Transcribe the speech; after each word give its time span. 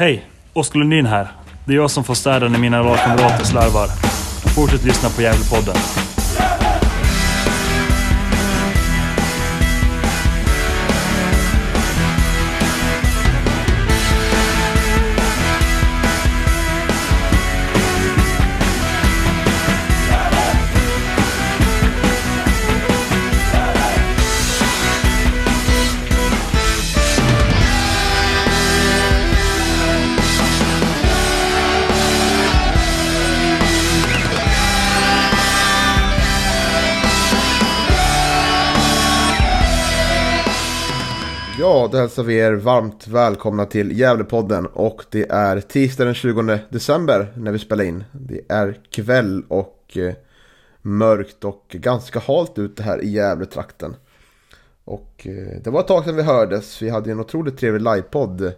Hej! 0.00 0.26
Oskar 0.52 0.78
Lundin 0.78 1.06
här. 1.06 1.28
Det 1.64 1.72
är 1.72 1.76
jag 1.76 1.90
som 1.90 2.04
får 2.04 2.14
städa 2.14 2.48
när 2.48 2.58
mina 2.58 2.82
lagkamrater 2.82 3.44
slarvar. 3.44 3.86
Fortsätt 4.54 4.84
lyssna 4.84 5.08
på 5.08 5.22
Gävlepodden. 5.22 5.76
Ja, 41.88 41.92
då 41.92 41.98
hälsar 41.98 42.22
vi 42.22 42.38
er 42.38 42.52
varmt 42.52 43.08
välkomna 43.08 43.66
till 43.66 43.98
Gävlepodden 43.98 44.66
och 44.66 45.04
det 45.10 45.30
är 45.30 45.60
tisdag 45.60 46.04
den 46.04 46.14
20 46.14 46.58
december 46.68 47.32
när 47.36 47.52
vi 47.52 47.58
spelar 47.58 47.84
in. 47.84 48.04
Det 48.12 48.40
är 48.48 48.80
kväll 48.90 49.44
och 49.48 49.96
eh, 49.96 50.14
mörkt 50.82 51.44
och 51.44 51.66
ganska 51.70 52.18
halt 52.18 52.58
ute 52.58 52.82
här 52.82 53.02
i 53.02 53.10
Gävletrakten. 53.10 53.96
Och 54.84 55.26
eh, 55.26 55.62
det 55.64 55.70
var 55.70 55.80
ett 55.80 55.86
tag 55.86 56.04
sedan 56.04 56.16
vi 56.16 56.22
hördes. 56.22 56.82
Vi 56.82 56.90
hade 56.90 57.10
en 57.10 57.20
otroligt 57.20 57.58
trevlig 57.58 57.82
livepodd 57.82 58.42
eh, 58.42 58.52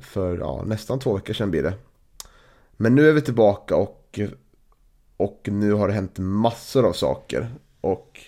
för 0.00 0.38
ja, 0.38 0.62
nästan 0.66 0.98
två 0.98 1.14
veckor 1.14 1.34
sedan 1.34 1.50
blir 1.50 1.62
det. 1.62 1.74
Men 2.72 2.94
nu 2.94 3.08
är 3.08 3.12
vi 3.12 3.20
tillbaka 3.20 3.76
och, 3.76 4.20
och 5.16 5.48
nu 5.52 5.72
har 5.72 5.88
det 5.88 5.94
hänt 5.94 6.18
massor 6.18 6.86
av 6.86 6.92
saker. 6.92 7.50
Och 7.80 8.20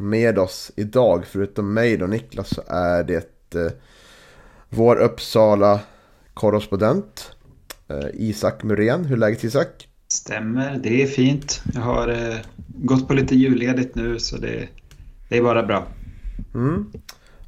med 0.00 0.38
oss 0.38 0.72
idag, 0.76 1.24
förutom 1.26 1.74
mig 1.74 2.02
och 2.02 2.10
Niklas, 2.10 2.48
så 2.48 2.62
är 2.66 3.04
det 3.04 3.54
eh, 3.54 3.72
vår 4.68 4.96
Uppsala 4.96 5.80
korrespondent 6.34 7.32
eh, 7.88 8.06
Isak 8.14 8.62
Muren. 8.62 9.04
Hur 9.04 9.16
är 9.16 9.20
läget 9.20 9.44
Isak? 9.44 9.88
Stämmer, 10.08 10.80
det 10.82 11.02
är 11.02 11.06
fint. 11.06 11.62
Jag 11.74 11.80
har 11.80 12.08
eh, 12.08 12.36
gått 12.66 13.08
på 13.08 13.14
lite 13.14 13.34
julledigt 13.34 13.94
nu 13.94 14.18
så 14.18 14.36
det, 14.36 14.68
det 15.28 15.38
är 15.38 15.42
bara 15.42 15.62
bra. 15.62 15.86
Mm. 16.54 16.92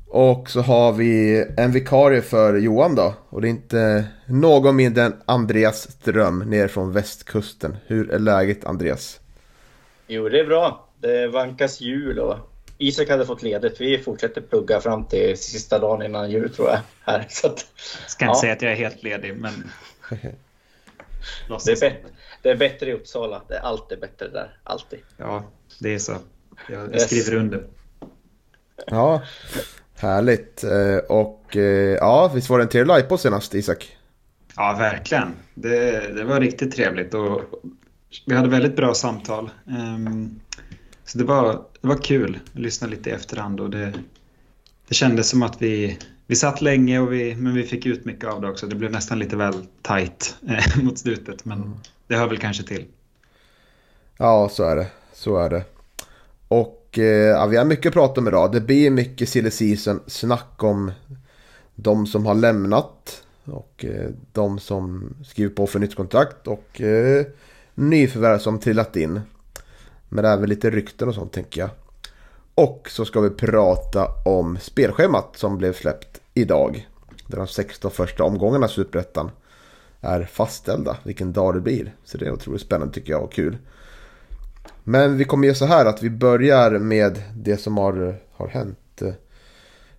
Och 0.08 0.50
så 0.50 0.60
har 0.60 0.92
vi 0.92 1.44
en 1.56 1.72
vikarie 1.72 2.22
för 2.22 2.56
Johan 2.56 2.94
då. 2.94 3.14
Och 3.28 3.40
det 3.40 3.48
är 3.48 3.50
inte 3.50 4.04
någon 4.26 4.76
mindre 4.76 5.04
än 5.04 5.14
Andreas 5.24 5.90
Ström 5.90 6.38
ner 6.38 6.68
från 6.68 6.92
västkusten. 6.92 7.76
Hur 7.86 8.10
är 8.10 8.18
läget 8.18 8.64
Andreas? 8.64 9.20
Jo, 10.06 10.28
det 10.28 10.40
är 10.40 10.46
bra. 10.46 10.88
Det 11.02 11.28
vankas 11.28 11.80
jul 11.80 12.18
och 12.18 12.36
Isak 12.78 13.08
hade 13.08 13.26
fått 13.26 13.42
ledigt. 13.42 13.80
Vi 13.80 13.98
fortsätter 13.98 14.40
plugga 14.40 14.80
fram 14.80 15.04
till 15.04 15.38
sista 15.38 15.78
dagen 15.78 16.02
innan 16.02 16.30
jul 16.30 16.54
tror 16.54 16.68
jag. 16.68 16.78
Här. 17.00 17.26
Så 17.30 17.46
att, 17.46 17.66
Ska 18.06 18.24
inte 18.24 18.36
ja. 18.36 18.40
säga 18.40 18.52
att 18.52 18.62
jag 18.62 18.72
är 18.72 18.76
helt 18.76 19.02
ledig, 19.02 19.36
men... 19.36 19.52
det, 21.64 21.72
är 21.72 21.80
bättre, 21.80 21.96
det 22.42 22.50
är 22.50 22.56
bättre 22.56 22.90
i 22.90 22.92
Uppsala. 22.92 23.42
Det 23.48 23.54
är 23.54 23.60
alltid 23.60 24.00
bättre 24.00 24.28
där. 24.28 24.58
Alltid. 24.64 24.98
Ja, 25.16 25.44
det 25.80 25.94
är 25.94 25.98
så. 25.98 26.16
Jag, 26.68 26.94
jag 26.94 27.00
skriver 27.00 27.34
under. 27.34 27.64
Ja, 28.86 29.22
härligt. 29.94 30.64
Eh, 30.64 30.96
och 30.96 31.56
eh, 31.56 31.96
ja, 32.00 32.32
visst 32.34 32.50
var 32.50 32.58
det 32.58 32.64
en 32.64 32.68
trevlig 32.68 32.94
live 32.94 33.08
på 33.08 33.18
senast, 33.18 33.54
Isak? 33.54 33.96
Ja, 34.56 34.76
verkligen. 34.78 35.34
Det, 35.54 36.14
det 36.14 36.24
var 36.24 36.40
riktigt 36.40 36.74
trevligt 36.74 37.14
och 37.14 37.40
vi 38.26 38.34
hade 38.34 38.48
väldigt 38.48 38.76
bra 38.76 38.94
samtal. 38.94 39.50
Um, 39.66 40.40
så 41.12 41.18
det 41.18 41.24
var, 41.24 41.64
det 41.80 41.88
var 41.88 41.96
kul 41.96 42.38
att 42.52 42.60
lyssna 42.60 42.88
lite 42.88 43.10
i 43.10 43.12
efterhand 43.12 43.60
och 43.60 43.70
det, 43.70 43.92
det 44.88 44.94
kändes 44.94 45.28
som 45.28 45.42
att 45.42 45.62
vi, 45.62 45.98
vi 46.26 46.36
satt 46.36 46.60
länge 46.60 46.98
och 46.98 47.12
vi, 47.12 47.34
men 47.34 47.54
vi 47.54 47.62
fick 47.62 47.86
ut 47.86 48.04
mycket 48.04 48.30
av 48.30 48.40
det 48.40 48.48
också. 48.48 48.66
Det 48.66 48.76
blev 48.76 48.92
nästan 48.92 49.18
lite 49.18 49.36
väl 49.36 49.66
tight 49.82 50.36
eh, 50.48 50.82
mot 50.84 50.98
slutet 50.98 51.44
men 51.44 51.58
mm. 51.58 51.74
det 52.06 52.16
hör 52.16 52.28
väl 52.28 52.38
kanske 52.38 52.62
till. 52.62 52.84
Ja, 54.16 54.48
så 54.52 54.64
är 54.64 54.76
det. 54.76 54.86
Så 55.12 55.36
är 55.36 55.50
det. 55.50 55.64
Och 56.48 56.98
eh, 56.98 57.04
ja, 57.04 57.46
vi 57.46 57.56
har 57.56 57.64
mycket 57.64 57.86
att 57.86 57.94
prata 57.94 58.20
om 58.20 58.28
idag. 58.28 58.52
Det 58.52 58.60
blir 58.60 58.90
mycket 58.90 59.28
silly 59.28 59.50
season 59.50 60.00
snack 60.06 60.62
om 60.62 60.92
de 61.74 62.06
som 62.06 62.26
har 62.26 62.34
lämnat 62.34 63.24
och 63.44 63.84
eh, 63.84 64.10
de 64.32 64.58
som 64.58 65.14
skriver 65.24 65.54
på 65.54 65.66
för 65.66 65.78
nytt 65.78 65.94
kontrakt 65.94 66.46
och 66.46 66.80
eh, 66.80 67.26
nyförvärv 67.74 68.38
som 68.38 68.60
trillat 68.60 68.96
in. 68.96 69.20
Men 70.14 70.24
även 70.24 70.48
lite 70.48 70.70
rykten 70.70 71.08
och 71.08 71.14
sånt 71.14 71.32
tänker 71.32 71.60
jag. 71.60 71.70
Och 72.54 72.88
så 72.90 73.04
ska 73.04 73.20
vi 73.20 73.30
prata 73.30 74.08
om 74.24 74.58
spelschemat 74.60 75.36
som 75.36 75.58
blev 75.58 75.72
släppt 75.72 76.20
idag. 76.34 76.88
Där 77.26 77.38
de 77.38 77.46
16 77.46 77.90
första 77.90 78.24
omgångarna 78.24 78.68
Superettan 78.68 79.30
är 80.00 80.24
fastställda. 80.24 80.96
Vilken 81.02 81.32
dag 81.32 81.54
det 81.54 81.60
blir. 81.60 81.94
Så 82.04 82.18
det 82.18 82.26
är 82.26 82.32
otroligt 82.32 82.62
spännande 82.62 82.94
tycker 82.94 83.12
jag 83.12 83.22
och 83.22 83.32
kul. 83.32 83.58
Men 84.84 85.16
vi 85.16 85.24
kommer 85.24 85.46
göra 85.46 85.54
så 85.54 85.66
här 85.66 85.86
att 85.86 86.02
vi 86.02 86.10
börjar 86.10 86.70
med 86.70 87.22
det 87.36 87.56
som 87.56 87.78
har, 87.78 88.16
har 88.32 88.48
hänt, 88.48 89.02
eh, 89.02 89.12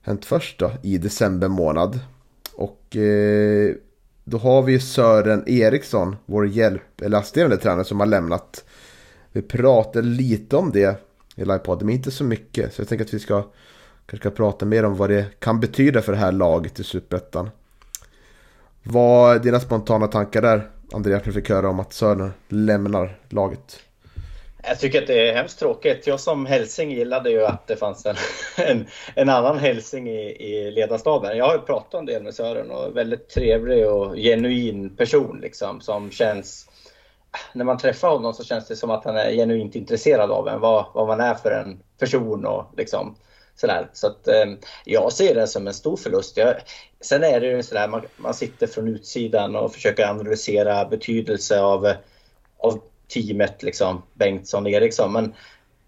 hänt 0.02 0.26
först 0.26 0.60
då, 0.60 0.72
i 0.82 0.98
december 0.98 1.48
månad. 1.48 2.00
Och 2.54 2.96
eh, 2.96 3.76
då 4.24 4.38
har 4.38 4.62
vi 4.62 4.80
Sören 4.80 5.44
Eriksson, 5.48 6.16
vår 6.26 6.48
hjälp, 6.48 7.02
eller 7.02 7.18
assisterande 7.18 7.58
tränare 7.58 7.86
som 7.86 8.00
har 8.00 8.08
lämnat 8.08 8.66
vi 9.34 9.42
pratade 9.42 10.08
lite 10.08 10.56
om 10.56 10.72
det 10.72 11.02
i 11.36 11.46
livepodden, 11.46 11.86
men 11.86 11.96
inte 11.96 12.12
så 12.12 12.24
mycket. 12.24 12.74
Så 12.74 12.82
jag 12.82 12.88
tänker 12.90 13.06
att 13.06 13.14
vi 13.14 13.20
ska 13.20 13.44
kanske 14.06 14.30
ska 14.30 14.36
prata 14.36 14.66
mer 14.66 14.86
om 14.86 14.98
vad 14.98 15.10
det 15.10 15.40
kan 15.40 15.60
betyda 15.60 16.02
för 16.02 16.12
det 16.12 16.18
här 16.18 16.32
laget 16.32 16.80
i 16.80 16.84
Superettan. 16.84 17.50
Vad 18.84 19.36
är 19.36 19.40
dina 19.40 19.60
spontana 19.60 20.08
tankar 20.08 20.42
där, 20.42 20.70
Andreas, 20.94 21.20
när 21.26 21.34
du 21.34 21.42
fick 21.42 21.50
höra 21.50 21.70
om 21.70 21.80
att 21.80 21.94
Sören 21.94 22.34
lämnar 22.48 23.18
laget? 23.30 23.80
Jag 24.68 24.80
tycker 24.80 25.02
att 25.02 25.08
det 25.08 25.30
är 25.30 25.36
hemskt 25.36 25.60
tråkigt. 25.60 26.08
Jag 26.08 26.20
som 26.20 26.46
hälsing 26.46 26.92
gillade 26.92 27.30
ju 27.30 27.46
att 27.46 27.68
det 27.68 27.76
fanns 27.76 28.06
en, 28.06 28.16
en, 28.68 28.86
en 29.16 29.30
annan 29.30 29.58
hälsing 29.58 30.10
i, 30.10 30.36
i 30.40 30.72
ledarstaben. 30.72 31.38
Jag 31.38 31.46
har 31.46 31.54
ju 31.54 31.60
pratat 31.62 32.00
en 32.00 32.06
del 32.06 32.24
med 32.24 32.34
Sören 32.34 32.72
och 32.72 32.98
väldigt 32.98 33.30
trevlig 33.30 33.88
och 33.88 34.16
genuin 34.16 34.96
person 34.96 35.40
liksom 35.42 35.82
som 35.82 36.12
känns 36.12 36.70
när 37.54 37.66
man 37.66 37.78
träffar 37.78 38.10
honom 38.10 38.34
så 38.34 38.44
känns 38.44 38.68
det 38.68 38.76
som 38.76 38.90
att 38.90 39.06
han 39.06 39.18
är 39.18 39.32
genuint 39.32 39.76
intresserad 39.76 40.32
av 40.32 40.48
en, 40.48 40.60
vad, 40.60 40.86
vad 40.94 41.08
man 41.08 41.20
är 41.20 41.34
för 41.34 41.52
en 41.52 41.80
person 42.00 42.46
och 42.46 42.66
liksom 42.78 43.16
sådär. 43.56 43.90
Så 43.94 44.08
att 44.08 44.28
eh, 44.28 44.46
jag 44.86 45.14
ser 45.14 45.36
det 45.36 45.48
som 45.48 45.68
en 45.68 45.74
stor 45.74 45.98
förlust. 45.98 46.38
Jag, 46.38 46.56
sen 47.02 47.24
är 47.24 47.40
det 47.40 47.48
ju 47.48 47.64
sådär, 47.64 47.88
man, 47.88 48.02
man 48.18 48.34
sitter 48.34 48.68
från 48.68 48.88
utsidan 48.88 49.56
och 49.56 49.74
försöker 49.74 50.10
analysera 50.10 50.86
betydelse 50.86 51.62
av, 51.62 51.94
av 52.58 52.82
teamet, 53.14 53.64
liksom, 53.64 54.02
Bengtsson 54.14 54.66
och 54.66 54.72
Eriksson. 54.72 55.14
Men 55.14 55.34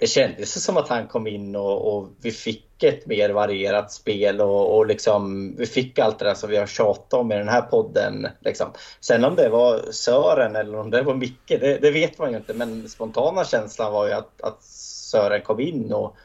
det 0.06 0.10
kändes 0.10 0.64
som 0.64 0.78
att 0.78 0.90
han 0.90 1.08
kom 1.08 1.28
in 1.28 1.56
och, 1.56 1.98
och 1.98 2.10
vi 2.22 2.32
fick 2.32 2.84
ett 2.84 3.06
mer 3.06 3.30
varierat 3.30 3.92
spel 3.92 4.42
och, 4.42 4.78
och 4.78 4.86
liksom, 4.86 5.56
vi 5.58 5.66
fick 5.66 6.00
allt 6.00 6.20
det 6.20 6.26
där 6.26 6.34
som 6.34 6.50
vi 6.50 6.58
har 6.58 6.68
tjatat 6.68 7.14
om 7.14 7.32
i 7.32 7.36
den 7.36 7.50
här 7.50 7.62
podden. 7.62 8.28
Liksom. 8.40 8.68
Sen 9.00 9.24
om 9.24 9.36
det 9.36 9.50
var 9.50 9.92
Sören 9.92 10.56
eller 10.56 10.80
om 10.80 10.92
det 10.92 11.02
var 11.02 11.14
Micke, 11.14 11.48
det, 11.48 11.78
det 11.82 11.92
vet 11.92 12.20
man 12.20 12.32
ju 12.32 12.38
inte. 12.38 12.54
Men 12.54 12.90
spontana 12.90 13.46
känslan 13.46 13.94
var 13.94 14.08
ju 14.08 14.14
att, 14.14 14.42
att 14.42 14.64
Sören 14.64 15.42
kom 15.42 15.60
in 15.60 15.94
och, 15.94 16.16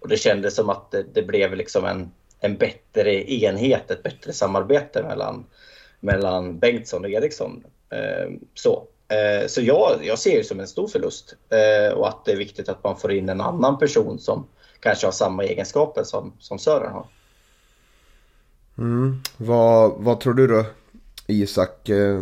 och 0.00 0.08
det 0.08 0.16
kändes 0.16 0.54
som 0.54 0.70
att 0.70 0.90
det, 0.90 1.02
det 1.14 1.22
blev 1.22 1.56
liksom 1.56 1.84
en, 1.84 2.10
en 2.40 2.56
bättre 2.56 3.30
enhet, 3.30 3.90
ett 3.90 4.02
bättre 4.02 4.32
samarbete 4.32 5.02
mellan, 5.02 5.46
mellan 6.00 6.58
Bengtsson 6.58 7.04
och 7.04 7.10
Eriksson. 7.10 7.64
Eh, 7.90 8.30
så. 8.54 8.86
Eh, 9.08 9.46
så 9.48 9.60
jag, 9.60 9.98
jag 10.02 10.18
ser 10.18 10.38
det 10.38 10.44
som 10.44 10.60
en 10.60 10.68
stor 10.68 10.88
förlust 10.88 11.34
eh, 11.50 11.94
och 11.94 12.08
att 12.08 12.24
det 12.24 12.32
är 12.32 12.36
viktigt 12.36 12.68
att 12.68 12.84
man 12.84 12.96
får 12.96 13.12
in 13.12 13.28
en 13.28 13.40
annan 13.40 13.78
person 13.78 14.18
som 14.18 14.46
kanske 14.80 15.06
har 15.06 15.12
samma 15.12 15.44
egenskaper 15.44 16.02
som, 16.04 16.32
som 16.38 16.58
Sören 16.58 16.92
har. 16.92 17.06
Mm. 18.78 19.22
Vad, 19.36 19.92
vad 19.98 20.20
tror 20.20 20.34
du 20.34 20.46
då 20.46 20.64
Isak? 21.26 21.88
Eh, 21.88 22.20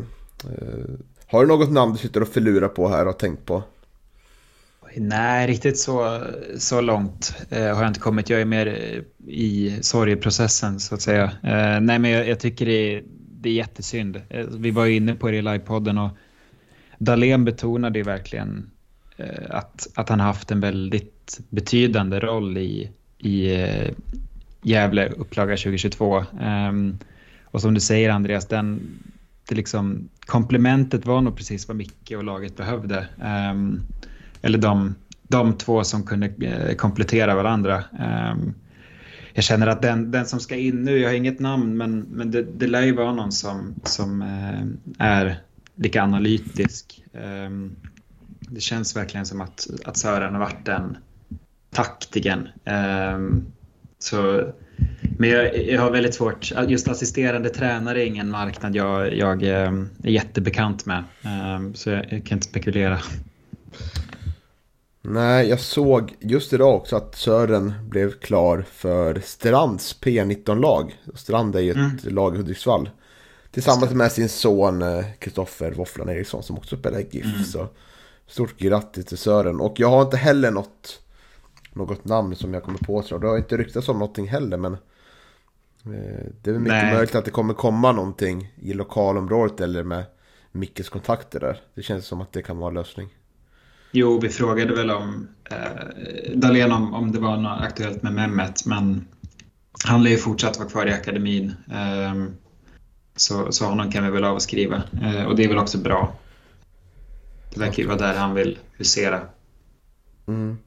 har 1.27 1.41
du 1.41 1.47
något 1.47 1.71
namn 1.71 1.93
du 1.93 1.99
sitter 1.99 2.21
och 2.21 2.29
förlurar 2.29 2.69
på 2.69 2.89
här 2.89 3.09
och 3.09 3.19
tänkt 3.19 3.47
på? 3.47 3.63
Nej, 4.97 5.47
riktigt 5.47 5.79
så, 5.79 6.21
så 6.59 6.81
långt 6.81 7.35
eh, 7.51 7.75
har 7.75 7.83
jag 7.83 7.87
inte 7.87 8.01
kommit. 8.01 8.31
Jag 8.31 8.41
är 8.41 8.45
mer 8.45 8.67
i 9.27 9.79
sorgeprocessen 9.81 10.81
så 10.81 10.95
att 10.95 11.03
säga. 11.03 11.25
Eh, 11.25 11.81
nej, 11.81 11.99
men 11.99 12.11
jag, 12.11 12.29
jag 12.29 12.41
tycker 12.41 12.67
det 12.67 12.97
är, 12.97 13.03
det 13.41 13.49
är 13.49 13.53
jättesynd. 13.53 14.21
Eh, 14.29 14.47
vi 14.47 14.71
var 14.71 14.85
ju 14.85 14.97
inne 14.97 15.15
på 15.15 15.31
det 15.31 15.37
i 15.37 15.43
livepodden 15.43 15.99
och 15.99 16.11
Dahlén 17.05 17.45
betonade 17.45 17.99
ju 17.99 18.05
verkligen 18.05 18.71
eh, 19.17 19.51
att, 19.51 19.89
att 19.95 20.09
han 20.09 20.21
haft 20.21 20.51
en 20.51 20.61
väldigt 20.61 21.41
betydande 21.49 22.21
roll 22.21 22.59
i, 22.59 22.91
i 23.19 23.63
eh, 23.63 23.91
Gävle 24.63 25.09
upplaga 25.09 25.57
2022. 25.57 26.25
Ehm, 26.41 26.99
och 27.45 27.61
som 27.61 27.75
du 27.75 27.81
säger 27.81 28.11
Andreas, 28.11 28.47
den, 28.47 28.81
det 29.49 29.55
liksom, 29.55 30.09
komplementet 30.27 31.07
var 31.07 31.21
nog 31.21 31.37
precis 31.37 31.69
vad 31.69 31.77
Micke 31.77 32.13
och 32.17 32.25
laget 32.25 32.57
behövde. 32.57 33.07
Ehm, 33.23 33.83
eller 34.43 34.59
de, 34.59 34.95
de 35.23 35.53
två 35.53 35.85
som 35.85 36.03
kunde 36.03 36.27
eh, 36.27 36.77
komplettera 36.77 37.35
varandra. 37.35 37.85
Ehm, 37.99 38.55
jag 39.33 39.45
känner 39.45 39.67
att 39.67 39.83
den, 39.83 40.11
den 40.11 40.27
som 40.27 40.41
ska 40.41 40.57
in 40.57 40.85
nu, 40.85 40.99
jag 40.99 41.09
har 41.09 41.17
inget 41.17 41.41
namn, 41.41 41.77
men, 41.77 42.01
men 42.01 42.31
det, 42.31 42.43
det 42.43 42.67
lär 42.67 42.83
ju 42.83 42.93
vara 42.93 43.13
någon 43.13 43.33
som, 43.33 43.75
som 43.85 44.23
är 44.99 45.41
lika 45.83 46.03
analytisk. 46.03 47.05
Um, 47.47 47.77
det 48.41 48.61
känns 48.61 48.97
verkligen 48.97 49.27
som 49.27 49.41
att, 49.41 49.67
att 49.85 49.97
Sören 49.97 50.33
har 50.33 50.41
varit 50.41 50.67
den 50.67 50.97
taktiken. 51.71 52.49
Um, 53.15 53.53
så, 53.99 54.53
men 55.19 55.31
jag, 55.31 55.67
jag, 55.67 55.81
har 55.81 55.91
väldigt 55.91 56.15
svårt, 56.15 56.53
just 56.69 56.89
assisterande 56.89 57.49
tränare 57.49 58.03
är 58.03 58.07
ingen 58.07 58.31
marknad 58.31 58.77
jag, 58.77 59.15
jag 59.15 59.43
är 59.43 59.87
jättebekant 60.05 60.87
med. 60.87 61.05
Så 61.75 61.91
jag, 61.91 62.13
jag 62.13 62.25
kan 62.25 62.39
inte 62.39 62.49
spekulera. 62.49 62.99
Nej, 65.05 65.49
jag 65.49 65.61
såg 65.61 66.15
just 66.21 66.53
idag 66.53 66.75
också 66.75 66.97
att 66.97 67.17
Sören 67.17 67.73
blev 67.89 68.13
klar 68.13 68.65
för 68.73 69.21
Strands 69.25 70.01
P19-lag. 70.01 70.97
Strand 71.15 71.57
är 71.57 71.61
ju 71.61 71.71
ett 71.71 71.77
mm. 71.77 72.15
lag 72.15 72.35
i 72.35 72.37
Hudiksvall. 72.37 72.91
Tillsammans 73.53 73.93
med 73.93 74.13
sin 74.13 74.29
son 74.29 74.85
Kristoffer 75.19 75.71
eh, 75.71 75.77
Våfflan 75.77 76.09
Eriksson 76.09 76.43
som 76.43 76.57
också 76.57 76.77
spelar 76.77 77.01
GIF. 77.01 77.25
Mm. 77.25 77.45
Så 77.45 77.69
stort 78.27 78.59
grattis 78.59 79.07
till 79.07 79.19
Sören. 79.19 79.61
Och 79.61 79.81
jag 79.81 79.89
har 79.89 80.03
inte 80.03 80.17
heller 80.17 80.51
något, 80.51 81.01
något 81.73 82.05
namn 82.05 82.37
som 82.37 82.55
jag 82.55 82.63
kommer 82.63 82.79
på. 82.79 83.03
Så 83.03 83.19
det 83.19 83.27
har 83.27 83.39
inte 83.39 83.57
ryktats 83.57 83.89
om 83.89 83.99
någonting 83.99 84.29
heller. 84.29 84.57
Men 84.57 84.73
eh, 84.73 86.27
det 86.43 86.51
är 86.51 86.59
mycket 86.59 86.69
Nej. 86.69 86.95
möjligt 86.95 87.15
att 87.15 87.25
det 87.25 87.31
kommer 87.31 87.55
komma 87.55 87.93
någonting 87.93 88.53
i 88.57 88.73
lokalområdet 88.73 89.61
eller 89.61 89.83
med 89.83 90.05
Mickes 90.53 90.89
kontakter 90.89 91.41
där. 91.41 91.61
Det 91.75 91.83
känns 91.83 92.07
som 92.07 92.21
att 92.21 92.33
det 92.33 92.43
kan 92.43 92.59
vara 92.59 92.69
en 92.69 92.75
lösning. 92.75 93.09
Jo, 93.91 94.21
vi 94.21 94.29
frågade 94.29 94.75
väl 94.75 94.91
om 94.91 95.29
eh, 95.51 96.37
Dahlén 96.37 96.73
om, 96.73 96.95
om 96.95 97.13
det 97.13 97.19
var 97.19 97.37
något 97.37 97.63
aktuellt 97.63 98.03
med 98.03 98.13
Mehmet, 98.13 98.67
men 98.67 99.07
han 99.85 100.03
lär 100.03 100.11
ju 100.11 100.17
fortsatt 100.17 100.59
vara 100.59 100.69
kvar 100.69 100.87
i 100.87 100.93
akademin. 100.93 101.55
Eh, 101.71 102.15
så, 103.17 103.53
så 103.53 103.65
honom 103.65 103.91
kan 103.91 104.05
vi 104.05 104.11
väl 104.11 104.25
avskriva. 104.25 104.83
Eh, 105.03 105.25
och 105.25 105.37
det 105.37 105.45
är 105.45 105.49
väl 105.49 105.59
också 105.59 105.79
bra. 105.79 106.13
Det 107.55 107.61
verkar 107.61 107.83
ju 107.83 107.89
vara 107.89 107.99
där 107.99 108.15
han 108.15 108.35
vill 108.35 108.59
husera. 108.77 109.21
Mm. 110.27 110.59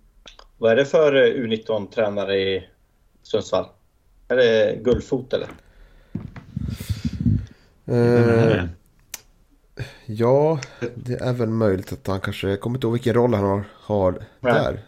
Vad 0.58 0.72
är 0.72 0.76
det 0.76 0.86
för 0.86 1.14
U19-tränare 1.14 2.36
i 2.36 2.70
Sundsvall? 3.24 3.66
Är 4.28 4.36
det 4.36 4.80
Gullfot 4.84 5.34
eller? 5.34 5.50
Uh, 7.90 8.64
Ja, 10.06 10.60
det 10.96 11.14
är 11.14 11.34
väl 11.34 11.50
möjligt 11.50 11.94
att 11.94 12.08
han 12.08 12.22
kanske... 12.22 12.50
Jag 12.50 12.60
kommer 12.60 12.78
inte 12.78 12.88
ihåg 12.88 12.94
vilken 12.94 13.14
roll 13.14 13.34
han 13.34 13.44
har, 13.44 13.64
har 13.82 14.26
där. 14.40 14.80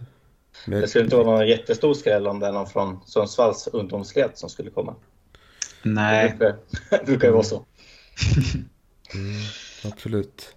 Men... 0.66 0.82
Det 0.82 0.88
skulle 0.88 1.04
inte 1.04 1.16
vara 1.16 1.26
någon 1.26 1.48
jättestor 1.48 1.94
skräll 1.94 2.28
om 2.28 2.40
det 2.40 2.48
är 2.48 2.52
någon 2.52 2.68
från 2.68 3.00
Sundsvalls 3.06 3.68
ungdomsled 3.68 4.32
som 4.34 4.50
skulle 4.50 4.70
komma. 4.70 4.96
Nej. 5.94 6.30
Det 6.30 6.38
brukar, 6.38 7.06
brukar 7.06 7.28
ju 7.28 7.34
vara 7.34 7.44
så. 7.44 7.66
Mm, 9.14 9.42
absolut. 9.86 10.56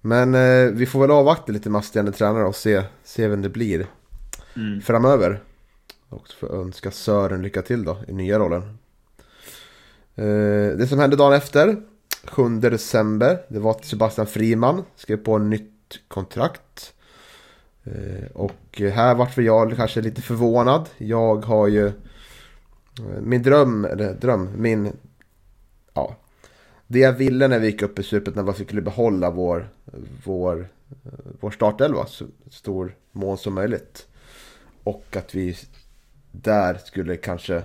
Men 0.00 0.34
eh, 0.34 0.70
vi 0.72 0.86
får 0.86 1.00
väl 1.00 1.10
avvakta 1.10 1.52
lite 1.52 1.70
med 1.70 1.78
assisterande 1.78 2.12
tränare 2.12 2.44
och 2.44 2.56
se, 2.56 2.82
se 3.04 3.28
vem 3.28 3.42
det 3.42 3.48
blir 3.48 3.86
mm. 4.56 4.80
framöver. 4.80 5.40
Och 6.08 6.28
får 6.28 6.54
önska 6.54 6.90
Sören 6.90 7.42
lycka 7.42 7.62
till 7.62 7.84
då 7.84 7.98
i 8.08 8.12
nya 8.12 8.38
rollen. 8.38 8.78
Eh, 10.14 10.76
det 10.78 10.86
som 10.88 10.98
hände 10.98 11.16
dagen 11.16 11.32
efter 11.32 11.76
7 12.24 12.48
december. 12.48 13.38
Det 13.48 13.58
var 13.58 13.70
att 13.70 13.84
Sebastian 13.84 14.26
Friman 14.26 14.84
skrev 14.96 15.16
på 15.16 15.34
en 15.34 15.50
nytt 15.50 15.98
kontrakt. 16.08 16.94
Eh, 17.84 18.30
och 18.34 18.80
här 18.94 19.14
vart 19.14 19.36
jag 19.36 19.76
kanske 19.76 20.00
lite 20.00 20.22
förvånad. 20.22 20.88
Jag 20.98 21.44
har 21.44 21.68
ju 21.68 21.86
eh, 21.86 21.92
min 23.20 23.42
dröm, 23.42 23.84
eller 23.84 24.14
dröm, 24.14 24.50
min... 24.56 24.92
Ja. 25.94 26.16
Det 26.86 26.98
jag 26.98 27.12
ville 27.12 27.48
när 27.48 27.58
vi 27.58 27.66
gick 27.66 27.82
upp 27.82 27.98
i 27.98 28.02
supet 28.02 28.34
när 28.34 28.42
vi 28.42 28.64
skulle 28.64 28.82
behålla 28.82 29.30
vår, 29.30 29.68
vår, 30.24 30.68
vår 31.40 31.50
startelva 31.50 32.06
så 32.06 32.26
stor 32.50 32.96
mån 33.12 33.38
som 33.38 33.54
möjligt. 33.54 34.06
Och 34.84 35.16
att 35.16 35.34
vi 35.34 35.56
där 36.32 36.74
skulle 36.74 37.16
kanske 37.16 37.62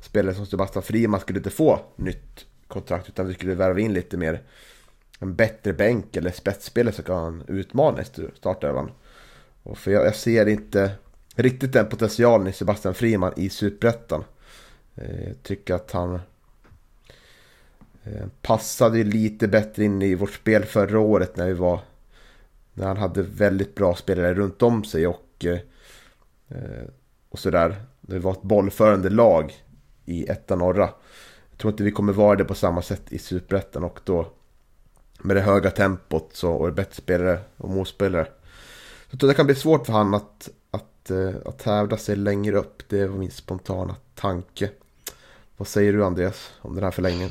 spelare 0.00 0.34
som 0.34 0.46
Sebastian 0.46 0.82
Friman 0.82 1.20
skulle 1.20 1.38
inte 1.38 1.50
få 1.50 1.80
nytt 1.96 2.46
kontrakt 2.66 3.08
utan 3.08 3.26
vi 3.26 3.34
skulle 3.34 3.54
värva 3.54 3.80
in 3.80 3.92
lite 3.92 4.16
mer 4.16 4.42
en 5.18 5.34
bättre 5.34 5.72
bänk 5.72 6.16
eller 6.16 6.30
spetsspelare 6.30 6.94
som 6.94 7.04
kan 7.04 7.44
utmana 7.48 8.02
i 8.02 8.04
startelvan. 8.34 8.90
Och 9.62 9.78
för 9.78 9.90
jag, 9.90 10.06
jag, 10.06 10.16
ser 10.16 10.48
inte 10.48 10.90
riktigt 11.42 11.72
den 11.72 11.86
potentialen 11.86 12.46
i 12.46 12.52
Sebastian 12.52 12.94
Friman 12.94 13.32
i 13.36 13.50
Superettan. 13.50 14.24
Jag 14.94 15.42
tycker 15.42 15.74
att 15.74 15.92
han 15.92 16.14
eh, 18.04 18.26
passade 18.42 19.04
lite 19.04 19.48
bättre 19.48 19.84
in 19.84 20.02
i 20.02 20.14
vårt 20.14 20.34
spel 20.34 20.64
förra 20.64 21.00
året 21.00 21.36
när 21.36 21.46
vi 21.46 21.52
var 21.52 21.80
när 22.74 22.86
han 22.86 22.96
hade 22.96 23.22
väldigt 23.22 23.74
bra 23.74 23.94
spelare 23.94 24.34
runt 24.34 24.62
om 24.62 24.84
sig 24.84 25.06
och, 25.06 25.44
eh, 25.44 26.84
och 27.28 27.38
sådär. 27.38 27.76
Det 28.00 28.18
var 28.18 28.32
ett 28.32 28.42
bollförande 28.42 29.10
lag 29.10 29.54
i 30.04 30.26
ettan 30.26 30.58
norra 30.58 30.90
tror 31.58 31.72
inte 31.72 31.82
vi 31.82 31.90
kommer 31.90 32.12
vara 32.12 32.36
det 32.36 32.44
på 32.44 32.54
samma 32.54 32.82
sätt 32.82 33.02
i 33.12 33.18
Superettan 33.18 33.84
och 33.84 34.00
då 34.04 34.28
med 35.18 35.36
det 35.36 35.42
höga 35.42 35.70
tempot 35.70 36.30
så, 36.32 36.52
och 36.52 36.72
bättre 36.72 36.94
spelare 36.94 37.40
och 37.56 37.70
motspelare. 37.70 38.24
Så 38.24 38.30
jag 39.10 39.20
tror 39.20 39.28
det 39.28 39.34
kan 39.34 39.46
bli 39.46 39.54
svårt 39.54 39.86
för 39.86 39.92
han 39.92 40.14
att, 40.14 40.48
att, 40.70 40.84
att 41.44 41.66
eh, 41.66 41.72
hävda 41.74 41.96
sig 41.96 42.16
längre 42.16 42.56
upp. 42.56 42.82
Det 42.88 43.06
var 43.06 43.18
min 43.18 43.30
spontana 43.30 43.96
tanke. 44.14 44.70
Vad 45.56 45.68
säger 45.68 45.92
du 45.92 46.04
Andreas 46.04 46.52
om 46.60 46.74
den 46.74 46.84
här 46.84 46.90
förlängningen? 46.90 47.30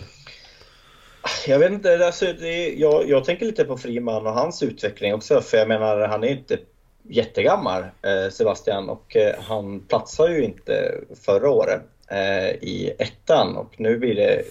Jag 1.48 1.60
vet 1.60 1.72
inte, 1.72 2.06
alltså, 2.06 2.26
det, 2.26 2.74
jag, 2.74 3.10
jag 3.10 3.26
tänker 3.26 3.46
lite 3.46 3.66
på 3.66 3.78
Friman 3.78 4.28
och 4.28 4.34
hans 4.34 4.64
utveckling 4.64 5.14
också. 5.14 5.42
För 5.42 5.58
jag 5.58 5.68
menar, 5.68 6.08
han 6.08 6.24
är 6.24 6.28
inte 6.28 6.58
jättegammal, 7.04 7.82
eh, 7.82 8.32
Sebastian, 8.32 8.90
och 8.90 9.16
eh, 9.16 9.36
han 9.40 9.80
platsar 9.80 10.30
ju 10.30 10.44
inte 10.44 10.96
förra 11.26 11.50
året 11.50 11.82
eh, 12.08 12.50
i 12.50 12.94
ettan 13.00 13.58
och 13.58 13.80
nu 13.80 13.98
blir 13.98 14.16
det 14.16 14.44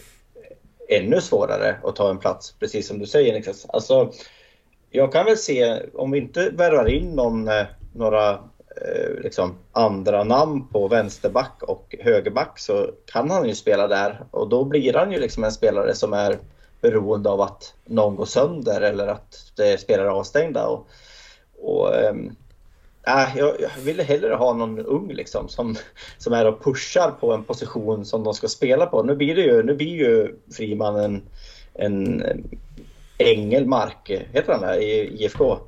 ännu 0.88 1.20
svårare 1.20 1.76
att 1.84 1.96
ta 1.96 2.10
en 2.10 2.18
plats, 2.18 2.54
precis 2.58 2.88
som 2.88 2.98
du 2.98 3.06
säger 3.06 3.32
Niklas. 3.32 3.66
Alltså, 3.68 4.12
jag 4.90 5.12
kan 5.12 5.24
väl 5.24 5.36
se, 5.36 5.82
om 5.94 6.10
vi 6.10 6.18
inte 6.18 6.50
värvar 6.50 6.88
in 6.88 7.10
någon, 7.10 7.48
eh, 7.48 7.66
några 7.94 8.38
Eh, 8.82 9.22
liksom, 9.22 9.54
andra 9.72 10.24
namn 10.24 10.68
på 10.68 10.88
vänsterback 10.88 11.62
och 11.62 11.94
högerback 12.00 12.58
så 12.58 12.90
kan 13.06 13.30
han 13.30 13.48
ju 13.48 13.54
spela 13.54 13.88
där 13.88 14.24
och 14.30 14.48
då 14.48 14.64
blir 14.64 14.94
han 14.94 15.12
ju 15.12 15.20
liksom 15.20 15.44
en 15.44 15.52
spelare 15.52 15.94
som 15.94 16.12
är 16.12 16.38
beroende 16.80 17.30
av 17.30 17.40
att 17.40 17.74
någon 17.84 18.16
går 18.16 18.24
sönder 18.24 18.80
eller 18.80 19.06
att 19.06 19.52
det 19.56 19.72
är 19.72 19.76
spelare 19.76 20.10
avstängda. 20.10 20.66
Och, 20.66 20.88
och 21.58 21.96
ehm, 21.96 22.32
Äh, 23.06 23.38
jag, 23.38 23.60
jag 23.60 23.70
ville 23.84 24.02
hellre 24.02 24.34
ha 24.34 24.52
någon 24.52 24.78
ung 24.78 25.12
liksom, 25.12 25.48
som, 25.48 25.76
som 26.18 26.32
är 26.32 26.46
och 26.46 26.64
pushar 26.64 27.10
på 27.10 27.32
en 27.32 27.44
position 27.44 28.04
som 28.04 28.24
de 28.24 28.34
ska 28.34 28.48
spela 28.48 28.86
på. 28.86 29.02
Nu 29.02 29.16
blir, 29.16 29.34
det 29.34 29.42
ju, 29.42 29.62
nu 29.62 29.74
blir 29.74 29.96
ju 29.96 30.34
Friman 30.52 30.96
en, 30.96 31.22
en 31.74 32.24
Engelmark, 33.18 34.10
heter 34.32 34.52
han 34.52 34.62
där 34.62 34.80
i 34.80 35.24
IFK? 35.24 35.58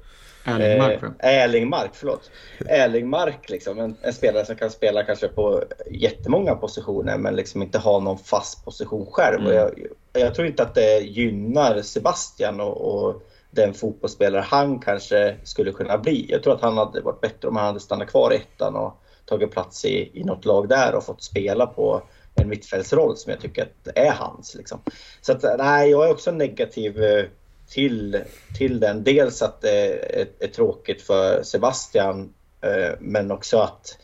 Erlingmark, 0.45 1.02
eh, 1.02 1.42
Erlingmark, 1.42 1.90
förlåt. 1.92 2.30
Erlingmark, 2.66 3.50
liksom, 3.50 3.78
en, 3.78 3.97
en, 4.02 4.12
spelare 4.12 4.45
som 4.45 4.57
kan 4.57 4.71
spela 4.71 5.02
kanske 5.02 5.28
på 5.28 5.64
jättemånga 5.90 6.54
positioner 6.54 7.18
men 7.18 7.37
liksom 7.37 7.62
inte 7.62 7.78
ha 7.78 8.00
någon 8.00 8.18
fast 8.18 8.64
position 8.64 9.07
själv. 9.07 9.40
Mm. 9.40 9.54
Jag, 9.54 9.71
jag, 10.12 10.35
tror 10.35 10.47
inte 10.47 10.62
att 10.62 10.75
det 10.75 10.99
gynnar 10.99 11.83
Sebastian 11.83 12.61
och, 12.61 12.95
och 12.95 13.23
den 13.50 13.75
fotbollsspelare 13.75 14.42
han 14.42 14.78
kanske 14.78 15.37
skulle 15.45 15.73
kunna 15.73 15.99
bli. 15.99 16.26
Jag 16.28 16.42
tror 16.42 16.54
att 16.54 16.61
han 16.61 16.78
hade 16.78 17.00
varit 17.00 17.21
bättre 17.21 17.49
om 17.49 17.57
han 17.57 17.66
hade 17.66 17.80
stannat 17.80 18.09
kvar 18.09 18.33
i 18.33 18.37
ettan 18.37 18.76
och 18.76 19.02
tagit 19.25 19.50
plats 19.50 19.85
i, 19.85 20.21
i 20.21 20.25
något 20.25 20.45
lag 20.45 20.68
där 20.68 20.95
och 20.95 21.04
fått 21.04 21.23
spela 21.23 21.66
på 21.66 22.02
en 22.35 22.49
mittfältsroll 22.49 23.16
som 23.16 23.30
jag 23.30 23.40
tycker 23.40 23.62
att 23.62 23.97
är 23.97 24.11
hans. 24.11 24.54
Liksom. 24.54 24.80
Så 25.21 25.33
att, 25.33 25.45
nej, 25.59 25.90
jag 25.90 26.07
är 26.07 26.12
också 26.12 26.30
negativ 26.30 27.02
eh, 27.02 27.25
till, 27.68 28.22
till 28.58 28.80
den. 28.80 29.04
Dels 29.04 29.42
att 29.42 29.60
det 29.60 29.92
är, 30.20 30.28
är 30.38 30.48
tråkigt 30.48 31.02
för 31.02 31.42
Sebastian 31.42 32.34
eh, 32.60 32.94
men 33.00 33.30
också 33.30 33.58
att, 33.58 33.98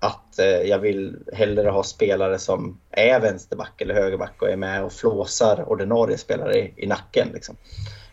att 0.00 0.38
eh, 0.38 0.46
jag 0.46 0.78
vill 0.78 1.16
hellre 1.32 1.68
ha 1.68 1.82
spelare 1.82 2.38
som 2.38 2.80
är 2.90 3.20
vänsterback 3.20 3.80
eller 3.80 3.94
högerback 3.94 4.42
och 4.42 4.50
är 4.50 4.56
med 4.56 4.84
och 4.84 4.92
flåsar 4.92 5.68
ordinarie 5.68 6.18
spelare 6.18 6.58
i, 6.58 6.74
i 6.76 6.86
nacken. 6.86 7.28
Liksom 7.34 7.56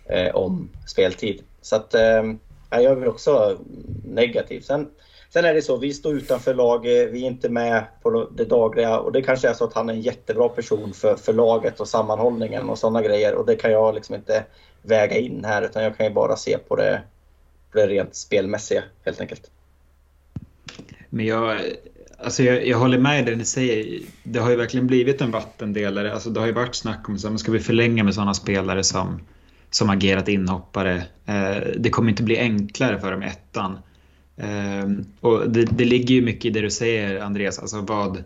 eh, 0.05 0.35
om 0.35 0.69
speltid. 0.87 1.43
Så 1.61 1.75
att 1.75 1.93
eh, 1.93 2.23
jag 2.69 2.83
är 2.83 2.95
väl 2.95 3.07
också 3.07 3.57
negativ. 4.05 4.61
Sen, 4.61 4.89
Sen 5.29 5.45
är 5.45 5.53
det 5.53 5.61
så, 5.61 5.77
vi 5.77 5.93
står 5.93 6.13
utanför 6.13 6.53
laget, 6.53 7.09
vi 7.11 7.23
är 7.23 7.27
inte 7.27 7.49
med 7.49 7.83
på 8.01 8.29
det 8.31 8.45
dagliga 8.45 8.99
och 8.99 9.11
det 9.11 9.21
kanske 9.21 9.49
är 9.49 9.53
så 9.53 9.65
att 9.65 9.73
han 9.73 9.89
är 9.89 9.93
en 9.93 10.01
jättebra 10.01 10.49
person 10.49 10.93
för, 10.93 11.15
för 11.15 11.33
laget 11.33 11.79
och 11.79 11.87
sammanhållningen 11.87 12.69
och 12.69 12.77
sådana 12.77 13.01
grejer 13.01 13.35
och 13.35 13.45
det 13.45 13.55
kan 13.55 13.71
jag 13.71 13.95
liksom 13.95 14.15
inte 14.15 14.43
väga 14.88 15.18
in 15.18 15.46
här 15.46 15.62
utan 15.62 15.84
jag 15.84 15.98
kan 15.98 16.06
ju 16.06 16.13
bara 16.13 16.36
se 16.36 16.58
på 16.58 16.75
det, 16.75 17.01
på 17.72 17.77
det 17.77 17.88
rent 17.88 18.15
spelmässiga 18.15 18.84
helt 19.06 19.22
enkelt. 19.22 19.51
Men 21.10 21.25
jag, 21.25 21.60
alltså 22.18 22.44
jag, 22.44 22.68
jag 22.68 22.77
håller 22.77 22.98
med 22.98 23.25
det 23.25 23.36
ni 23.36 23.46
säger. 23.46 24.01
Det 24.24 24.39
har 24.39 24.50
ju 24.50 24.56
verkligen 24.56 24.88
blivit 24.88 25.22
en 25.22 25.32
vattendelare. 25.32 26.13
Alltså 26.13 26.30
det 26.30 26.39
har 26.39 26.48
ju 26.48 26.54
varit 26.54 26.75
snack 26.75 27.10
om 27.10 27.15
att 27.15 27.39
ska 27.39 27.51
vi 27.51 27.60
förlänga 27.60 28.04
med 28.04 28.13
sådana 28.13 28.34
spelare 28.34 28.84
som, 28.84 29.20
som 29.70 29.89
agerat 29.89 30.27
inhoppare. 30.27 31.04
Eh, 31.25 31.58
det 31.77 31.89
kommer 31.89 32.10
inte 32.10 32.24
bli 32.24 32.38
enklare 32.38 33.00
för 33.00 33.12
dem 33.12 33.24
i 33.24 33.25
ettan. 33.25 33.80
Eh, 34.38 34.89
och 35.22 35.50
det, 35.50 35.65
det, 35.65 35.86
ligger 35.86 36.15
ju 36.15 36.22
mycket 36.22 36.46
i 36.46 36.50
det 36.50 36.62
du 36.62 36.72
säger 36.72 37.22
Andreas. 37.22 37.60
Alltså 37.60 37.82
vad, 37.82 38.24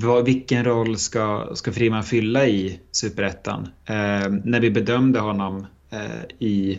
vad, 0.00 0.24
vilken 0.24 0.64
roll 0.64 0.98
ska, 0.98 1.50
ska 1.54 1.72
Friman 1.72 2.04
fylla 2.04 2.46
i 2.46 2.80
superettan? 2.90 3.68
Eh, 3.84 4.28
när 4.44 4.60
vi 4.60 4.70
bedömde 4.70 5.20
honom 5.20 5.66
eh, 5.90 6.22
i, 6.38 6.78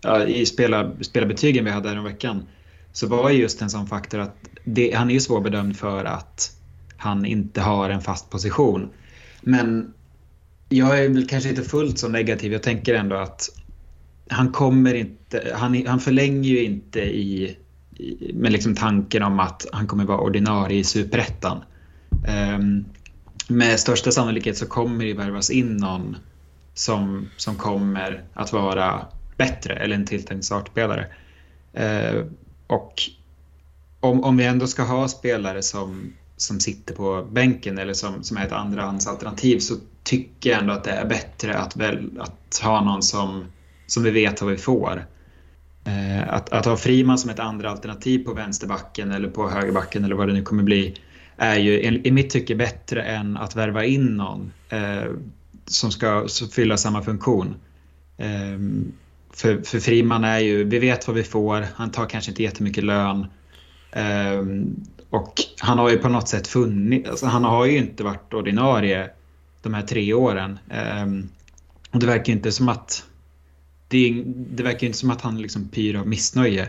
ja, 0.00 0.24
i 0.24 0.46
spela, 0.46 0.92
spelarbetygen 1.00 1.64
vi 1.64 1.70
hade 1.70 1.88
här 1.88 2.02
veckan 2.02 2.42
så 2.92 3.06
var 3.06 3.30
just 3.30 3.62
en 3.62 3.70
sån 3.70 3.86
faktor 3.86 4.18
att 4.18 4.36
det, 4.64 4.94
han 4.94 5.10
är 5.10 5.14
ju 5.14 5.20
svårbedömd 5.20 5.76
för 5.76 6.04
att 6.04 6.56
han 6.96 7.24
inte 7.24 7.60
har 7.60 7.90
en 7.90 8.00
fast 8.00 8.30
position. 8.30 8.90
Men 9.40 9.92
jag 10.68 11.04
är 11.04 11.08
väl 11.08 11.28
kanske 11.28 11.48
inte 11.48 11.62
fullt 11.62 11.98
så 11.98 12.08
negativ. 12.08 12.52
Jag 12.52 12.62
tänker 12.62 12.94
ändå 12.94 13.16
att 13.16 13.48
han 14.28 14.52
kommer 14.52 14.94
inte, 14.94 15.52
han, 15.54 15.86
han 15.86 16.00
förlänger 16.00 16.50
ju 16.50 16.64
inte 16.64 17.00
i, 17.00 17.56
i 17.96 18.32
med 18.34 18.52
liksom 18.52 18.74
tanken 18.74 19.22
om 19.22 19.40
att 19.40 19.66
han 19.72 19.86
kommer 19.86 20.04
vara 20.04 20.20
ordinarie 20.20 20.78
i 20.78 20.84
superettan. 20.84 21.62
Ehm, 22.26 22.84
med 23.48 23.80
största 23.80 24.10
sannolikhet 24.10 24.58
så 24.58 24.66
kommer 24.66 25.04
det 25.04 25.14
värvas 25.14 25.50
in 25.50 25.76
någon 25.76 26.16
som, 26.74 27.28
som 27.36 27.56
kommer 27.56 28.24
att 28.34 28.52
vara 28.52 29.06
bättre 29.36 29.74
eller 29.74 29.94
en 29.94 30.06
tilltänkt 30.06 30.44
startspelare. 30.44 31.06
Ehm, 31.74 32.30
och 32.66 33.02
om, 34.00 34.24
om 34.24 34.36
vi 34.36 34.44
ändå 34.44 34.66
ska 34.66 34.82
ha 34.82 35.08
spelare 35.08 35.62
som, 35.62 36.12
som 36.36 36.60
sitter 36.60 36.94
på 36.94 37.28
bänken 37.32 37.78
eller 37.78 37.94
som, 37.94 38.22
som 38.22 38.36
är 38.36 38.46
ett 38.46 38.52
andrahandsalternativ 38.52 39.58
så 39.58 39.74
tycker 40.02 40.50
jag 40.50 40.58
ändå 40.60 40.72
att 40.72 40.84
det 40.84 40.90
är 40.90 41.06
bättre 41.06 41.58
att, 41.58 41.76
väl, 41.76 42.10
att 42.20 42.60
ha 42.62 42.84
någon 42.84 43.02
som, 43.02 43.44
som 43.86 44.02
vi 44.02 44.10
vet 44.10 44.42
vad 44.42 44.50
vi 44.50 44.56
får. 44.56 45.06
Eh, 45.84 46.34
att, 46.34 46.52
att 46.52 46.64
ha 46.64 46.76
Friman 46.76 47.18
som 47.18 47.30
ett 47.30 47.38
andra 47.38 47.70
alternativ 47.70 48.24
på 48.24 48.34
vänsterbacken 48.34 49.12
eller 49.12 49.28
på 49.28 49.48
högerbacken 49.48 50.04
eller 50.04 50.14
vad 50.14 50.28
det 50.28 50.34
nu 50.34 50.42
kommer 50.42 50.62
bli 50.62 50.94
är 51.40 51.58
ju 51.58 52.00
i 52.04 52.10
mitt 52.10 52.30
tycke 52.30 52.54
bättre 52.54 53.02
än 53.02 53.36
att 53.36 53.56
värva 53.56 53.84
in 53.84 54.16
någon 54.16 54.52
eh, 54.68 55.10
som 55.66 55.90
ska 55.90 56.26
fylla 56.52 56.76
samma 56.76 57.02
funktion. 57.02 57.54
Eh, 58.16 58.58
för, 59.34 59.62
för 59.62 59.80
Friman 59.80 60.24
är 60.24 60.38
ju, 60.38 60.64
vi 60.64 60.78
vet 60.78 61.06
vad 61.06 61.16
vi 61.16 61.22
får, 61.22 61.66
han 61.74 61.90
tar 61.90 62.06
kanske 62.06 62.30
inte 62.30 62.42
jättemycket 62.42 62.84
lön. 62.84 63.26
Eh, 63.92 64.44
och 65.10 65.34
han 65.58 65.78
har 65.78 65.90
ju 65.90 65.98
på 65.98 66.08
något 66.08 66.28
sätt 66.28 66.46
funnits... 66.46 67.10
alltså 67.10 67.26
han 67.26 67.44
har 67.44 67.66
ju 67.66 67.78
inte 67.78 68.04
varit 68.04 68.34
ordinarie 68.34 69.10
de 69.62 69.74
här 69.74 69.82
tre 69.82 70.12
åren. 70.12 70.58
Ehm, 70.70 71.28
och 71.90 72.00
det 72.00 72.06
verkar 72.06 72.32
inte 72.32 72.52
som 72.52 72.68
att 72.68 73.04
det, 73.88 74.22
det 74.26 74.62
verkar 74.62 74.86
inte 74.86 74.98
som 74.98 75.10
att 75.10 75.20
han 75.20 75.42
liksom 75.42 75.68
pyr 75.68 75.96
av 75.96 76.06
missnöje. 76.06 76.68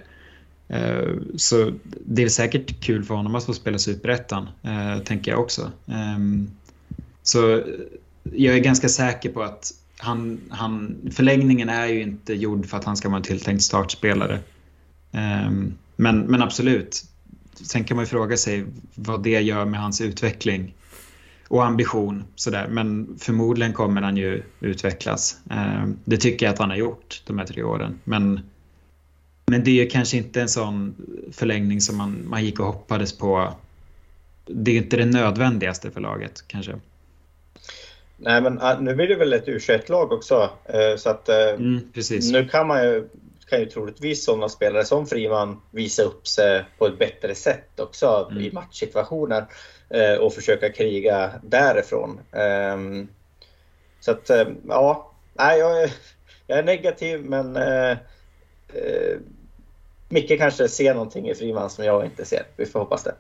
Eh, 0.72 1.14
så 1.36 1.72
det 2.06 2.24
är 2.24 2.30
säkert 2.30 2.80
kul 2.80 3.04
för 3.04 3.16
honom 3.16 3.36
att 3.36 3.46
få 3.46 3.54
spela 3.54 3.78
Superettan, 3.78 4.50
eh, 4.64 5.04
tänker 5.04 5.32
jag 5.32 5.40
också. 5.40 5.72
Ehm, 5.88 6.52
så 7.24 7.64
jag 8.24 8.56
är 8.56 8.60
ganska 8.60 8.90
säker 8.90 9.30
på 9.30 9.44
att 9.44 9.72
han, 9.98 10.40
han, 10.50 10.96
förlängningen 11.12 11.70
är 11.70 11.88
ju 11.88 12.02
inte 12.02 12.34
gjord 12.34 12.66
för 12.66 12.78
att 12.78 12.84
han 12.84 12.98
ska 12.98 13.10
vara 13.10 13.18
en 13.18 13.24
tilltänkt 13.24 13.64
startspelare. 13.64 14.40
Ehm, 15.12 15.74
men, 15.96 16.20
men 16.20 16.42
absolut, 16.42 17.06
sen 17.54 17.84
kan 17.84 17.96
man 17.98 18.04
ju 18.04 18.10
fråga 18.10 18.38
sig 18.38 18.66
vad 18.96 19.24
det 19.24 19.42
gör 19.42 19.66
med 19.66 19.82
hans 19.82 20.02
utveckling 20.02 20.76
och 21.48 21.66
ambition. 21.66 22.24
Sådär. 22.36 22.68
Men 22.68 23.18
förmodligen 23.20 23.74
kommer 23.74 24.02
han 24.02 24.18
ju 24.18 24.44
utvecklas. 24.60 25.38
Ehm, 25.50 25.98
det 26.06 26.18
tycker 26.18 26.46
jag 26.46 26.54
att 26.54 26.60
han 26.60 26.70
har 26.70 26.78
gjort 26.78 27.22
de 27.28 27.38
här 27.38 27.46
tre 27.46 27.64
åren. 27.64 28.00
Men, 28.04 28.40
men 29.46 29.64
det 29.64 29.82
är 29.82 29.90
kanske 29.90 30.18
inte 30.18 30.42
en 30.42 30.50
sån 30.50 30.96
förlängning 31.32 31.82
som 31.82 31.98
man, 31.98 32.24
man 32.28 32.46
gick 32.46 32.60
och 32.60 32.66
hoppades 32.66 33.18
på. 33.18 33.54
Det 34.46 34.72
är 34.72 34.78
inte 34.78 34.98
det 34.98 35.06
nödvändigaste 35.06 35.92
för 35.92 36.02
laget 36.02 36.48
kanske. 36.48 36.76
Nej, 38.24 38.42
men 38.42 38.62
ah, 38.62 38.80
nu 38.80 38.96
blir 38.96 39.08
det 39.08 39.16
väl 39.16 39.34
ett 39.34 39.48
u 39.48 39.60
lag 39.88 40.12
också. 40.12 40.50
Eh, 40.66 40.98
så 40.98 41.10
att 41.10 41.30
eh, 41.30 41.50
mm, 41.50 41.92
nu 42.32 42.48
kan 42.48 42.68
man 42.68 42.84
ju, 42.84 43.10
kan 43.50 43.60
ju 43.60 43.66
troligtvis 43.66 44.26
sådana 44.26 44.50
spelare 44.50 44.86
som 44.86 45.08
Friman 45.08 45.62
visa 45.72 46.04
upp 46.04 46.28
sig 46.28 46.66
på 46.78 46.88
ett 46.88 47.00
bättre 47.00 47.36
sätt 47.36 47.80
också 47.80 48.28
mm. 48.32 48.44
i 48.44 48.52
matchsituationer 48.52 49.46
eh, 49.90 50.16
och 50.16 50.34
försöka 50.34 50.72
kriga 50.72 51.32
därifrån. 51.44 52.20
Ehm, 52.32 53.08
så 54.00 54.12
att 54.12 54.30
ja, 54.68 55.12
nej, 55.34 55.60
jag, 55.60 55.84
är, 55.84 55.92
jag 56.48 56.60
är 56.60 56.64
negativ 56.64 57.26
men 57.26 57.58
eh, 58.74 59.18
Micke 60.10 60.38
kanske 60.38 60.68
ser 60.68 60.94
någonting 60.94 61.30
i 61.30 61.36
Friman 61.36 61.70
som 61.70 61.86
jag 61.86 62.06
inte 62.06 62.26
ser. 62.26 62.44
Vi 62.56 62.66
får 62.66 62.80
hoppas 62.80 63.04
det. 63.04 63.16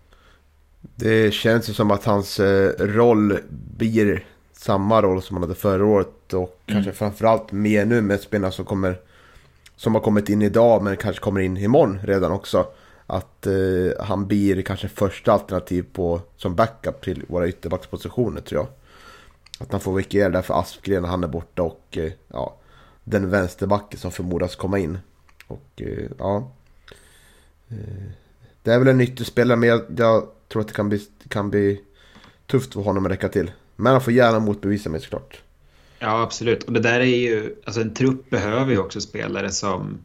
Det 0.95 1.33
känns 1.33 1.69
ju 1.69 1.73
som 1.73 1.91
att 1.91 2.05
hans 2.05 2.39
roll 2.79 3.37
blir 3.77 4.25
samma 4.53 5.01
roll 5.01 5.21
som 5.21 5.35
han 5.35 5.43
hade 5.43 5.55
förra 5.55 5.85
året. 5.85 6.33
Och 6.33 6.61
mm. 6.67 6.83
kanske 6.83 6.91
framförallt 6.91 7.51
mer 7.51 7.85
nu 7.85 8.01
med 8.01 8.19
spelarna 8.19 8.51
som 8.51 8.65
kommer 8.65 8.97
som 9.81 9.95
har 9.95 10.01
kommit 10.01 10.29
in 10.29 10.41
idag 10.41 10.83
men 10.83 10.97
kanske 10.97 11.21
kommer 11.21 11.41
in 11.41 11.57
imorgon 11.57 11.99
redan 12.03 12.31
också. 12.31 12.67
Att 13.07 13.47
eh, 13.47 13.53
han 14.05 14.27
blir 14.27 14.61
kanske 14.61 14.87
första 14.87 15.31
alternativ 15.31 15.85
på, 15.93 16.21
som 16.37 16.55
backup 16.55 17.01
till 17.01 17.23
våra 17.27 17.47
ytterbackspositioner 17.47 18.41
tror 18.41 18.61
jag. 18.61 18.67
Att 19.59 19.71
han 19.71 19.81
får 19.81 19.93
vikariera 19.93 20.29
där 20.29 20.41
för 20.41 20.59
Aspgren 20.59 21.01
när 21.01 21.09
han 21.09 21.23
är 21.23 21.27
borta 21.27 21.63
och 21.63 21.97
eh, 21.97 22.11
ja, 22.27 22.55
den 23.03 23.29
vänsterbacken 23.29 23.99
som 23.99 24.11
förmodas 24.11 24.55
komma 24.55 24.79
in. 24.79 24.97
Och 25.51 25.81
eh, 25.81 26.09
ja. 26.17 26.51
Eh, 27.69 28.11
det 28.63 28.73
är 28.73 28.79
väl 28.79 28.87
en 28.87 29.01
ytterspelare 29.01 29.57
men 29.57 29.69
jag, 29.69 29.81
jag, 29.97 30.27
tror 30.47 30.61
att 30.61 30.67
det 30.67 30.73
kan 30.73 30.89
bli, 30.89 31.01
kan 31.27 31.49
bli 31.49 31.81
tufft 32.47 32.73
för 32.73 32.81
honom 32.81 33.05
att 33.05 33.11
räcka 33.11 33.29
till. 33.29 33.51
Men 33.75 33.91
han 33.91 34.01
får 34.01 34.13
gärna 34.13 34.39
motbevisa 34.39 34.89
mig 34.89 35.01
såklart. 35.01 35.41
Ja, 35.99 36.21
absolut. 36.21 36.63
Och 36.63 36.73
det 36.73 36.79
där 36.79 36.99
är 36.99 37.03
ju, 37.03 37.55
alltså 37.65 37.81
en 37.81 37.93
trupp 37.93 38.29
behöver 38.29 38.71
ju 38.71 38.77
också 38.77 39.01
spelare 39.01 39.51
som, 39.51 39.97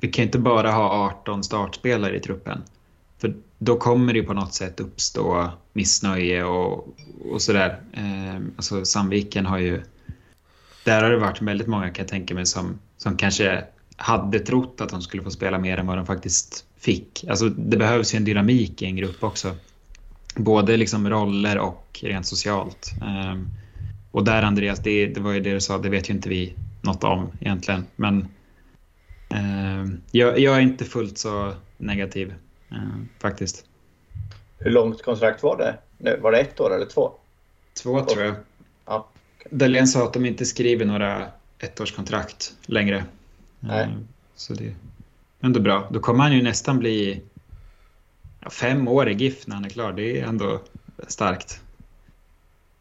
vi 0.00 0.08
kan 0.08 0.24
inte 0.24 0.38
bara 0.38 0.70
ha 0.70 1.08
18 1.22 1.44
startspelare 1.44 2.16
i 2.16 2.20
truppen. 2.20 2.62
För 3.18 3.34
då 3.58 3.76
kommer 3.76 4.12
det 4.12 4.18
ju 4.18 4.24
på 4.24 4.32
något 4.34 4.54
sätt 4.54 4.80
uppstå 4.80 5.50
missnöje 5.72 6.44
och, 6.44 6.88
och 7.30 7.42
sådär. 7.42 7.80
Eh, 7.92 8.42
alltså 8.56 8.84
Sandviken 8.84 9.46
har 9.46 9.58
ju, 9.58 9.82
där 10.84 11.02
har 11.02 11.10
det 11.10 11.18
varit 11.18 11.42
väldigt 11.42 11.66
många 11.66 11.90
kan 11.90 12.02
jag 12.02 12.10
tänka 12.10 12.34
mig 12.34 12.46
som, 12.46 12.78
som 12.96 13.16
kanske 13.16 13.64
hade 13.96 14.38
trott 14.38 14.80
att 14.80 14.88
de 14.88 15.02
skulle 15.02 15.22
få 15.22 15.30
spela 15.30 15.58
mer 15.58 15.78
än 15.78 15.86
vad 15.86 15.96
de 15.96 16.06
faktiskt 16.06 16.64
fick. 16.76 17.24
Alltså 17.28 17.48
det 17.48 17.76
behövs 17.76 18.14
ju 18.14 18.16
en 18.16 18.24
dynamik 18.24 18.82
i 18.82 18.84
en 18.84 18.96
grupp 18.96 19.24
också. 19.24 19.54
Både 20.36 20.76
liksom 20.76 21.10
roller 21.10 21.58
och 21.58 22.00
rent 22.02 22.26
socialt. 22.26 22.92
Um, 23.02 23.48
och 24.10 24.24
där 24.24 24.42
Andreas, 24.42 24.78
det, 24.78 25.06
det, 25.06 25.20
var 25.20 25.32
ju 25.32 25.40
det 25.40 25.52
du 25.52 25.60
sa, 25.60 25.78
det 25.78 25.88
vet 25.88 26.10
ju 26.10 26.14
inte 26.14 26.28
vi 26.28 26.54
något 26.80 27.04
om 27.04 27.32
egentligen. 27.40 27.86
Men 27.96 28.28
um, 29.30 30.00
jag, 30.10 30.38
jag, 30.38 30.56
är 30.56 30.60
inte 30.60 30.84
fullt 30.84 31.18
så 31.18 31.52
negativ 31.76 32.34
um, 32.70 33.08
faktiskt. 33.18 33.64
Hur 34.58 34.70
långt 34.70 35.02
kontrakt 35.02 35.42
var 35.42 35.56
det? 35.56 35.78
Var 36.20 36.32
det 36.32 36.38
ett 36.38 36.60
år 36.60 36.74
eller 36.74 36.86
två? 36.86 37.12
Två 37.82 38.00
tror 38.04 38.24
jag. 38.24 38.34
Ja. 38.86 39.08
Dahlén 39.50 39.86
sa 39.86 40.04
att 40.04 40.12
de 40.12 40.26
inte 40.26 40.44
skriver 40.44 40.84
några 40.84 41.26
ettårskontrakt 41.58 42.54
längre. 42.66 43.04
Nej. 43.66 43.88
Så 44.34 44.54
det 44.54 44.66
är 44.66 44.74
ändå 45.40 45.60
bra. 45.60 45.88
Då 45.90 46.00
kommer 46.00 46.24
han 46.24 46.32
ju 46.32 46.42
nästan 46.42 46.78
bli 46.78 47.22
fem 48.50 48.88
år 48.88 49.08
i 49.08 49.14
GIF 49.14 49.46
när 49.46 49.54
han 49.54 49.64
är 49.64 49.68
klar, 49.68 49.92
det 49.92 50.20
är 50.20 50.24
ändå 50.24 50.60
starkt. 51.08 51.60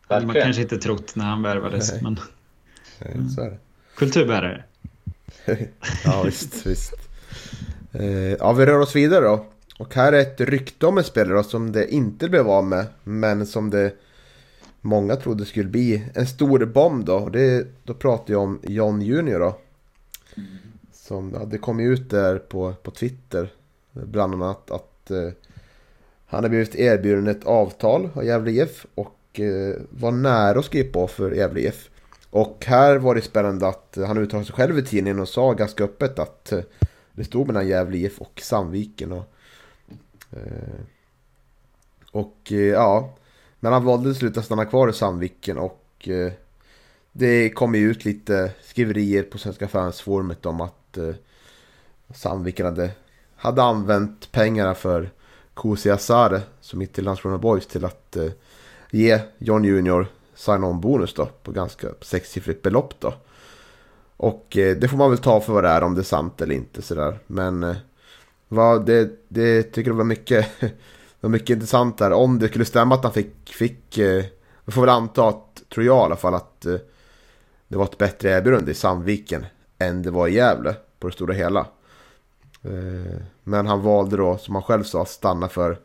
Verkligen. 0.07 0.27
Man 0.27 0.43
kanske 0.43 0.61
inte 0.61 0.77
trott 0.77 1.15
när 1.15 1.25
han 1.25 1.41
värvades. 1.41 1.91
Nej. 1.91 2.01
Men... 2.03 2.19
Nej, 2.99 3.29
så 3.35 3.41
är 3.41 3.49
det. 3.49 3.57
Kulturbärare. 3.95 4.63
ja, 6.05 6.23
visst, 6.23 6.65
visst. 6.65 6.93
Eh, 7.91 8.05
ja, 8.13 8.53
vi 8.53 8.65
rör 8.65 8.79
oss 8.79 8.95
vidare 8.95 9.25
då. 9.25 9.45
Och 9.77 9.95
här 9.95 10.13
är 10.13 10.19
ett 10.21 10.41
rykte 10.41 10.85
om 10.85 10.97
en 10.97 11.03
spelare 11.03 11.43
som 11.43 11.71
det 11.71 11.93
inte 11.93 12.29
blev 12.29 12.47
av 12.47 12.63
med. 12.63 12.85
Men 13.03 13.45
som 13.45 13.69
det 13.69 13.93
många 14.81 15.15
trodde 15.15 15.45
skulle 15.45 15.69
bli 15.69 16.03
en 16.13 16.27
stor 16.27 16.65
bomb 16.65 17.05
då. 17.05 17.29
Det, 17.29 17.67
då 17.83 17.93
pratar 17.93 18.33
jag 18.33 18.41
om 18.41 18.59
John 18.63 19.01
Junior 19.01 19.39
då. 19.39 19.59
Som 21.03 21.33
hade 21.33 21.57
kommit 21.57 21.89
ut 21.89 22.09
där 22.09 22.37
på, 22.37 22.73
på 22.83 22.91
Twitter. 22.91 23.53
Bland 23.91 24.33
annat 24.33 24.71
att 24.71 24.93
att 25.03 25.11
eh, 25.11 25.31
han 26.25 26.43
har 26.43 26.49
blivit 26.49 26.75
erbjuden 26.75 27.27
ett 27.27 27.43
avtal 27.43 28.09
av 28.13 28.25
Gävle 28.25 28.51
IF 28.51 28.85
och 28.95 29.39
eh, 29.39 29.75
var 29.89 30.11
nära 30.11 30.59
att 30.59 30.65
skriva 30.65 30.91
på 30.93 31.07
för 31.07 31.31
Gävle 31.31 31.59
IF. 31.59 31.89
Och 32.29 32.65
här 32.67 32.97
var 32.97 33.15
det 33.15 33.21
spännande 33.21 33.67
att 33.67 33.97
han 34.07 34.17
uttalade 34.17 34.45
sig 34.45 34.55
själv 34.55 34.79
i 34.79 34.83
tidningen 34.83 35.19
och 35.19 35.29
sa 35.29 35.53
ganska 35.53 35.83
öppet 35.83 36.19
att 36.19 36.51
eh, 36.51 36.59
det 37.13 37.23
stod 37.23 37.47
mellan 37.47 37.67
Gävle 37.67 37.97
IF 37.97 38.21
och 38.21 38.41
Sandviken. 38.43 39.11
Och, 39.11 39.25
eh, 40.31 40.79
och 42.11 42.51
eh, 42.51 42.57
ja, 42.57 43.15
men 43.59 43.73
han 43.73 43.85
valde 43.85 44.09
till 44.09 44.19
slut 44.19 44.37
att 44.37 44.45
stanna 44.45 44.65
kvar 44.65 44.89
i 44.89 44.93
Sandviken 44.93 45.57
och 45.57 46.09
eh, 46.09 46.31
det 47.11 47.49
kom 47.49 47.75
ju 47.75 47.91
ut 47.91 48.05
lite 48.05 48.51
skriverier 48.61 49.23
på 49.23 49.37
Svenska 49.37 49.67
fansforumet 49.67 50.45
om 50.45 50.61
att 50.61 50.82
eh, 50.97 51.15
Sandviken 52.13 52.65
hade, 52.65 52.91
hade 53.35 53.63
använt 53.63 54.31
pengarna 54.31 54.75
för 54.75 55.09
Kosi 55.53 55.89
Asare 55.89 56.41
som 56.61 56.81
gick 56.81 56.93
till 56.93 57.03
Landskrona 57.03 57.37
Boys 57.37 57.67
till 57.67 57.85
att 57.85 58.15
eh, 58.15 58.31
ge 58.91 59.19
John 59.37 59.63
Junior 59.63 60.07
sign-on 60.35 60.81
bonus 60.81 61.13
då 61.13 61.25
på 61.25 61.51
ganska 61.51 61.87
sexsiffrigt 62.01 62.61
belopp 62.61 62.93
då. 62.99 63.13
Och 64.17 64.57
eh, 64.57 64.77
det 64.77 64.87
får 64.87 64.97
man 64.97 65.09
väl 65.09 65.19
ta 65.19 65.41
för 65.41 65.53
vad 65.53 65.63
det 65.63 65.69
är 65.69 65.83
om 65.83 65.95
det 65.95 66.01
är 66.01 66.03
sant 66.03 66.41
eller 66.41 66.55
inte 66.55 66.81
sådär. 66.81 67.19
Men 67.27 67.63
eh, 67.63 67.75
vad, 68.47 68.85
det, 68.85 69.09
det 69.27 69.63
tycker 69.63 69.91
jag 69.91 69.95
var 69.95 70.03
mycket, 70.03 70.47
var 71.19 71.29
mycket 71.29 71.49
intressant 71.49 71.97
där. 71.97 72.11
Om 72.11 72.39
det 72.39 72.47
skulle 72.47 72.65
stämma 72.65 72.95
att 72.95 73.03
han 73.03 73.13
fick, 73.13 73.53
fick 73.53 73.97
eh, 73.97 74.23
vi 74.65 74.71
får 74.71 74.81
väl 74.81 74.89
anta 74.89 75.29
att, 75.29 75.63
tror 75.73 75.85
jag 75.85 75.97
i 75.97 76.05
alla 76.05 76.15
fall, 76.15 76.33
att 76.33 76.65
eh, 76.65 76.75
det 77.67 77.77
var 77.77 77.85
ett 77.85 77.97
bättre 77.97 78.29
erbjudande 78.29 78.71
i 78.71 78.75
Sandviken 78.75 79.45
än 79.83 80.01
det 80.01 80.11
var 80.11 80.27
i 80.27 80.33
Gävle 80.33 80.75
på 80.99 81.07
det 81.07 81.13
stora 81.13 81.33
hela. 81.33 81.59
Eh, 82.63 83.21
men 83.43 83.67
han 83.67 83.81
valde 83.81 84.17
då, 84.17 84.37
som 84.37 84.55
han 84.55 84.63
själv 84.63 84.83
sa, 84.83 85.01
att 85.01 85.09
stanna 85.09 85.49
för, 85.49 85.79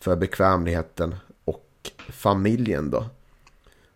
för 0.00 0.16
bekvämligheten 0.16 1.14
och 1.44 1.90
familjen 2.08 2.90
då. 2.90 3.04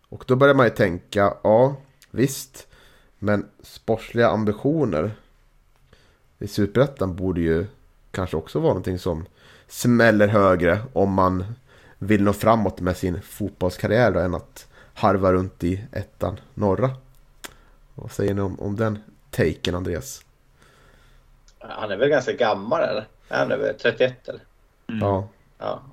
Och 0.09 0.25
då 0.27 0.37
börjar 0.37 0.55
man 0.55 0.67
ju 0.67 0.71
tänka, 0.71 1.35
ja 1.43 1.77
visst, 2.11 2.67
men 3.19 3.47
sportsliga 3.63 4.29
ambitioner 4.29 5.11
i 6.39 6.49
Superettan 6.49 7.17
borde 7.17 7.41
ju 7.41 7.67
kanske 8.11 8.37
också 8.37 8.59
vara 8.59 8.69
någonting 8.69 8.99
som 8.99 9.25
smäller 9.69 10.29
högre 10.29 10.81
om 10.93 11.13
man 11.13 11.45
vill 11.99 12.23
nå 12.23 12.33
framåt 12.33 12.81
med 12.81 12.97
sin 12.97 13.23
fotbollskarriär 13.23 14.13
då, 14.13 14.21
än 14.21 14.35
att 14.35 14.67
harva 14.95 15.33
runt 15.33 15.65
i 15.65 15.85
ettan 15.93 16.41
norra. 16.55 16.91
Vad 17.95 18.11
säger 18.11 18.35
ni 18.35 18.41
om, 18.41 18.61
om 18.61 18.77
den 18.77 18.99
taken 19.33 19.75
Andreas? 19.75 20.25
Han 21.59 21.91
är 21.91 21.97
väl 21.97 22.09
ganska 22.09 22.33
gammal 22.33 22.83
eller? 22.83 23.07
Han 23.29 23.53
är 23.53 23.57
väl 23.57 23.75
31 23.75 24.29
eller? 24.29 24.41
Mm. 24.89 25.01
Ja. 25.01 25.29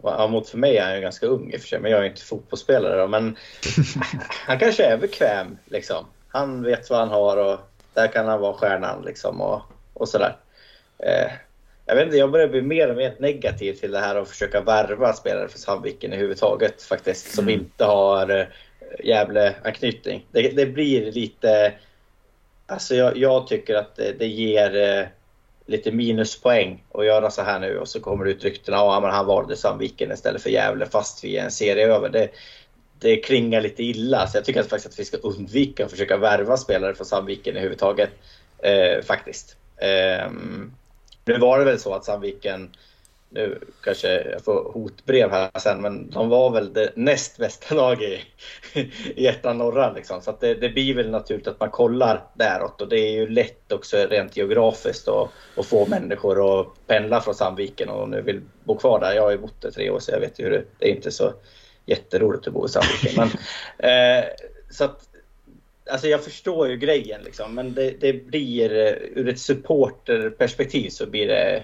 Ja, 0.04 0.28
mot 0.28 0.50
för 0.50 0.58
mig 0.58 0.78
är 0.78 0.86
han 0.86 0.96
ju 0.96 1.02
ganska 1.02 1.26
ung 1.26 1.52
i 1.54 1.58
och 1.58 1.62
för 1.62 1.68
sig, 1.68 1.80
men 1.80 1.92
jag 1.92 2.02
är 2.02 2.10
inte 2.10 2.22
fotbollsspelare. 2.22 3.02
Då, 3.02 3.08
men 3.08 3.38
han 4.46 4.60
kanske 4.60 4.84
är 4.84 4.98
bekväm. 4.98 5.58
Liksom. 5.66 6.06
Han 6.28 6.64
vet 6.64 6.90
vad 6.90 7.00
han 7.00 7.10
har 7.10 7.38
och 7.38 7.60
där 7.94 8.08
kan 8.08 8.28
han 8.28 8.42
vara 8.42 8.54
stjärnan. 8.54 9.04
Liksom, 9.06 9.42
och, 9.42 9.62
och 9.94 10.10
sådär. 10.10 10.38
Eh, 10.98 11.32
jag, 11.86 11.96
vet 11.96 12.06
inte, 12.06 12.18
jag 12.18 12.32
börjar 12.32 12.48
bli 12.48 12.62
mer 12.62 12.90
och 12.90 12.98
mer 12.98 13.16
negativ 13.20 13.74
till 13.74 13.92
det 13.92 14.00
här 14.00 14.16
att 14.16 14.30
försöka 14.30 14.62
värva 14.62 15.14
spelare 15.14 15.48
för 15.48 15.60
Sandviken 15.60 16.12
överhuvudtaget 16.12 16.84
faktiskt. 16.84 17.36
Som 17.36 17.44
mm. 17.44 17.60
inte 17.60 17.86
har 17.86 18.30
eh, 18.30 18.46
Gävle-anknytning. 19.04 20.26
Det, 20.32 20.50
det, 20.50 20.66
blir 20.66 21.12
lite... 21.12 21.74
Alltså 22.70 22.96
jag, 22.96 23.18
jag 23.18 23.48
tycker 23.48 23.76
att 23.76 23.96
det, 23.96 24.12
det 24.20 24.28
ger 24.28 24.76
eh, 24.76 25.08
lite 25.66 25.92
minuspoäng 25.92 26.84
att 26.94 27.06
göra 27.06 27.32
så 27.32 27.42
här 27.42 27.60
nu 27.60 27.78
och 27.78 27.88
så 27.88 28.00
kommer 28.00 28.26
det 28.26 28.32
ut 28.32 28.44
rykten 28.44 28.74
om 28.74 29.04
att 29.04 29.14
han 29.14 29.26
valde 29.26 29.56
Sandviken 29.56 30.12
istället 30.12 30.42
för 30.42 30.50
Gävle 30.50 30.86
fast 30.86 31.24
vi 31.24 31.38
är 31.38 31.44
en 31.44 31.52
serie 31.52 31.88
över. 31.88 32.10
Det, 32.10 32.30
det 33.00 33.18
klingar 33.18 33.62
lite 33.62 33.84
illa 33.84 34.28
så 34.28 34.38
jag 34.38 34.46
tycker 34.46 34.60
att, 34.60 34.70
faktiskt 34.70 34.94
att 34.94 35.00
vi 35.00 35.06
ska 35.06 35.18
undvika 35.18 35.86
att 35.86 35.92
försöka 35.92 36.18
värva 36.18 36.58
spelare 36.58 36.96
från 36.96 37.06
Sandviken 37.06 37.56
överhuvudtaget. 37.56 38.10
Eh, 38.60 39.02
faktiskt. 39.04 39.56
Eh, 39.78 40.32
nu 41.26 41.38
var 41.38 41.60
det 41.60 41.66
väl 41.66 41.80
så 41.80 41.94
att 41.94 42.06
Sandviken 42.06 42.70
nu 43.30 43.60
kanske 43.84 44.22
jag 44.22 44.44
får 44.44 44.72
hotbrev 44.72 45.32
här 45.32 45.60
sen, 45.60 45.82
men 45.82 46.10
de 46.10 46.30
var 46.30 46.50
väl 46.50 46.74
det 46.74 46.92
näst 46.96 47.38
bästa 47.38 47.76
laget 47.76 48.20
i, 48.74 48.92
i 49.16 49.28
ettan 49.28 49.58
norra. 49.58 49.94
Liksom. 49.94 50.22
Så 50.22 50.38
det, 50.40 50.54
det, 50.54 50.70
blir 50.70 50.96
väl 50.96 51.10
naturligt 51.10 51.48
att 51.48 51.60
man 51.60 51.70
kollar 51.70 52.28
däråt 52.34 52.82
och 52.82 52.90
det 52.90 53.00
är 53.00 53.12
ju 53.12 53.28
lätt 53.28 53.72
också 53.72 53.98
rent 53.98 54.38
geografiskt 54.38 55.08
att, 55.08 55.66
få 55.66 55.86
människor 55.86 56.62
att 56.62 56.68
pendla 56.88 57.22
från 57.22 57.36
Sandviken 57.36 57.90
och 57.90 58.10
nu 58.10 58.22
vill 58.22 58.42
bo 58.64 58.78
kvar 58.78 59.00
där. 59.00 59.14
Jag 59.14 59.24
har 59.24 59.32
ju 59.32 59.38
bott 59.38 59.62
där 59.62 59.72
tre 59.72 59.90
år 59.90 60.00
så 60.00 60.12
jag 60.12 60.20
vet 60.20 60.40
ju 60.40 60.44
hur 60.44 60.52
det, 60.52 60.64
det 60.80 60.92
är 60.92 60.96
inte 60.96 61.12
så 61.12 61.34
jätteroligt 61.86 62.48
att 62.48 62.54
bo 62.54 62.66
i 62.66 62.70
Sandviken. 62.70 63.14
Men, 63.16 63.30
eh, 63.90 64.26
så 64.70 64.84
att, 64.84 65.06
Alltså 65.92 66.08
jag 66.08 66.24
förstår 66.24 66.68
ju 66.68 66.78
grejen 66.78 67.22
liksom, 67.24 67.56
men 67.56 67.74
det, 67.74 68.02
det 68.02 68.14
blir 68.14 68.72
ur 69.16 69.30
ett 69.30 69.40
supporterperspektiv 69.40 70.90
så 70.90 71.06
blir 71.06 71.28
det 71.28 71.64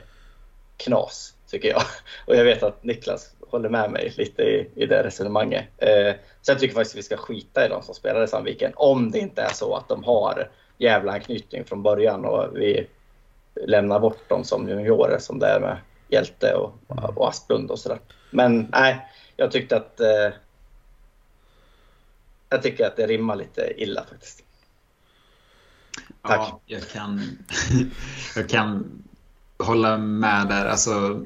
knas 0.77 1.34
tycker 1.55 1.69
jag. 1.69 1.81
Och 2.27 2.35
jag 2.35 2.43
vet 2.43 2.63
att 2.63 2.83
Niklas 2.83 3.35
håller 3.49 3.69
med 3.69 3.91
mig 3.91 4.13
lite 4.17 4.41
i, 4.43 4.69
i 4.75 4.85
det 4.85 5.03
resonemanget. 5.03 5.65
Eh, 5.77 6.13
så 6.41 6.51
jag 6.51 6.59
tycker 6.59 6.75
faktiskt 6.75 6.95
att 6.95 6.99
vi 6.99 7.03
ska 7.03 7.17
skita 7.17 7.65
i 7.65 7.69
de 7.69 7.83
som 7.83 7.95
spelar 7.95 8.23
i 8.23 8.27
Sandviken. 8.27 8.71
Om 8.75 9.11
det 9.11 9.19
inte 9.19 9.41
är 9.41 9.53
så 9.53 9.75
att 9.75 9.87
de 9.89 10.03
har 10.03 10.49
jävla 10.77 11.11
anknytning 11.11 11.65
från 11.65 11.83
början 11.83 12.25
och 12.25 12.57
vi 12.57 12.87
lämnar 13.65 13.99
bort 13.99 14.29
dem 14.29 14.43
som 14.43 14.69
juniorer 14.69 15.19
som 15.19 15.39
det 15.39 15.47
är 15.47 15.59
med 15.59 15.77
Hjälte 16.07 16.53
och, 16.53 16.73
och 17.17 17.29
Asplund 17.29 17.71
och 17.71 17.79
sådär. 17.79 17.99
Men 18.29 18.67
nej, 18.71 19.07
jag 19.35 19.51
tyckte 19.51 19.77
att 19.77 19.99
eh, 19.99 20.29
jag 22.49 22.63
tycker 22.63 22.87
att 22.87 22.95
det 22.95 23.07
rimmar 23.07 23.35
lite 23.35 23.73
illa 23.77 24.05
faktiskt. 24.09 24.43
Tack. 26.21 26.39
Ja, 26.39 26.61
jag 26.65 26.89
kan, 26.89 27.37
jag 28.35 28.49
kan 28.49 29.03
hålla 29.57 29.97
med 29.97 30.47
där. 30.47 30.65
Alltså, 30.65 31.25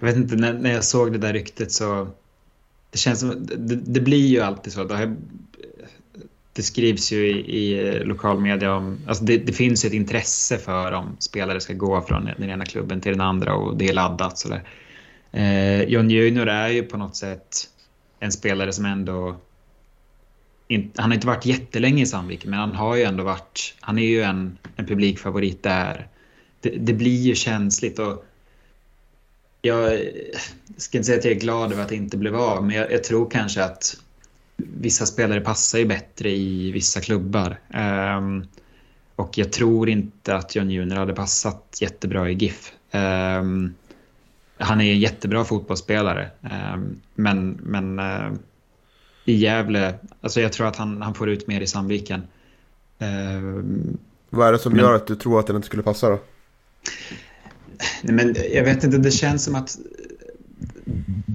jag 0.00 0.06
vet 0.06 0.16
inte, 0.16 0.36
när, 0.36 0.52
när 0.52 0.72
jag 0.72 0.84
såg 0.84 1.12
det 1.12 1.18
där 1.18 1.32
ryktet 1.32 1.72
så... 1.72 2.08
Det 2.90 2.98
känns 2.98 3.20
som... 3.20 3.46
Det, 3.56 3.76
det 3.76 4.00
blir 4.00 4.26
ju 4.26 4.40
alltid 4.40 4.72
så. 4.72 4.84
Det, 4.84 4.96
här, 4.96 5.16
det 6.52 6.62
skrivs 6.62 7.12
ju 7.12 7.26
i, 7.26 7.56
i 7.56 8.04
lokalmedia 8.04 8.74
om... 8.74 8.98
Alltså 9.06 9.24
det, 9.24 9.38
det, 9.38 9.52
finns 9.52 9.84
ett 9.84 9.92
intresse 9.92 10.58
för 10.58 10.92
om 10.92 11.16
spelare 11.18 11.60
ska 11.60 11.72
gå 11.72 12.00
från 12.00 12.28
den 12.38 12.50
ena 12.50 12.64
klubben 12.64 13.00
till 13.00 13.12
den 13.12 13.20
andra 13.20 13.54
och 13.54 13.76
det 13.76 13.88
är 13.88 13.92
laddat. 13.92 14.38
Så 14.38 14.58
eh, 15.32 15.82
John 15.82 16.10
Junior 16.10 16.48
är 16.48 16.68
ju 16.68 16.82
på 16.82 16.96
något 16.96 17.16
sätt 17.16 17.68
en 18.20 18.32
spelare 18.32 18.72
som 18.72 18.84
ändå... 18.84 19.36
In, 20.68 20.92
han 20.96 21.10
har 21.10 21.14
inte 21.14 21.26
varit 21.26 21.46
jättelänge 21.46 22.02
i 22.02 22.06
Sandviken 22.06 22.50
men 22.50 22.60
han 22.60 22.72
har 22.72 22.96
ju 22.96 23.02
ändå 23.02 23.24
varit... 23.24 23.74
Han 23.80 23.98
är 23.98 24.06
ju 24.06 24.22
en, 24.22 24.58
en 24.76 24.86
publikfavorit 24.86 25.62
där 25.62 26.08
det, 26.60 26.70
det 26.70 26.92
blir 26.92 27.20
ju 27.20 27.34
känsligt. 27.34 27.98
och 27.98 28.24
jag 29.62 30.00
ska 30.76 30.98
inte 30.98 31.06
säga 31.06 31.18
att 31.18 31.24
jag 31.24 31.34
är 31.34 31.40
glad 31.40 31.72
över 31.72 31.82
att 31.82 31.88
det 31.88 31.96
inte 31.96 32.16
blev 32.16 32.36
av, 32.36 32.64
men 32.64 32.76
jag, 32.76 32.92
jag 32.92 33.04
tror 33.04 33.30
kanske 33.30 33.64
att 33.64 33.96
vissa 34.56 35.06
spelare 35.06 35.40
passar 35.40 35.78
ju 35.78 35.84
bättre 35.84 36.30
i 36.30 36.72
vissa 36.72 37.00
klubbar. 37.00 37.58
Um, 38.18 38.46
och 39.16 39.38
jag 39.38 39.52
tror 39.52 39.88
inte 39.88 40.36
att 40.36 40.56
John 40.56 40.70
Junior 40.70 40.96
hade 40.96 41.14
passat 41.14 41.78
jättebra 41.80 42.30
i 42.30 42.34
GIF. 42.34 42.72
Um, 42.92 43.74
han 44.58 44.80
är 44.80 44.92
en 44.92 45.00
jättebra 45.00 45.44
fotbollsspelare, 45.44 46.30
um, 46.74 47.00
men, 47.14 47.58
men 47.62 47.98
uh, 47.98 48.32
i 49.24 49.34
Gävle, 49.34 49.94
alltså 50.20 50.40
jag 50.40 50.52
tror 50.52 50.66
att 50.66 50.76
han, 50.76 51.02
han 51.02 51.14
får 51.14 51.28
ut 51.28 51.46
mer 51.46 51.60
i 51.60 51.66
Sandviken. 51.66 52.22
Vad 54.30 54.48
är 54.48 54.52
det 54.52 54.58
som 54.58 54.72
men, 54.72 54.80
gör 54.80 54.94
att 54.94 55.06
du 55.06 55.16
tror 55.16 55.40
att 55.40 55.46
den 55.46 55.56
inte 55.56 55.66
skulle 55.66 55.82
passa 55.82 56.08
då? 56.08 56.18
Nej, 58.02 58.14
men 58.14 58.36
jag 58.52 58.64
vet 58.64 58.84
inte, 58.84 58.98
det 58.98 59.10
känns 59.10 59.44
som 59.44 59.54
att... 59.54 59.78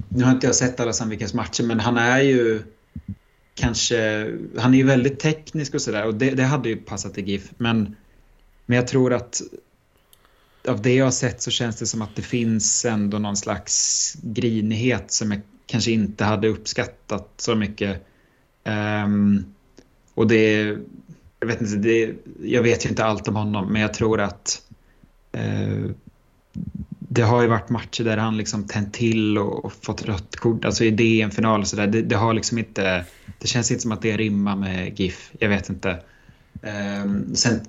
Nu 0.08 0.24
har 0.24 0.32
inte 0.32 0.46
jag 0.46 0.56
sett 0.56 0.80
alla 0.80 0.92
Sandvikens 0.92 1.34
matcher, 1.34 1.62
men 1.62 1.80
han 1.80 1.96
är 1.96 2.20
ju 2.20 2.62
kanske... 3.54 4.30
Han 4.58 4.74
är 4.74 4.78
ju 4.78 4.84
väldigt 4.84 5.20
teknisk 5.20 5.74
och 5.74 5.82
sådär 5.82 6.06
och 6.06 6.14
det, 6.14 6.30
det, 6.30 6.42
hade 6.42 6.68
ju 6.68 6.76
passat 6.76 7.18
i 7.18 7.22
GIF. 7.22 7.50
Men, 7.58 7.96
men 8.66 8.76
jag 8.76 8.88
tror 8.88 9.12
att 9.12 9.42
av 10.68 10.82
det 10.82 10.94
jag 10.94 11.06
har 11.06 11.10
sett 11.10 11.42
så 11.42 11.50
känns 11.50 11.76
det 11.76 11.86
som 11.86 12.02
att 12.02 12.16
det 12.16 12.22
finns 12.22 12.84
ändå 12.84 13.18
någon 13.18 13.36
slags 13.36 14.16
grinighet 14.22 15.10
som 15.12 15.32
jag 15.32 15.40
kanske 15.66 15.90
inte 15.90 16.24
hade 16.24 16.48
uppskattat 16.48 17.28
så 17.36 17.54
mycket. 17.54 18.06
Um, 19.04 19.44
och 20.14 20.26
det... 20.26 20.76
Jag 21.40 21.46
vet, 21.46 21.60
inte, 21.60 21.76
det, 21.76 22.14
jag 22.42 22.62
vet 22.62 22.84
ju 22.84 22.88
inte 22.88 23.04
allt 23.04 23.28
om 23.28 23.36
honom, 23.36 23.72
men 23.72 23.82
jag 23.82 23.94
tror 23.94 24.20
att 24.20 24.62
Eh, 25.32 25.90
det 27.14 27.22
har 27.22 27.42
ju 27.42 27.48
varit 27.48 27.68
matcher 27.68 28.04
där 28.04 28.16
han 28.16 28.36
liksom 28.36 28.66
tänt 28.66 28.94
till 28.94 29.38
och, 29.38 29.72
fått 29.72 30.02
rött 30.02 30.36
kort. 30.36 30.64
Alltså 30.64 30.84
i 30.84 30.90
DM-final 30.90 31.60
och 31.60 31.66
sådär. 31.66 31.86
Det, 31.86 32.02
det, 32.02 32.16
har 32.16 32.34
liksom 32.34 32.58
inte... 32.58 33.04
Det 33.38 33.46
känns 33.46 33.70
inte 33.70 33.82
som 33.82 33.92
att 33.92 34.02
det 34.02 34.16
rimmar 34.16 34.56
med 34.56 35.00
GIF. 35.00 35.30
Jag 35.38 35.48
vet 35.48 35.68
inte. 35.68 36.02
Um, 36.62 37.34
sen... 37.34 37.60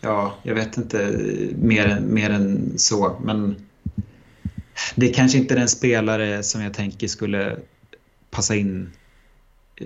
Ja, 0.00 0.34
jag 0.42 0.54
vet 0.54 0.76
inte 0.76 1.18
mer, 1.58 2.00
mer 2.00 2.30
än 2.30 2.72
så. 2.76 3.20
Men 3.24 3.56
det 4.94 5.10
är 5.10 5.14
kanske 5.14 5.38
inte 5.38 5.54
den 5.54 5.68
spelare 5.68 6.42
som 6.42 6.62
jag 6.62 6.74
tänker 6.74 7.08
skulle 7.08 7.56
passa 8.30 8.54
in 8.56 8.92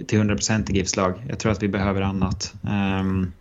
till 0.06 0.18
100% 0.18 0.70
i 0.70 0.76
GIFs 0.76 0.96
lag. 0.96 1.22
Jag 1.28 1.38
tror 1.38 1.52
att 1.52 1.62
vi 1.62 1.68
behöver 1.68 2.02
annat. 2.02 2.54
Um, 2.62 3.32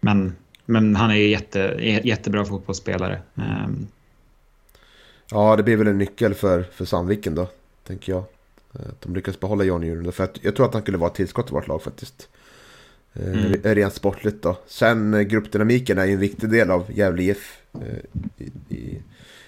men, 0.00 0.36
men 0.70 0.96
han 0.96 1.10
är 1.10 1.14
jätte, 1.14 1.58
jättebra 2.04 2.44
fotbollsspelare. 2.44 3.20
Um, 3.34 3.88
ja, 5.30 5.56
det 5.56 5.62
blir 5.62 5.76
väl 5.76 5.86
en 5.86 5.98
nyckel 5.98 6.34
för, 6.34 6.62
för 6.62 6.84
Sandviken 6.84 7.34
då, 7.34 7.48
tänker 7.86 8.12
jag. 8.12 8.24
Att 8.72 9.00
de 9.00 9.14
lyckas 9.14 9.40
behålla 9.40 9.64
John 9.64 9.82
Djurgården. 9.82 10.12
För 10.12 10.30
jag 10.42 10.56
tror 10.56 10.66
att 10.66 10.72
han 10.72 10.82
skulle 10.82 10.98
vara 10.98 11.10
ett 11.10 11.16
tillskott 11.16 11.50
i 11.50 11.52
vårt 11.52 11.66
lag 11.66 11.82
faktiskt. 11.82 12.28
Eh, 13.12 13.28
mm. 13.28 13.62
Rent 13.62 13.94
sportligt 13.94 14.42
då. 14.42 14.56
Sen 14.66 15.14
eh, 15.14 15.20
gruppdynamiken 15.20 15.98
är 15.98 16.04
ju 16.04 16.12
en 16.12 16.20
viktig 16.20 16.50
del 16.50 16.70
av 16.70 16.92
Gävle 16.92 17.22
IF. 17.22 17.62
Eh, 17.74 17.98
I, 18.38 18.74
i, 18.74 19.02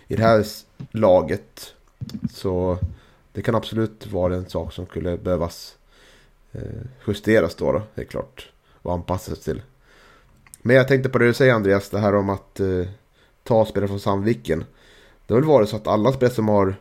I 0.08 0.16
det 0.16 0.22
här 0.22 0.46
laget. 0.90 1.74
Så 2.32 2.78
det 3.32 3.42
kan 3.42 3.54
absolut 3.54 4.06
vara 4.12 4.34
en 4.34 4.48
sak 4.48 4.72
som 4.72 4.86
skulle 4.86 5.16
behövas 5.16 5.76
justeras 7.06 7.54
då, 7.54 7.72
då 7.72 7.82
helt 7.94 8.10
klart. 8.10 8.50
Och 8.82 8.92
anpassas 8.92 9.40
till. 9.40 9.62
Men 10.62 10.76
jag 10.76 10.88
tänkte 10.88 11.08
på 11.08 11.18
det 11.18 11.26
du 11.26 11.34
säger 11.34 11.54
Andreas, 11.54 11.90
det 11.90 11.98
här 11.98 12.14
om 12.14 12.30
att 12.30 12.60
eh, 12.60 12.86
ta 13.42 13.66
spelare 13.66 13.88
från 13.88 14.00
Sandviken. 14.00 14.64
Det 15.26 15.34
har 15.34 15.40
väl 15.40 15.48
varit 15.48 15.68
så 15.68 15.76
att 15.76 15.86
alla 15.86 16.12
spelare 16.12 16.34
som 16.34 16.48
har, 16.48 16.74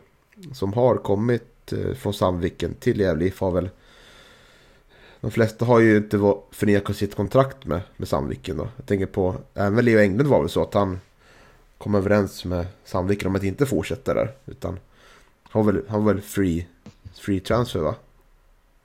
som 0.54 0.74
har 0.74 0.96
kommit 0.96 1.74
eh, 1.74 1.94
från 1.94 2.13
Sandviken 2.13 2.74
till 2.74 3.00
Gävle 3.00 3.26
IF 3.26 3.39
har 3.39 3.52
väl 3.52 3.70
de 5.22 5.32
flesta 5.32 5.65
har 5.65 5.80
ju 5.80 5.98
inte 5.98 6.34
förnekat 6.52 6.96
sitt 6.96 7.15
kontrakt 7.15 7.65
med, 7.65 7.82
med 7.98 8.08
Sandviken 8.08 8.58
då. 8.58 8.68
Jag 8.78 8.86
tänker 8.86 9.06
på, 9.06 9.36
även 9.54 9.86
Leo 9.86 10.00
Englund 10.00 10.30
var 10.30 10.39
väl 10.39 10.50
så 10.50 10.62
att 10.62 10.74
han 10.74 11.00
kom 11.78 11.96
överens 11.96 12.46
med 12.46 12.65
Sandviken 12.84 13.28
om 13.28 13.36
att 13.36 13.44
inte 13.44 13.65
fortsätta 13.65 14.13
där. 14.13 14.32
Utan 14.46 14.80
han 15.44 15.65
var 15.65 15.74
väl, 15.74 15.84
han 15.88 16.06
var 16.06 16.13
väl 16.13 16.22
free, 16.22 16.68
free 17.13 17.39
transfer 17.39 17.80
va? 17.80 17.96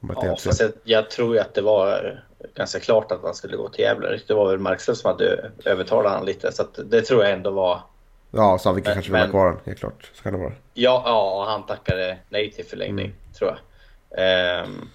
Ja, 0.01 0.37
fast 0.45 0.61
jag, 0.61 0.73
jag, 0.85 1.11
tror 1.11 1.35
ju 1.35 1.41
att 1.41 1.55
det 1.55 1.63
var 1.63 2.25
ganska 2.55 2.81
klart 2.81 3.13
att 3.13 3.23
han 3.23 3.35
skulle 3.35 3.57
gå 3.57 3.69
till 3.69 3.81
Gävle. 3.81 4.21
Det 4.27 4.35
var 4.35 4.51
väl 4.51 4.59
Markström 4.59 4.97
som 4.97 5.11
hade 5.11 5.51
övertalat 5.65 6.13
honom 6.13 6.27
lite. 6.27 6.53
Så 6.53 6.65
det 6.85 7.03
tror 7.03 7.25
jag 7.25 7.33
ändå 7.33 7.51
var... 7.51 7.81
Ja, 8.31 8.59
Sandviken 8.59 8.95
kanske 8.95 9.13
vill 9.13 9.21
ha 9.21 9.29
kvar 9.29 9.47
honom, 9.47 9.61
helt 9.65 9.79
klart. 9.79 10.11
Så 10.15 10.23
kan 10.23 10.33
det 10.33 10.39
vara. 10.39 10.53
Ja, 10.75 11.03
ja 11.07 11.47
han 11.49 11.67
tackade 11.67 12.19
nej 12.29 12.51
till 12.51 12.65
förlängning, 12.65 13.07
mm. 13.07 13.17
tror 13.39 13.51
jag. 13.51 14.65
Um, 14.65 14.89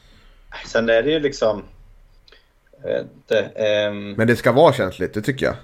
Sen 0.65 0.89
är 0.89 1.03
det 1.03 1.11
ju 1.11 1.19
liksom... 1.19 1.63
Det, 3.27 3.87
um... 3.87 4.11
Men 4.11 4.27
det 4.27 4.35
ska 4.35 4.51
vara 4.51 4.73
känsligt, 4.73 5.13
det 5.13 5.21
tycker 5.21 5.45
jag. 5.45 5.55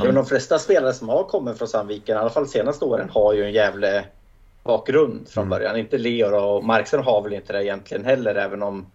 Mm. 0.00 0.14
De 0.14 0.26
flesta 0.26 0.58
spelare 0.58 0.92
som 0.92 1.08
har 1.08 1.24
kommit 1.24 1.58
från 1.58 1.68
Sandviken, 1.68 2.16
i 2.16 2.18
alla 2.18 2.30
fall 2.30 2.44
de 2.44 2.50
senaste 2.50 2.84
åren, 2.84 3.10
har 3.10 3.34
ju 3.34 3.44
en 3.44 3.52
jävla 3.52 4.02
bakgrund 4.62 5.28
från 5.28 5.42
mm. 5.42 5.50
början. 5.50 5.76
Inte 5.76 5.98
Leo 5.98 6.36
och 6.36 6.64
Markström 6.64 7.04
har 7.04 7.22
väl 7.22 7.32
inte 7.32 7.52
det 7.52 7.64
egentligen 7.64 8.04
heller, 8.04 8.34
även 8.34 8.62
om 8.62 8.86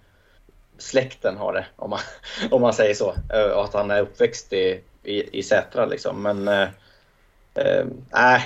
släkten 0.84 1.38
har 1.38 1.54
det, 1.54 1.66
om 1.76 1.90
man, 1.90 2.00
om 2.52 2.62
man 2.62 2.74
säger 2.74 2.94
så. 2.94 3.16
Och 3.56 3.64
att 3.64 3.74
han 3.74 3.92
är 3.92 4.02
uppväxt 4.02 4.54
i, 4.54 4.82
i, 5.04 5.40
i 5.40 5.44
Sätra 5.44 5.86
liksom. 5.86 6.22
Men 6.22 6.46
nej, 6.46 8.36
äh, 8.36 8.42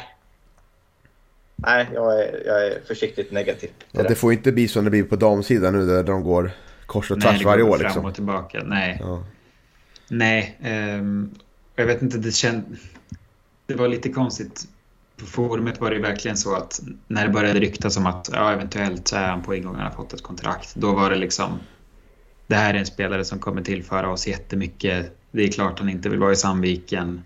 nej, 1.56 1.88
jag 1.94 2.24
är, 2.24 2.44
jag 2.46 2.68
är 2.68 2.82
försiktigt 2.88 3.32
negativ. 3.32 3.70
Ja, 3.92 4.02
det. 4.02 4.10
det 4.10 4.16
får 4.16 4.34
inte 4.34 4.52
bli 4.52 4.68
som 4.68 4.84
det 4.84 4.90
blir 4.90 5.04
på 5.04 5.16
damsidan 5.16 5.74
nu 5.74 5.86
där 5.86 6.04
de 6.04 6.24
går 6.24 6.52
kors 6.86 7.12
och 7.12 7.22
tvärs 7.22 7.44
varje 7.44 7.64
år. 7.64 7.78
Går 7.78 7.90
fram 7.90 8.06
och 8.06 8.16
tillbaka. 8.16 8.64
Nej. 8.66 8.98
Ja. 9.02 9.24
Nej, 10.10 10.60
um, 11.00 11.36
jag 11.76 11.86
vet 11.86 12.02
inte, 12.02 12.18
det 12.18 12.32
känd... 12.32 12.78
Det 13.66 13.76
var 13.76 13.88
lite 13.88 14.10
konstigt. 14.10 14.68
På 15.20 15.26
forumet 15.26 15.82
var 15.82 15.92
det 15.92 16.00
verkligen 16.00 16.38
så 16.38 16.56
att 16.56 16.82
när 17.08 17.28
det 17.28 17.34
började 17.34 17.60
ryktas 17.60 17.98
om 17.98 18.06
att 18.06 18.30
ja, 18.34 18.52
eventuellt 18.52 19.08
så 19.08 19.16
är 19.16 19.28
han 19.28 19.44
på 19.44 19.56
ingång, 19.56 19.76
han 19.76 19.84
har 19.84 19.92
fått 19.92 20.14
ett 20.14 20.24
kontrakt. 20.24 20.76
Då 20.76 20.94
var 20.94 21.10
det 21.10 21.16
liksom, 21.16 21.60
det 22.48 22.56
här 22.56 22.74
är 22.74 22.78
en 22.78 22.86
spelare 22.86 23.26
som 23.26 23.40
kommer 23.40 23.62
tillföra 23.62 24.10
oss 24.10 24.28
jättemycket. 24.28 25.18
Det 25.32 25.44
är 25.44 25.52
klart 25.52 25.80
han 25.80 25.90
inte 25.90 26.10
vill 26.10 26.20
vara 26.20 26.32
i 26.32 26.36
Sandviken 26.36 27.24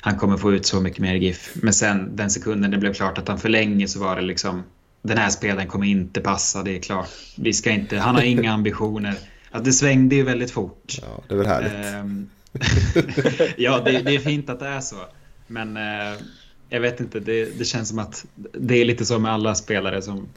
han 0.00 0.16
kommer 0.16 0.36
få 0.36 0.52
ut 0.52 0.66
så 0.66 0.80
mycket 0.80 0.98
mer 0.98 1.14
GIF. 1.14 1.52
Men 1.54 1.72
sen 1.72 2.16
den 2.16 2.30
sekunden 2.30 2.70
det 2.70 2.78
blev 2.78 2.94
klart 2.94 3.18
att 3.18 3.28
han 3.28 3.38
förlänger 3.38 3.86
så 3.86 4.00
var 4.00 4.16
det 4.16 4.22
liksom 4.22 4.62
den 5.02 5.18
här 5.18 5.30
spelaren 5.30 5.68
kommer 5.68 5.86
inte 5.86 6.20
passa, 6.20 6.62
det 6.62 6.76
är 6.76 6.80
klart. 6.80 7.08
Vi 7.36 7.52
ska 7.52 7.70
inte, 7.70 7.98
han 7.98 8.14
har 8.14 8.22
inga 8.22 8.52
ambitioner. 8.52 9.14
Att 9.50 9.64
det 9.64 9.72
svängde 9.72 10.16
ju 10.16 10.22
väldigt 10.22 10.50
fort. 10.50 10.98
Ja, 11.02 11.22
det 11.28 11.34
är 11.34 11.38
väl 11.38 11.46
härligt. 11.46 11.94
Um, 12.00 12.30
ja, 13.56 13.82
det, 13.84 14.02
det, 14.02 14.14
är 14.14 14.18
fint 14.18 14.50
att 14.50 14.60
det 14.60 14.66
är 14.66 14.80
så. 14.80 14.96
Men 15.46 15.76
uh, 15.76 16.18
jag 16.68 16.80
vet 16.80 17.00
inte, 17.00 17.20
det, 17.20 17.58
det, 17.58 17.64
känns 17.64 17.88
som 17.88 17.98
att 17.98 18.26
det 18.52 18.74
är 18.74 18.84
lite 18.84 19.04
så 19.04 19.18
med 19.18 19.32
alla 19.32 19.54
spelare 19.54 20.02
som, 20.02 20.28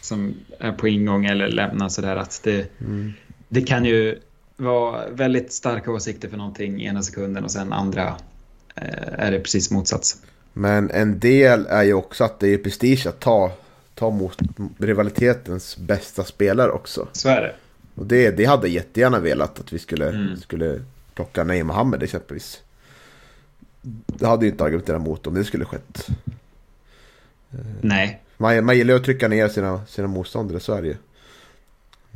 som 0.00 0.34
är 0.58 0.72
på 0.72 0.88
ingång 0.88 1.24
eller 1.24 1.48
lämnar 1.48 1.88
sådär 1.88 2.16
att 2.16 2.40
det, 2.44 2.80
mm. 2.80 3.12
Det 3.54 3.62
kan 3.62 3.84
ju 3.84 4.18
vara 4.56 5.08
väldigt 5.10 5.52
starka 5.52 5.90
åsikter 5.90 6.28
för 6.28 6.36
någonting 6.36 6.82
ena 6.82 7.02
sekunden 7.02 7.44
och 7.44 7.50
sen 7.50 7.72
andra 7.72 8.16
Eh, 8.74 9.26
är 9.26 9.30
det 9.30 9.40
precis 9.40 9.70
motsats. 9.70 10.22
Men 10.52 10.90
en 10.90 11.18
del 11.18 11.66
är 11.66 11.82
ju 11.82 11.94
också 11.94 12.24
att 12.24 12.40
det 12.40 12.48
är 12.48 12.58
prestige 12.58 13.06
att 13.06 13.20
ta, 13.20 13.52
ta 13.94 14.10
mot 14.10 14.38
rivalitetens 14.78 15.76
bästa 15.76 16.24
spelare 16.24 16.70
också. 16.70 17.08
Så 17.12 17.28
är 17.28 17.40
det. 17.40 17.54
Och 17.94 18.06
det, 18.06 18.30
det 18.30 18.44
hade 18.44 18.66
jag 18.66 18.74
jättegärna 18.74 19.18
velat 19.18 19.60
att 19.60 19.72
vi 19.72 19.78
skulle, 19.78 20.08
mm. 20.08 20.36
skulle 20.36 20.80
plocka 21.14 21.44
Neymar 21.44 21.74
Mohammed 21.74 22.02
exempelvis. 22.02 22.60
Det 24.06 24.26
hade 24.26 24.44
ju 24.44 24.50
inte 24.50 24.64
argumenterat 24.64 25.00
emot 25.00 25.26
om 25.26 25.34
det 25.34 25.44
skulle 25.44 25.64
skett. 25.64 26.06
Nej. 27.80 28.22
Man, 28.36 28.64
man 28.64 28.76
gillar 28.76 28.94
ju 28.94 28.98
att 28.98 29.04
trycka 29.04 29.28
ner 29.28 29.48
sina, 29.48 29.86
sina 29.86 30.08
motståndare, 30.08 30.60
så 30.60 30.74
är 30.74 30.82
det 30.82 30.88
ju. 30.88 30.96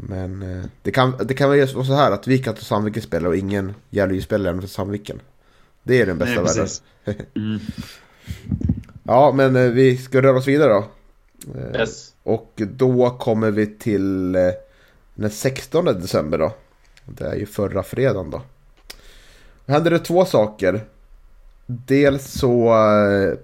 Men 0.00 0.42
eh, 0.42 0.64
det 0.82 0.90
kan, 0.90 1.14
det 1.24 1.34
kan 1.34 1.48
vara 1.48 1.66
så 1.66 1.94
här 1.94 2.12
att 2.12 2.26
vi 2.26 2.38
kan 2.38 2.54
ta 2.54 2.60
Sandviken 2.60 3.02
spelare 3.02 3.28
och 3.28 3.36
ingen 3.36 3.74
Gävle-spelare 3.90 4.60
för 4.60 4.68
Sandviken. 4.68 5.20
Det 5.82 6.00
är 6.00 6.06
den 6.06 6.18
bästa 6.18 6.42
Nej, 6.42 6.44
världen. 6.44 7.26
Mm. 7.34 7.60
ja, 9.02 9.32
men 9.34 9.56
eh, 9.56 9.62
vi 9.62 9.96
ska 9.96 10.22
röra 10.22 10.36
oss 10.36 10.48
vidare 10.48 10.72
då. 10.72 10.84
Eh, 11.58 11.80
yes. 11.80 12.12
Och 12.22 12.52
då 12.56 13.10
kommer 13.10 13.50
vi 13.50 13.66
till 13.66 14.32
den 15.14 15.30
16 15.30 15.84
december 15.84 16.38
då. 16.38 16.52
Det 17.04 17.24
är 17.24 17.34
ju 17.34 17.46
förra 17.46 17.82
fredagen 17.82 18.30
då. 18.30 18.42
Då 19.66 19.72
hände 19.72 19.90
det 19.90 19.98
två 19.98 20.24
saker. 20.24 20.84
Dels 21.66 22.26
så 22.26 22.74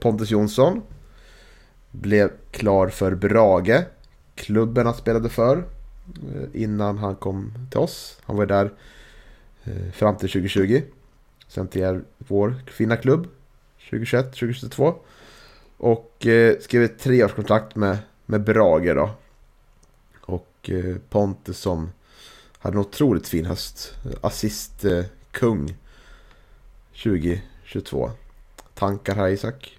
Pontus 0.01 0.31
Jonsson 0.31 0.83
blev 1.91 2.31
klar 2.51 2.89
för 2.89 3.15
Brage. 3.15 3.85
Klubben 4.35 4.87
han 4.87 4.95
spelade 4.95 5.29
för. 5.29 5.65
Eh, 6.07 6.63
innan 6.63 6.99
han 6.99 7.17
kom 7.17 7.53
till 7.71 7.81
oss. 7.81 8.19
Han 8.25 8.37
var 8.37 8.47
där 8.47 8.73
eh, 9.65 9.93
fram 9.93 10.17
till 10.17 10.29
2020. 10.29 10.83
Sen 11.49 11.69
till 11.69 12.01
vår 12.19 12.55
fina 12.67 12.97
klubb 12.97 13.29
2021-2022. 13.91 14.95
Och 15.77 16.27
eh, 16.27 16.59
skrev 16.61 16.83
ett 16.83 16.99
treårskontrakt 16.99 17.77
med, 17.77 17.99
med 18.27 18.45
Brage 18.45 18.95
då. 18.95 19.11
Och 20.21 20.71
Pontus 21.09 21.59
som 21.59 21.91
hade 22.59 22.75
en 22.75 22.81
otroligt 22.81 23.29
fin 23.29 23.47
höst. 23.47 23.95
Assistkung 24.21 25.77
2022. 27.03 28.11
Tankar 28.75 29.15
här 29.15 29.29
Isak? 29.29 29.79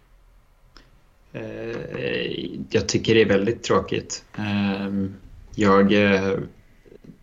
Jag 2.70 2.88
tycker 2.88 3.16
det 3.16 3.22
är 3.22 3.26
väldigt 3.26 3.64
tråkigt. 3.64 4.26
Ehm, 4.38 5.14
jag, 5.56 5.94
eh, 5.94 6.38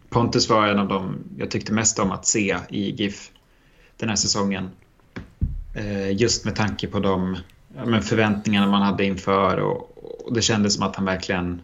Pontus 0.09 0.49
var 0.49 0.67
en 0.67 0.79
av 0.79 0.89
dem 0.89 1.19
jag 1.39 1.51
tyckte 1.51 1.73
mest 1.73 1.99
om 1.99 2.11
att 2.11 2.27
se 2.27 2.59
i 2.69 2.91
GIF 2.91 3.31
den 3.97 4.09
här 4.09 4.17
säsongen. 4.17 4.71
Eh, 5.75 6.17
just 6.17 6.45
med 6.45 6.57
tanke 6.57 6.87
på 6.87 7.01
de 7.01 7.37
förväntningarna 8.03 8.67
man 8.67 8.83
hade 8.83 9.05
inför 9.05 9.57
och, 9.57 9.89
det 10.31 10.43
kändes 10.43 10.75
som 10.75 10.83
att 10.83 10.97
han 10.97 11.05
verkligen 11.05 11.63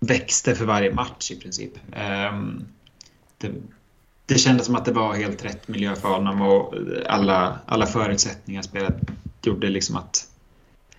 växte 0.00 0.54
för 0.54 0.64
varje 0.64 0.94
match 0.94 1.30
i 1.30 1.36
princip. 1.36 1.72
Ehm, 1.92 2.64
det, 3.38 3.52
det 4.26 4.38
kändes 4.38 4.66
som 4.66 4.74
att 4.74 4.84
det 4.84 4.92
var 4.92 5.14
helt 5.14 5.44
rätt 5.44 5.68
miljö 5.68 5.94
för 5.96 6.08
honom 6.08 6.42
och 6.42 6.74
alla, 7.06 7.58
alla 7.66 7.86
förutsättningar 7.86 8.62
spelet 8.62 8.96
gjorde 9.42 9.68
liksom 9.68 9.96
att 9.96 10.28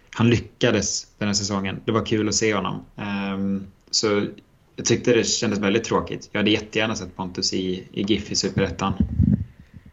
han 0.10 0.30
lyckades 0.30 1.08
den 1.18 1.28
här 1.28 1.34
säsongen. 1.34 1.82
Det 1.86 1.92
var 1.92 2.06
kul 2.06 2.28
att 2.28 2.36
se 2.36 2.54
honom. 2.54 2.86
Ehm, 2.96 3.68
så 3.92 4.28
jag 4.76 4.86
tyckte 4.86 5.14
det 5.14 5.24
kändes 5.24 5.60
väldigt 5.60 5.84
tråkigt. 5.84 6.30
Jag 6.32 6.40
hade 6.40 6.52
jättegärna 6.52 6.96
sett 6.96 7.16
Pontus 7.16 7.54
i, 7.54 7.88
i 7.92 8.02
GIF 8.02 8.32
i 8.32 8.36
Superettan. 8.36 8.94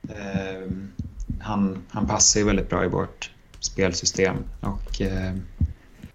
Eh, 0.09 0.71
han, 1.41 1.79
han 1.89 2.07
passar 2.07 2.41
ju 2.41 2.47
väldigt 2.47 2.69
bra 2.69 2.85
i 2.85 2.89
vårt 2.89 3.31
spelsystem 3.61 4.37
och 4.61 5.03
eh, 5.03 5.35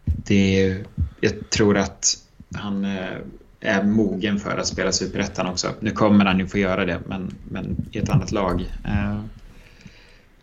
det, 0.05 0.77
jag 1.19 1.49
tror 1.49 1.77
att 1.77 2.17
han 2.55 2.85
eh, 2.85 3.17
är 3.59 3.83
mogen 3.83 4.39
för 4.39 4.57
att 4.57 4.67
spela 4.67 4.91
Superettan 4.91 5.47
också. 5.47 5.73
Nu 5.79 5.91
kommer 5.91 6.25
han 6.25 6.39
ju 6.39 6.47
få 6.47 6.57
göra 6.57 6.85
det, 6.85 6.99
men, 7.07 7.35
men 7.49 7.89
i 7.91 7.97
ett 7.97 8.09
annat 8.09 8.31
lag. 8.31 8.65
Ehm, 8.85 9.29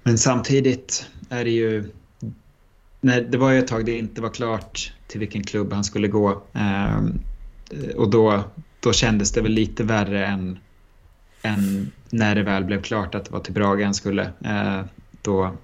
men 0.03 0.19
samtidigt 0.19 1.07
är 1.29 1.45
det 1.45 1.51
ju 1.51 1.91
Nej, 3.05 3.27
det 3.31 3.39
var 3.39 3.51
ju 3.51 3.59
ett 3.59 3.67
tag 3.67 3.85
det 3.85 3.99
inte 3.99 4.23
var 4.23 4.29
klart 4.29 4.93
till 5.07 5.21
vilken 5.21 5.43
klubb 5.45 5.73
han 5.73 5.85
skulle 5.85 6.09
gå. 6.09 6.43
Ehm, 6.53 7.21
Eh, 7.73 7.97
och 7.97 8.11
då, 8.11 8.45
då 8.81 8.93
kändes 8.93 9.33
det 9.33 9.41
väl 9.41 9.53
lite 9.53 9.85
värre 9.85 10.27
än, 10.27 10.59
än 11.43 11.91
när 12.11 12.35
det 12.35 12.43
väl 12.43 12.65
blev 12.65 12.83
klart 12.83 13.15
att 13.15 13.25
det 13.25 13.33
var 13.33 13.41
till 13.41 13.55
Brage 13.55 13.85
han 13.85 13.95
skulle. 13.95 14.33
Eh, 14.45 14.81
då, 15.23 15.57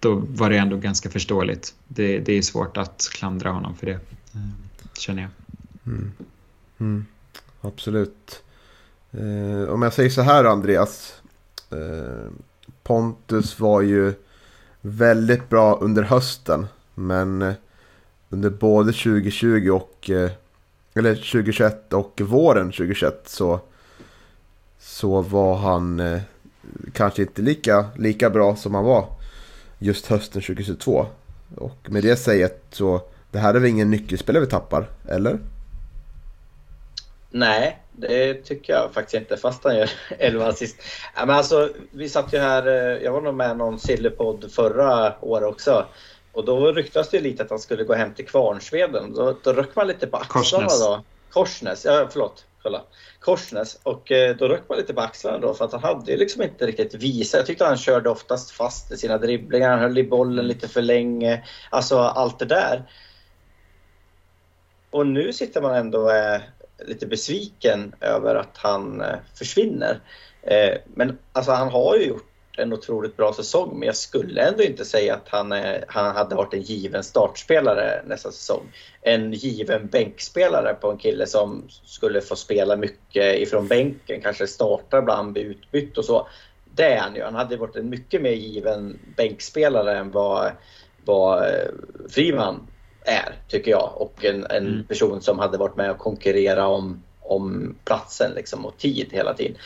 då 0.00 0.14
var 0.14 0.50
det 0.50 0.56
ändå 0.56 0.76
ganska 0.76 1.10
förståeligt. 1.10 1.74
Det, 1.88 2.18
det 2.18 2.32
är 2.32 2.42
svårt 2.42 2.76
att 2.76 3.08
klandra 3.12 3.50
honom 3.50 3.76
för 3.76 3.86
det, 3.86 3.92
eh, 3.92 4.40
känner 4.98 5.22
jag. 5.22 5.30
Mm. 5.86 6.12
Mm. 6.78 7.06
Absolut. 7.60 8.42
Eh, 9.12 9.68
om 9.68 9.82
jag 9.82 9.92
säger 9.92 10.10
så 10.10 10.22
här 10.22 10.44
Andreas. 10.44 11.22
Eh, 11.70 12.30
Pontus 12.82 13.60
var 13.60 13.82
ju 13.82 14.14
väldigt 14.80 15.48
bra 15.48 15.78
under 15.80 16.02
hösten. 16.02 16.66
Men 16.94 17.42
eh, 17.42 17.54
under 18.28 18.50
både 18.50 18.92
2020 18.92 19.70
och 19.70 20.10
eh, 20.10 20.30
eller 20.96 21.14
2021 21.14 21.92
och 21.92 22.20
våren 22.20 22.66
2021 22.72 23.22
så, 23.26 23.60
så 24.78 25.20
var 25.20 25.56
han 25.56 26.00
eh, 26.00 26.20
kanske 26.92 27.22
inte 27.22 27.42
lika, 27.42 27.86
lika 27.96 28.30
bra 28.30 28.56
som 28.56 28.74
han 28.74 28.84
var 28.84 29.08
just 29.78 30.06
hösten 30.06 30.42
2022. 30.42 31.06
Och 31.56 31.90
med 31.90 32.02
det 32.02 32.16
säget 32.16 32.62
så 32.70 33.00
det 33.30 33.38
här 33.38 33.54
är 33.54 33.58
väl 33.58 33.70
ingen 33.70 33.90
nyckelspelare 33.90 34.44
vi 34.44 34.50
tappar, 34.50 34.88
eller? 35.08 35.38
Nej, 37.30 37.82
det 37.92 38.34
tycker 38.34 38.72
jag 38.72 38.92
faktiskt 38.92 39.14
inte 39.14 39.36
fast 39.36 39.64
han 39.64 39.76
gör 39.76 39.90
11 40.18 40.46
assist. 40.46 40.76
men 41.16 41.30
alltså, 41.30 41.70
vi 41.90 42.08
satt 42.08 42.32
ju 42.32 42.38
här, 42.38 42.66
eh, 42.66 43.02
jag 43.04 43.12
var 43.12 43.20
nog 43.20 43.34
med 43.34 43.56
någon 43.56 43.78
Sillypodd 43.78 44.52
förra 44.52 45.14
året 45.24 45.48
också. 45.48 45.86
Och 46.36 46.44
då 46.44 46.72
ryktas 46.72 47.10
det 47.10 47.20
lite 47.20 47.42
att 47.42 47.50
han 47.50 47.58
skulle 47.58 47.84
gå 47.84 47.94
hem 47.94 48.14
till 48.14 48.26
Kvarnsveden. 48.26 49.14
Då, 49.14 49.36
då 49.42 49.52
röck 49.52 49.76
man 49.76 49.86
lite 49.86 50.06
på 50.06 50.16
axlarna 50.16 50.66
Korsnäs. 50.66 50.80
då. 50.80 51.04
Korsnäs, 51.30 51.84
ja 51.84 52.08
förlåt. 52.12 52.46
Kolla. 52.62 52.82
Korsnäs. 53.20 53.78
Och 53.82 54.12
eh, 54.12 54.36
då 54.36 54.48
röck 54.48 54.62
man 54.68 54.78
lite 54.78 54.94
på 54.94 55.00
axlarna 55.00 55.38
då 55.38 55.54
för 55.54 55.64
att 55.64 55.72
han 55.72 55.82
hade 55.82 56.12
ju 56.12 56.18
liksom 56.18 56.42
inte 56.42 56.66
riktigt 56.66 56.94
visat. 56.94 57.38
Jag 57.38 57.46
tyckte 57.46 57.64
han 57.64 57.76
körde 57.76 58.10
oftast 58.10 58.50
fast 58.50 58.92
i 58.92 58.96
sina 58.96 59.18
dribblingar. 59.18 59.70
Han 59.70 59.80
höll 59.80 59.98
i 59.98 60.04
bollen 60.04 60.46
lite 60.46 60.68
för 60.68 60.82
länge. 60.82 61.44
Alltså 61.70 61.98
allt 61.98 62.38
det 62.38 62.44
där. 62.44 62.90
Och 64.90 65.06
nu 65.06 65.32
sitter 65.32 65.62
man 65.62 65.74
ändå 65.74 66.00
och 66.00 66.12
är 66.12 66.50
lite 66.86 67.06
besviken 67.06 67.94
över 68.00 68.34
att 68.34 68.56
han 68.56 69.00
eh, 69.00 69.16
försvinner. 69.34 70.00
Eh, 70.42 70.78
men 70.86 71.18
alltså 71.32 71.52
han 71.52 71.68
har 71.68 71.96
ju 71.96 72.04
gjort 72.04 72.35
en 72.56 72.72
otroligt 72.72 73.16
bra 73.16 73.32
säsong 73.32 73.78
men 73.78 73.86
jag 73.86 73.96
skulle 73.96 74.42
ändå 74.42 74.62
inte 74.62 74.84
säga 74.84 75.14
att 75.14 75.28
han, 75.28 75.52
är, 75.52 75.84
han 75.88 76.16
hade 76.16 76.34
varit 76.34 76.54
en 76.54 76.62
given 76.62 77.02
startspelare 77.02 78.02
nästa 78.06 78.32
säsong. 78.32 78.72
En 79.02 79.32
given 79.32 79.86
bänkspelare 79.86 80.74
på 80.74 80.90
en 80.90 80.98
kille 80.98 81.26
som 81.26 81.64
skulle 81.68 82.20
få 82.20 82.36
spela 82.36 82.76
mycket 82.76 83.38
ifrån 83.38 83.68
bänken, 83.68 84.20
kanske 84.20 84.46
starta 84.46 84.98
ibland, 84.98 85.32
bli 85.32 85.42
utbytt 85.42 85.98
och 85.98 86.04
så. 86.04 86.28
Det 86.74 86.84
är 86.84 87.00
han 87.00 87.14
ju. 87.14 87.22
Han 87.22 87.34
hade 87.34 87.56
varit 87.56 87.76
en 87.76 87.90
mycket 87.90 88.22
mer 88.22 88.32
given 88.32 88.98
bänkspelare 89.16 89.98
än 89.98 90.10
vad, 90.10 90.52
vad 91.04 91.42
eh, 91.42 91.68
Friman 92.08 92.66
är, 93.04 93.34
tycker 93.48 93.70
jag. 93.70 93.92
Och 93.96 94.24
en, 94.24 94.46
en 94.46 94.66
mm. 94.66 94.84
person 94.84 95.20
som 95.20 95.38
hade 95.38 95.58
varit 95.58 95.76
med 95.76 95.90
och 95.90 95.98
konkurrera 95.98 96.66
om, 96.66 97.02
om 97.20 97.76
platsen 97.84 98.32
liksom, 98.36 98.66
och 98.66 98.78
tid 98.78 99.08
hela 99.12 99.34
tiden. 99.34 99.56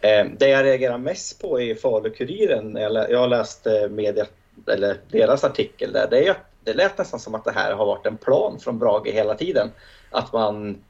Eh, 0.00 0.26
det 0.38 0.48
jag 0.48 0.64
reagerar 0.64 0.98
mest 0.98 1.40
på 1.40 1.60
i 1.60 1.74
Falu-Kuriren, 1.74 2.80
jag 3.10 3.18
har 3.18 3.28
läst 3.28 3.66
eh, 3.66 3.88
media, 3.88 4.26
eller 4.66 4.96
deras 5.10 5.44
artikel 5.44 5.92
där, 5.92 6.06
det 6.10 6.26
är 6.26 6.36
det 6.64 6.74
lät 6.74 6.98
nästan 6.98 7.20
som 7.20 7.34
att 7.34 7.44
det 7.44 7.52
här 7.52 7.72
har 7.72 7.86
varit 7.86 8.06
en 8.06 8.16
plan 8.16 8.58
från 8.60 8.78
Brage 8.78 9.08
hela 9.08 9.34
tiden. 9.34 9.70
Att 10.10 10.32
man 10.32 10.84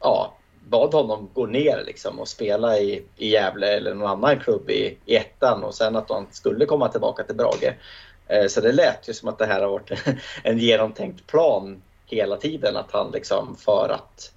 ja, 0.00 0.34
bad 0.68 0.94
honom 0.94 1.30
gå 1.34 1.46
ner 1.46 1.82
liksom 1.86 2.20
och 2.20 2.28
spela 2.28 2.78
i, 2.78 3.04
i 3.16 3.28
Gävle 3.28 3.66
eller 3.66 3.94
någon 3.94 4.10
annan 4.10 4.40
klubb 4.40 4.70
i, 4.70 4.98
i 5.04 5.16
ettan 5.16 5.64
och 5.64 5.74
sen 5.74 5.96
att 5.96 6.10
han 6.10 6.26
skulle 6.30 6.66
komma 6.66 6.88
tillbaka 6.88 7.24
till 7.24 7.36
Brage. 7.36 7.74
Eh, 8.26 8.46
så 8.46 8.60
det 8.60 8.72
lät 8.72 9.08
ju 9.08 9.12
som 9.12 9.28
att 9.28 9.38
det 9.38 9.46
här 9.46 9.60
har 9.60 9.68
varit 9.68 9.90
en 10.42 10.58
genomtänkt 10.58 11.26
plan 11.26 11.82
hela 12.06 12.36
tiden 12.36 12.76
att 12.76 12.92
han 12.92 13.10
liksom 13.10 13.56
för 13.56 13.88
att 13.88 14.32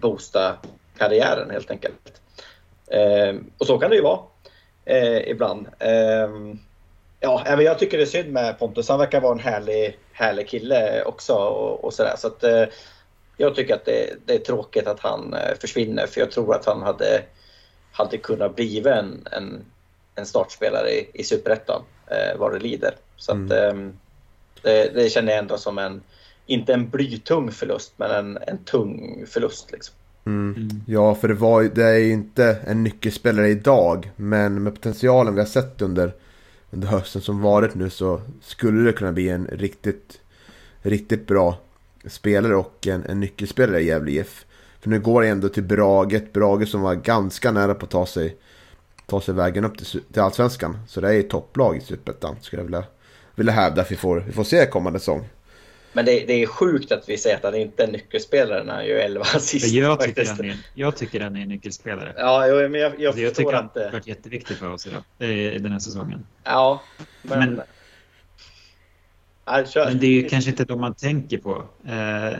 boosta 0.00 0.56
karriären 0.98 1.50
helt 1.50 1.70
enkelt. 1.70 2.20
Eh, 2.90 3.34
och 3.58 3.66
så 3.66 3.78
kan 3.78 3.90
det 3.90 3.96
ju 3.96 4.02
vara 4.02 4.20
eh, 4.84 5.30
ibland. 5.30 5.66
Eh, 5.78 6.28
ja, 7.20 7.62
jag 7.62 7.78
tycker 7.78 7.96
det 7.96 8.04
är 8.04 8.06
synd 8.06 8.32
med 8.32 8.58
Pontus. 8.58 8.88
Han 8.88 8.98
verkar 8.98 9.20
vara 9.20 9.32
en 9.32 9.38
härlig, 9.38 9.98
härlig 10.12 10.48
kille 10.48 11.02
också. 11.02 11.34
Och, 11.34 11.84
och 11.84 11.94
sådär. 11.94 12.14
Så 12.16 12.26
att, 12.26 12.44
eh, 12.44 12.64
jag 13.36 13.54
tycker 13.54 13.74
att 13.74 13.84
det, 13.84 14.14
det, 14.26 14.34
är 14.34 14.38
tråkigt 14.38 14.86
att 14.86 15.00
han 15.00 15.34
eh, 15.34 15.54
försvinner 15.60 16.06
för 16.06 16.20
jag 16.20 16.30
tror 16.30 16.54
att 16.54 16.64
han 16.64 16.82
hade, 16.82 17.22
hade 17.92 18.18
kunnat 18.18 18.56
bli 18.56 18.88
en, 18.88 19.28
en, 19.32 19.64
en 20.14 20.26
startspelare 20.26 20.90
i, 20.90 21.10
i 21.14 21.24
Superettan 21.24 21.82
eh, 22.06 22.38
vad 22.38 22.52
det 22.52 22.58
lider. 22.58 22.94
Så 23.16 23.32
att, 23.32 23.36
mm. 23.36 23.52
Ehm, 23.52 23.98
det, 24.62 24.94
det 24.94 25.10
känner 25.10 25.32
jag 25.32 25.38
ändå 25.38 25.58
som 25.58 25.78
en, 25.78 26.02
inte 26.46 26.74
en 26.74 26.88
blytung 26.88 27.52
förlust, 27.52 27.92
men 27.96 28.10
en, 28.10 28.38
en 28.46 28.64
tung 28.64 29.24
förlust. 29.26 29.72
Liksom. 29.72 29.94
Mm. 30.26 30.54
Mm. 30.56 30.82
Ja, 30.86 31.14
för 31.14 31.28
det, 31.28 31.34
var, 31.34 31.62
det 31.62 31.84
är 31.84 31.98
ju 31.98 32.12
inte 32.12 32.58
en 32.66 32.82
nyckelspelare 32.82 33.48
idag. 33.48 34.10
Men 34.16 34.62
med 34.62 34.74
potentialen 34.74 35.34
vi 35.34 35.40
har 35.40 35.46
sett 35.46 35.82
under, 35.82 36.14
under 36.70 36.88
hösten 36.88 37.22
som 37.22 37.40
varit 37.40 37.74
nu 37.74 37.90
så 37.90 38.20
skulle 38.42 38.82
det 38.82 38.92
kunna 38.92 39.12
bli 39.12 39.28
en 39.28 39.46
riktigt, 39.46 40.20
riktigt 40.82 41.26
bra 41.26 41.58
spelare 42.06 42.56
och 42.56 42.86
en, 42.86 43.04
en 43.04 43.20
nyckelspelare 43.20 43.80
i 43.80 43.86
Gävle 43.86 44.10
IF. 44.10 44.46
För 44.80 44.90
nu 44.90 45.00
går 45.00 45.22
det 45.22 45.28
ändå 45.28 45.48
till 45.48 45.62
Braget. 45.62 46.32
Braget 46.32 46.68
som 46.68 46.80
var 46.80 46.94
ganska 46.94 47.52
nära 47.52 47.74
på 47.74 47.84
att 47.84 47.90
ta 47.90 48.06
sig, 48.06 48.36
ta 49.06 49.20
sig 49.20 49.34
vägen 49.34 49.64
upp 49.64 49.78
till, 49.78 50.02
till 50.12 50.22
Allsvenskan. 50.22 50.78
Så 50.88 51.00
det 51.00 51.14
är 51.14 51.20
ett 51.20 51.30
topplag 51.30 51.76
i 51.76 51.80
Superettan 51.80 52.36
skulle 52.40 52.60
jag 52.60 52.64
vilja, 52.64 52.84
vilja 53.34 53.52
hävda 53.52 53.82
att 53.82 53.92
vi 53.92 53.96
får, 53.96 54.24
vi 54.26 54.32
får 54.32 54.44
se 54.44 54.66
kommande 54.66 54.98
säsong. 54.98 55.28
Men 55.96 56.04
det, 56.04 56.24
det, 56.26 56.42
är 56.42 56.46
sjukt 56.46 56.92
att 56.92 57.08
vi 57.08 57.18
säger 57.18 57.36
att 57.36 57.42
han 57.42 57.54
inte 57.54 57.84
är 57.84 57.88
nyckelspelare 57.88 58.64
när 58.64 58.74
han 58.74 58.86
gör 58.86 58.96
11 58.96 59.20
assist. 59.20 59.66
Jag 59.74 60.00
tycker, 60.00 60.26
han 60.26 60.44
är, 60.44 60.56
jag 60.74 60.96
tycker 60.96 61.20
han 61.20 61.36
är 61.36 61.46
nyckelspelare. 61.46 62.14
Ja, 62.16 62.46
jag, 62.46 62.70
men 62.70 62.80
jag, 62.80 62.92
jag, 62.98 63.06
alltså, 63.06 63.22
jag 63.22 63.34
tycker 63.34 63.52
att 63.52 63.74
det 63.74 63.84
har 63.84 63.92
varit 63.92 64.06
jätteviktigt 64.06 64.58
för 64.58 64.72
oss 64.72 64.86
idag, 64.86 65.30
i 65.30 65.58
den 65.58 65.72
här 65.72 65.78
säsongen. 65.78 66.26
Ja, 66.44 66.82
men... 67.22 67.38
men, 67.38 67.60
men 69.74 69.98
det 69.98 70.06
är 70.06 70.10
ju 70.10 70.28
kanske 70.28 70.50
inte 70.50 70.64
de 70.64 70.80
man 70.80 70.94
tänker 70.94 71.38
på. 71.38 71.54
Uh, 71.86 72.38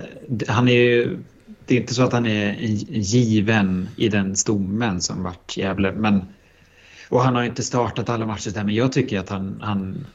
han 0.49 0.69
är 0.69 0.73
ju... 0.73 1.19
Det 1.67 1.75
är 1.75 1.81
inte 1.81 1.95
så 1.95 2.03
att 2.03 2.13
han 2.13 2.27
är 2.27 2.55
given 2.91 3.89
i 3.97 4.09
den 4.09 4.37
stommen 4.37 5.01
som 5.01 5.23
vart 5.23 5.57
Gävle, 5.57 5.93
men... 5.93 6.25
Och 7.09 7.23
han 7.23 7.35
har 7.35 7.43
inte 7.43 7.63
startat 7.63 8.09
alla 8.09 8.27
matcher 8.27 8.51
där, 8.51 8.65
men 8.65 8.75
jag 8.75 8.93
tycker 8.93 9.21
att 9.21 9.29
han, 9.29 9.61
han 9.63 10.07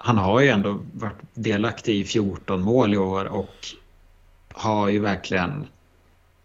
han 0.00 0.18
har 0.18 0.40
ju 0.40 0.48
ändå 0.48 0.80
varit 0.92 1.18
delaktig 1.34 2.00
i 2.00 2.04
14 2.04 2.62
mål 2.62 2.94
i 2.94 2.96
år 2.96 3.24
och 3.24 3.54
har 4.52 4.88
ju 4.88 4.98
verkligen... 4.98 5.66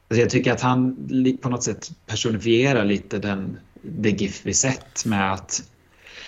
Alltså 0.08 0.22
jag 0.22 0.30
tycker 0.30 0.52
att 0.52 0.62
han 0.62 0.96
på 1.42 1.50
något 1.50 1.64
sätt 1.64 1.92
personifierar 2.06 2.86
lite 2.86 3.20
den, 3.20 3.58
det 3.82 4.10
GIF 4.10 4.42
vi 4.46 4.54
sett 4.54 5.06
med 5.06 5.34
att 5.34 5.64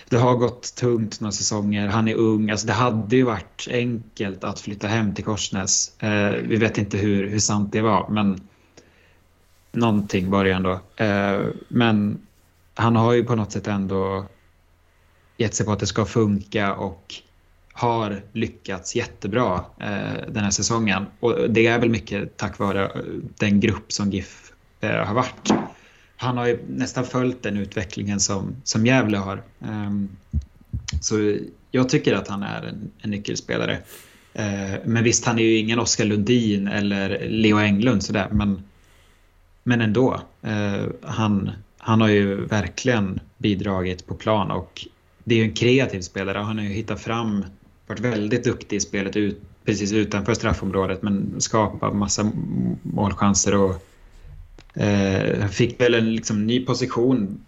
det 0.10 0.18
har 0.18 0.36
gått 0.36 0.76
tungt 0.76 1.20
några 1.20 1.32
säsonger. 1.32 1.88
Han 1.88 2.08
är 2.08 2.16
ung. 2.16 2.50
Alltså 2.50 2.68
det 2.68 2.74
hade 2.74 3.16
ju 3.16 3.24
varit 3.24 3.68
enkelt 3.72 4.44
att 4.44 4.60
flytta 4.60 4.88
hem 4.88 5.14
till 5.14 5.24
Korsnäs. 5.24 6.02
Eh, 6.02 6.32
vi 6.32 6.56
vet 6.56 6.78
inte 6.78 6.98
hur, 6.98 7.30
hur 7.30 7.40
sant 7.40 7.72
det 7.72 7.82
var, 7.82 8.10
men 8.10 8.42
någonting 9.72 10.30
var 10.30 10.44
det 10.44 10.52
ändå. 10.52 10.80
Eh, 10.96 11.42
men 11.68 12.18
han 12.74 12.96
har 12.96 13.14
ju 13.14 13.24
på 13.24 13.36
något 13.36 13.52
sätt 13.52 13.68
ändå 13.68 14.26
gett 15.38 15.56
sig 15.56 15.66
på 15.66 15.72
att 15.72 15.80
det 15.80 15.88
ska 15.88 16.06
funka 16.06 16.74
och 16.74 17.16
har 17.74 18.22
lyckats 18.34 18.96
jättebra 18.96 19.66
eh, 19.80 20.32
den 20.32 20.44
här 20.44 20.52
säsongen. 20.52 21.06
Och 21.20 21.50
det 21.50 21.68
är 21.68 21.80
väl 21.80 21.90
mycket 21.90 22.38
tack 22.38 22.60
vare 22.60 22.86
eh, 22.86 23.02
den 23.40 23.60
grupp 23.60 23.92
som 23.92 24.12
GIF 24.12 24.52
eh, 24.82 24.90
har 24.90 25.14
varit. 25.14 25.54
Han 26.18 26.38
har 26.38 26.46
ju 26.48 26.60
nästan 26.68 27.06
följt 27.06 27.44
den 27.44 27.58
utvecklingen 27.58 28.20
som, 28.20 28.56
som 28.64 28.86
Gävle 28.86 29.18
har. 29.18 29.44
Eh, 29.62 29.92
så 31.02 31.38
jag 31.72 31.90
tycker 31.90 32.14
att 32.14 32.28
han 32.28 32.44
är 32.44 32.62
en, 32.62 32.92
en 33.02 33.12
nyckelspelare. 33.12 33.78
Eh, 34.34 34.80
men 34.86 35.04
visst, 35.04 35.26
han 35.26 35.40
är 35.40 35.44
ju 35.44 35.58
ingen 35.58 35.80
Oskar 35.80 36.06
Lundin 36.06 36.68
eller 36.68 37.30
Leo 37.30 37.58
Englund 37.58 38.04
sådär, 38.04 38.28
men, 38.32 38.64
men 39.64 39.82
ändå. 39.82 40.22
Eh, 40.42 40.84
han, 41.02 41.52
han 41.78 42.02
har 42.02 42.08
ju 42.08 42.46
verkligen 42.46 43.20
bidragit 43.38 44.08
på 44.08 44.16
plan 44.16 44.52
och 44.52 44.88
det 45.26 45.36
är 45.36 45.40
ju 45.40 45.46
en 45.46 45.54
kreativ 45.54 46.02
spelare. 46.02 46.38
Han 46.38 46.58
har 46.58 46.66
ju 46.66 46.72
hittat 46.72 47.02
fram, 47.02 47.46
varit 47.88 48.00
väldigt 48.00 48.44
duktig 48.44 48.76
i 48.76 48.80
spelet 48.80 49.16
ut, 49.16 49.42
precis 49.66 49.92
utanför 49.94 50.34
straffområdet 50.34 51.02
men 51.02 51.42
skapat 51.42 51.96
massa 51.96 52.32
målchanser 52.82 53.56
och 53.56 53.86
eh, 54.82 55.48
fick 55.48 55.82
väl 55.82 55.94
en 55.94 56.16
liksom, 56.16 56.48
ny 56.48 56.66
position 56.66 57.46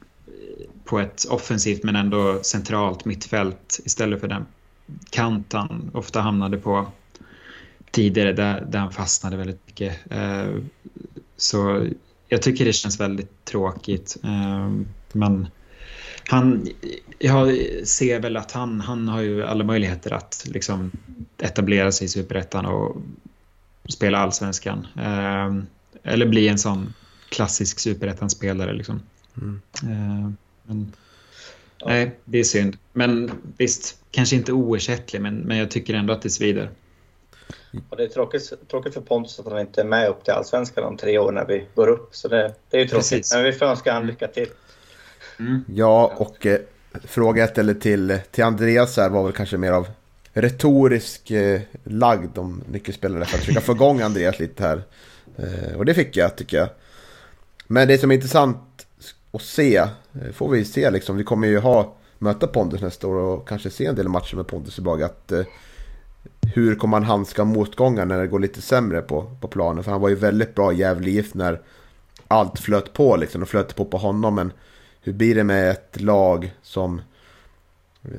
på 0.85 0.99
ett 0.99 1.25
offensivt 1.29 1.83
men 1.83 1.95
ändå 1.95 2.39
centralt 2.43 3.05
mittfält 3.05 3.79
istället 3.85 4.19
för 4.19 4.27
den 4.27 4.45
kant 5.09 5.53
han 5.53 5.91
ofta 5.93 6.21
hamnade 6.21 6.57
på 6.57 6.85
tidigare 7.91 8.33
där, 8.33 8.67
där 8.69 8.79
han 8.79 8.91
fastnade 8.91 9.37
väldigt 9.37 9.61
mycket. 9.67 10.11
Eh, 10.11 10.55
så 11.37 11.87
jag 12.27 12.41
tycker 12.41 12.65
det 12.65 12.73
känns 12.73 12.99
väldigt 12.99 13.45
tråkigt. 13.45 14.17
Eh, 14.23 14.71
men 15.11 15.47
han, 16.27 16.67
jag 17.19 17.57
ser 17.87 18.19
väl 18.19 18.37
att 18.37 18.51
han, 18.51 18.81
han 18.81 19.07
har 19.07 19.21
ju 19.21 19.43
alla 19.43 19.63
möjligheter 19.63 20.13
att 20.13 20.43
liksom 20.47 20.91
etablera 21.41 21.91
sig 21.91 22.05
i 22.05 22.07
superettan 22.07 22.65
och 22.65 22.97
spela 23.89 24.17
allsvenskan. 24.17 24.87
Eh, 24.95 25.55
eller 26.03 26.25
bli 26.25 26.47
en 26.47 26.59
sån 26.59 26.93
klassisk 27.29 27.79
superettan-spelare. 27.79 28.73
Liksom. 28.73 29.01
Mm. 29.37 29.61
Eh, 29.83 30.31
men, 30.63 30.93
ja. 31.77 31.87
Nej, 31.87 32.19
det 32.25 32.39
är 32.39 32.43
synd. 32.43 32.77
Men 32.93 33.31
visst, 33.57 33.97
kanske 34.11 34.35
inte 34.35 34.51
oersättlig, 34.51 35.21
men, 35.21 35.37
men 35.37 35.57
jag 35.57 35.71
tycker 35.71 35.93
ändå 35.93 36.13
att 36.13 36.21
det 36.21 36.29
svider. 36.29 36.69
Och 37.89 37.97
det 37.97 38.03
är 38.03 38.07
tråkigt, 38.07 38.53
tråkigt 38.67 38.93
för 38.93 39.01
Pontus 39.01 39.39
att 39.39 39.45
han 39.45 39.59
inte 39.59 39.81
är 39.81 39.85
med 39.85 40.09
upp 40.09 40.23
till 40.23 40.33
allsvenskan 40.33 40.83
om 40.83 40.97
tre 40.97 41.17
år 41.17 41.31
när 41.31 41.45
vi 41.45 41.65
går 41.75 41.87
upp. 41.87 42.09
Så 42.15 42.27
det, 42.27 42.53
det 42.69 42.77
är 42.77 42.81
ju 42.81 42.87
tråkigt. 42.87 43.09
Precis. 43.09 43.33
Men 43.33 43.43
vi 43.43 43.53
får 43.53 43.65
önska 43.65 43.93
honom 43.93 44.07
lycka 44.07 44.27
till. 44.27 44.47
Mm. 45.39 45.63
Ja, 45.73 46.13
och 46.17 46.45
eh, 46.45 46.59
fråga 47.03 47.43
ett 47.43 47.57
eller 47.57 47.73
till, 47.73 48.19
till 48.31 48.43
Andreas 48.43 48.97
här 48.97 49.09
var 49.09 49.23
väl 49.23 49.33
kanske 49.33 49.57
mer 49.57 49.71
av 49.71 49.87
retorisk 50.33 51.31
eh, 51.31 51.61
lagd 51.83 52.37
om 52.37 52.63
nyckelspelare 52.71 53.25
för 53.25 53.37
att 53.37 53.43
försöka 53.43 53.61
få 53.61 53.71
igång 53.71 54.01
Andreas 54.01 54.39
lite 54.39 54.63
här. 54.63 54.83
Eh, 55.37 55.77
och 55.77 55.85
det 55.85 55.93
fick 55.93 56.17
jag 56.17 56.35
tycker 56.35 56.57
jag. 56.57 56.69
Men 57.67 57.87
det 57.87 57.97
som 57.97 58.11
är 58.11 58.15
intressant 58.15 58.87
att 59.31 59.41
se, 59.41 59.77
eh, 59.77 59.87
får 60.33 60.49
vi 60.49 60.65
se 60.65 60.91
liksom, 60.91 61.17
vi 61.17 61.23
kommer 61.23 61.47
ju 61.47 61.59
ha 61.59 61.93
möta 62.19 62.47
Pontus 62.47 62.81
nästa 62.81 63.07
år 63.07 63.15
och 63.15 63.47
kanske 63.47 63.69
se 63.69 63.85
en 63.85 63.95
del 63.95 64.09
matcher 64.09 64.35
med 64.35 64.47
Pontus 64.47 64.79
i 64.79 64.81
Att, 65.03 65.31
eh, 65.31 65.43
hur 66.55 66.75
kommer 66.75 66.97
han 66.97 67.03
handska 67.03 67.43
motgångar 67.43 68.05
när 68.05 68.21
det 68.21 68.27
går 68.27 68.39
lite 68.39 68.61
sämre 68.61 69.01
på, 69.01 69.31
på 69.41 69.47
planen? 69.47 69.83
För 69.83 69.91
han 69.91 70.01
var 70.01 70.09
ju 70.09 70.15
väldigt 70.15 70.55
bra 70.55 70.73
i 70.73 70.77
Gävle 70.77 71.09
IF 71.09 71.33
när 71.33 71.61
allt 72.27 72.59
flöt 72.59 72.93
på 72.93 73.15
liksom. 73.15 73.41
Och 73.41 73.49
flöt 73.49 73.75
på 73.75 73.85
på 73.85 73.97
honom. 73.97 74.35
Men 74.35 74.51
hur 75.07 75.13
blir 75.13 75.35
det 75.35 75.43
med 75.43 75.71
ett 75.71 76.01
lag 76.01 76.53
som, 76.61 77.01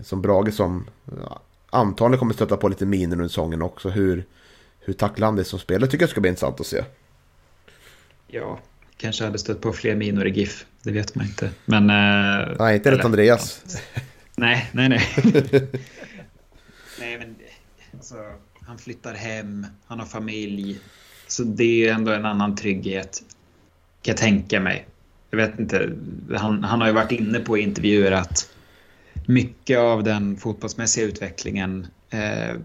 som 0.02 0.22
Brage 0.22 0.54
som 0.54 0.86
antagligen 1.70 2.18
kommer 2.18 2.34
stöta 2.34 2.56
på 2.56 2.68
lite 2.68 2.86
miner 2.86 3.16
under 3.16 3.28
säsongen 3.28 3.62
också. 3.62 3.88
Hur, 3.88 4.24
hur 4.80 4.92
tacklar 4.92 5.26
han 5.26 5.36
det 5.36 5.44
som 5.44 5.58
spelare? 5.58 5.90
tycker 5.90 6.02
jag 6.02 6.10
ska 6.10 6.20
bli 6.20 6.28
intressant 6.28 6.60
att 6.60 6.66
se. 6.66 6.84
Ja, 8.26 8.58
kanske 8.96 9.24
hade 9.24 9.38
stött 9.38 9.60
på 9.60 9.72
fler 9.72 9.96
minor 9.96 10.26
i 10.26 10.30
GIF. 10.30 10.66
Det 10.82 10.92
vet 10.92 11.14
man 11.14 11.26
inte. 11.26 11.50
Men, 11.64 11.90
eh, 11.90 12.56
nej, 12.58 12.76
inte 12.76 12.90
rätt 12.90 13.04
Andreas. 13.04 13.64
nej, 14.36 14.70
nej, 14.72 14.88
nej. 14.88 15.02
nej, 17.00 17.18
men 17.18 17.36
alltså, 17.94 18.16
han 18.60 18.78
flyttar 18.78 19.14
hem, 19.14 19.66
han 19.86 19.98
har 19.98 20.06
familj. 20.06 20.80
Så 21.26 21.42
det 21.42 21.88
är 21.88 21.94
ändå 21.94 22.12
en 22.12 22.26
annan 22.26 22.56
trygghet. 22.56 23.22
Kan 24.02 24.12
jag 24.12 24.16
tänka 24.16 24.60
mig. 24.60 24.86
Jag 25.30 25.36
vet 25.36 25.58
inte. 25.58 25.92
Han, 26.36 26.64
han 26.64 26.80
har 26.80 26.88
ju 26.88 26.94
varit 26.94 27.12
inne 27.12 27.38
på 27.40 27.58
i 27.58 27.62
intervjuer 27.62 28.12
att 28.12 28.50
mycket 29.26 29.78
av 29.78 30.04
den 30.04 30.36
fotbollsmässiga 30.36 31.04
utvecklingen 31.04 31.86
eh, 32.10 32.56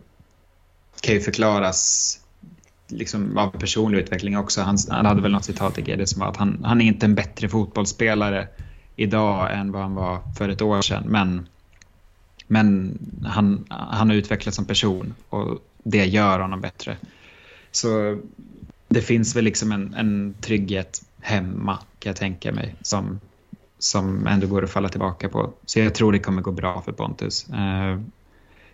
kan 1.02 1.16
ju 1.16 1.22
förklaras 1.22 2.20
liksom 2.88 3.38
av 3.38 3.50
personlig 3.50 4.00
utveckling 4.00 4.38
också. 4.38 4.62
Han, 4.62 4.78
han 4.90 5.06
hade 5.06 5.22
väl 5.22 5.32
något 5.32 5.46
citat 5.46 5.78
i 5.78 5.82
GD 5.82 6.10
som 6.10 6.20
var 6.20 6.28
att 6.28 6.38
han, 6.38 6.64
han 6.64 6.82
är 6.82 6.86
inte 6.86 7.06
en 7.06 7.16
bättre 7.16 7.50
fotbollsspelare 7.50 8.48
idag 8.96 9.54
än 9.54 9.72
vad 9.72 9.82
han 9.82 9.96
var 9.96 10.22
för 10.38 10.50
ett 10.50 10.62
år 10.62 10.82
sedan. 10.82 11.04
Men, 11.08 11.48
men 12.48 12.98
han, 13.26 13.66
han 13.70 14.10
har 14.10 14.16
utvecklats 14.16 14.56
som 14.56 14.66
person 14.66 15.14
och 15.30 15.60
det 15.84 16.06
gör 16.06 16.40
honom 16.40 16.62
bättre. 16.62 16.98
Så 17.72 18.20
det 18.88 19.02
finns 19.02 19.36
väl 19.36 19.44
liksom 19.44 19.72
en, 19.72 19.94
en 19.94 20.36
trygghet 20.42 21.02
hemma 21.22 21.80
kan 22.04 22.10
jag 22.10 22.18
tänka 22.18 22.52
mig 22.52 22.76
som, 22.82 23.20
som 23.80 24.28
ändå 24.28 24.48
går 24.48 24.64
att 24.64 24.70
falla 24.70 24.90
tillbaka 24.90 25.30
på. 25.30 25.54
Så 25.66 25.80
jag 25.80 25.96
tror 25.96 26.12
det 26.12 26.20
kommer 26.20 26.42
gå 26.42 26.52
bra 26.52 26.82
för 26.82 26.92
Pontus. 26.92 27.50
Eh, 27.50 28.00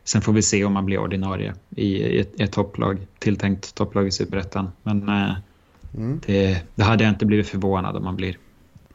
sen 0.03 0.21
får 0.21 0.33
vi 0.33 0.41
se 0.41 0.65
om 0.65 0.73
man 0.73 0.85
blir 0.85 0.97
ordinarie 0.97 1.53
i, 1.75 1.85
i, 1.85 2.19
ett, 2.19 2.39
i 2.39 2.43
ett 2.43 2.51
topplag, 2.51 3.07
tilltänkt 3.19 3.75
topplag 3.75 4.07
i 4.07 4.11
Superettan. 4.11 4.71
Men 4.83 5.09
eh, 5.09 5.33
mm. 5.97 6.21
det, 6.25 6.61
det, 6.75 6.83
hade 6.83 7.03
jag 7.03 7.11
inte 7.11 7.25
blivit 7.25 7.47
förvånad 7.47 7.95
om 7.95 8.03
man 8.03 8.15
blir. 8.15 8.37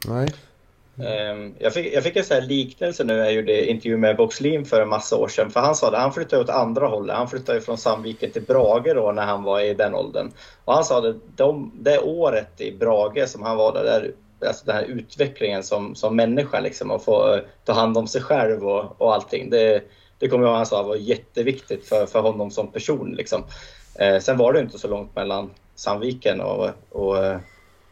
Nej. 0.09 0.29
Um, 0.97 1.55
jag, 1.59 1.75
fick, 1.75 1.95
jag 1.95 2.03
fick 2.03 2.17
en 2.17 2.25
sån 2.25 2.35
här 2.35 2.47
liknelse 2.49 3.05
nu, 3.05 3.15
jag 3.15 3.33
gjorde 3.33 3.71
intervju 3.71 3.97
med 3.97 4.17
Boxlin 4.17 4.65
för 4.65 4.81
en 4.81 4.89
massa 4.89 5.17
år 5.17 5.29
sedan. 5.29 5.51
För 5.51 5.61
han 5.61 5.75
sa 5.75 5.91
det, 5.91 5.99
han 5.99 6.13
flyttade 6.13 6.43
åt 6.43 6.51
andra 6.51 6.87
hållet. 6.87 7.17
Han 7.17 7.29
flyttade 7.29 7.61
från 7.61 7.79
Sandviken 7.79 8.31
till 8.31 8.43
Brage 8.43 8.95
då 8.95 9.13
när 9.13 9.27
han 9.27 9.43
var 9.43 9.61
i 9.61 9.75
den 9.75 9.95
åldern. 9.95 10.31
Och 10.65 10.75
han 10.75 10.85
sa 10.85 11.01
det, 11.01 11.15
de, 11.37 11.73
det 11.75 11.99
året 11.99 12.61
i 12.61 12.73
Brage 12.73 13.29
som 13.29 13.43
han 13.43 13.57
var 13.57 13.73
där, 13.73 13.85
där 13.85 14.13
alltså 14.47 14.67
den 14.67 14.77
här 14.77 14.85
utvecklingen 14.85 15.63
som, 15.63 15.95
som 15.95 16.17
människa 16.17 16.61
liksom, 16.61 16.91
att 16.91 17.05
få 17.05 17.41
ta 17.65 17.73
hand 17.73 17.99
om 17.99 18.07
sig 18.07 18.23
själv 18.23 18.69
och, 18.69 19.01
och 19.01 19.15
allting. 19.15 19.51
Det, 19.51 19.83
det 20.19 20.29
kommer 20.29 20.47
jag 20.47 20.55
han 20.55 20.67
sa 20.67 20.83
var 20.83 20.97
jätteviktigt 20.97 21.89
för, 21.89 22.07
för 22.07 22.21
honom 22.21 22.51
som 22.51 22.73
person. 22.73 23.15
Liksom. 23.15 23.45
Eh, 23.95 24.19
sen 24.19 24.39
var 24.39 24.53
det 24.53 24.61
inte 24.61 24.79
så 24.79 24.89
långt 24.89 25.17
mellan 25.17 25.51
Sandviken 25.75 26.41
och, 26.41 26.71
och, 26.91 27.17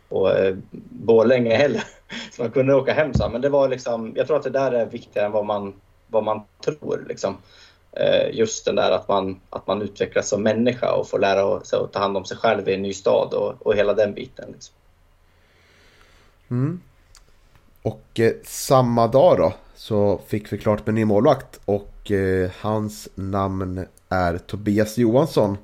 och 0.08 0.30
eh, 0.30 0.56
Borlänge 0.90 1.56
heller. 1.56 1.84
Så 2.32 2.42
man 2.42 2.50
kunde 2.50 2.74
åka 2.74 2.92
hem 2.92 3.14
sen. 3.14 3.32
Men 3.32 3.40
det 3.40 3.48
var 3.48 3.68
liksom, 3.68 4.12
jag 4.16 4.26
tror 4.26 4.36
att 4.36 4.42
det 4.42 4.50
där 4.50 4.72
är 4.72 4.86
viktigare 4.86 5.26
än 5.26 5.32
vad 5.32 5.46
man, 5.46 5.74
vad 6.06 6.24
man 6.24 6.40
tror. 6.64 7.04
Liksom. 7.08 7.36
Eh, 7.92 8.30
just 8.32 8.64
den 8.64 8.76
där 8.76 8.90
att 8.90 9.08
man, 9.08 9.40
att 9.50 9.66
man 9.66 9.82
utvecklas 9.82 10.28
som 10.28 10.42
människa 10.42 10.92
och 10.92 11.08
får 11.08 11.18
lära 11.18 11.60
sig 11.60 11.78
att 11.78 11.92
ta 11.92 11.98
hand 11.98 12.16
om 12.16 12.24
sig 12.24 12.36
själv 12.36 12.68
i 12.68 12.74
en 12.74 12.82
ny 12.82 12.92
stad 12.92 13.34
och, 13.34 13.66
och 13.66 13.74
hela 13.76 13.94
den 13.94 14.14
biten. 14.14 14.52
Liksom. 14.52 14.74
Mm. 16.52 16.80
Och 17.82 18.20
eh, 18.20 18.32
samma 18.44 19.08
dag 19.08 19.36
då 19.38 19.54
så 19.74 20.20
fick 20.26 20.52
vi 20.52 20.58
klart 20.58 20.86
med 20.86 20.94
ny 20.94 21.04
målvakt 21.04 21.60
och 21.64 22.10
eh, 22.10 22.50
hans 22.60 23.08
namn 23.14 23.86
är 24.08 24.38
Tobias 24.38 24.98
Johansson. 24.98 25.56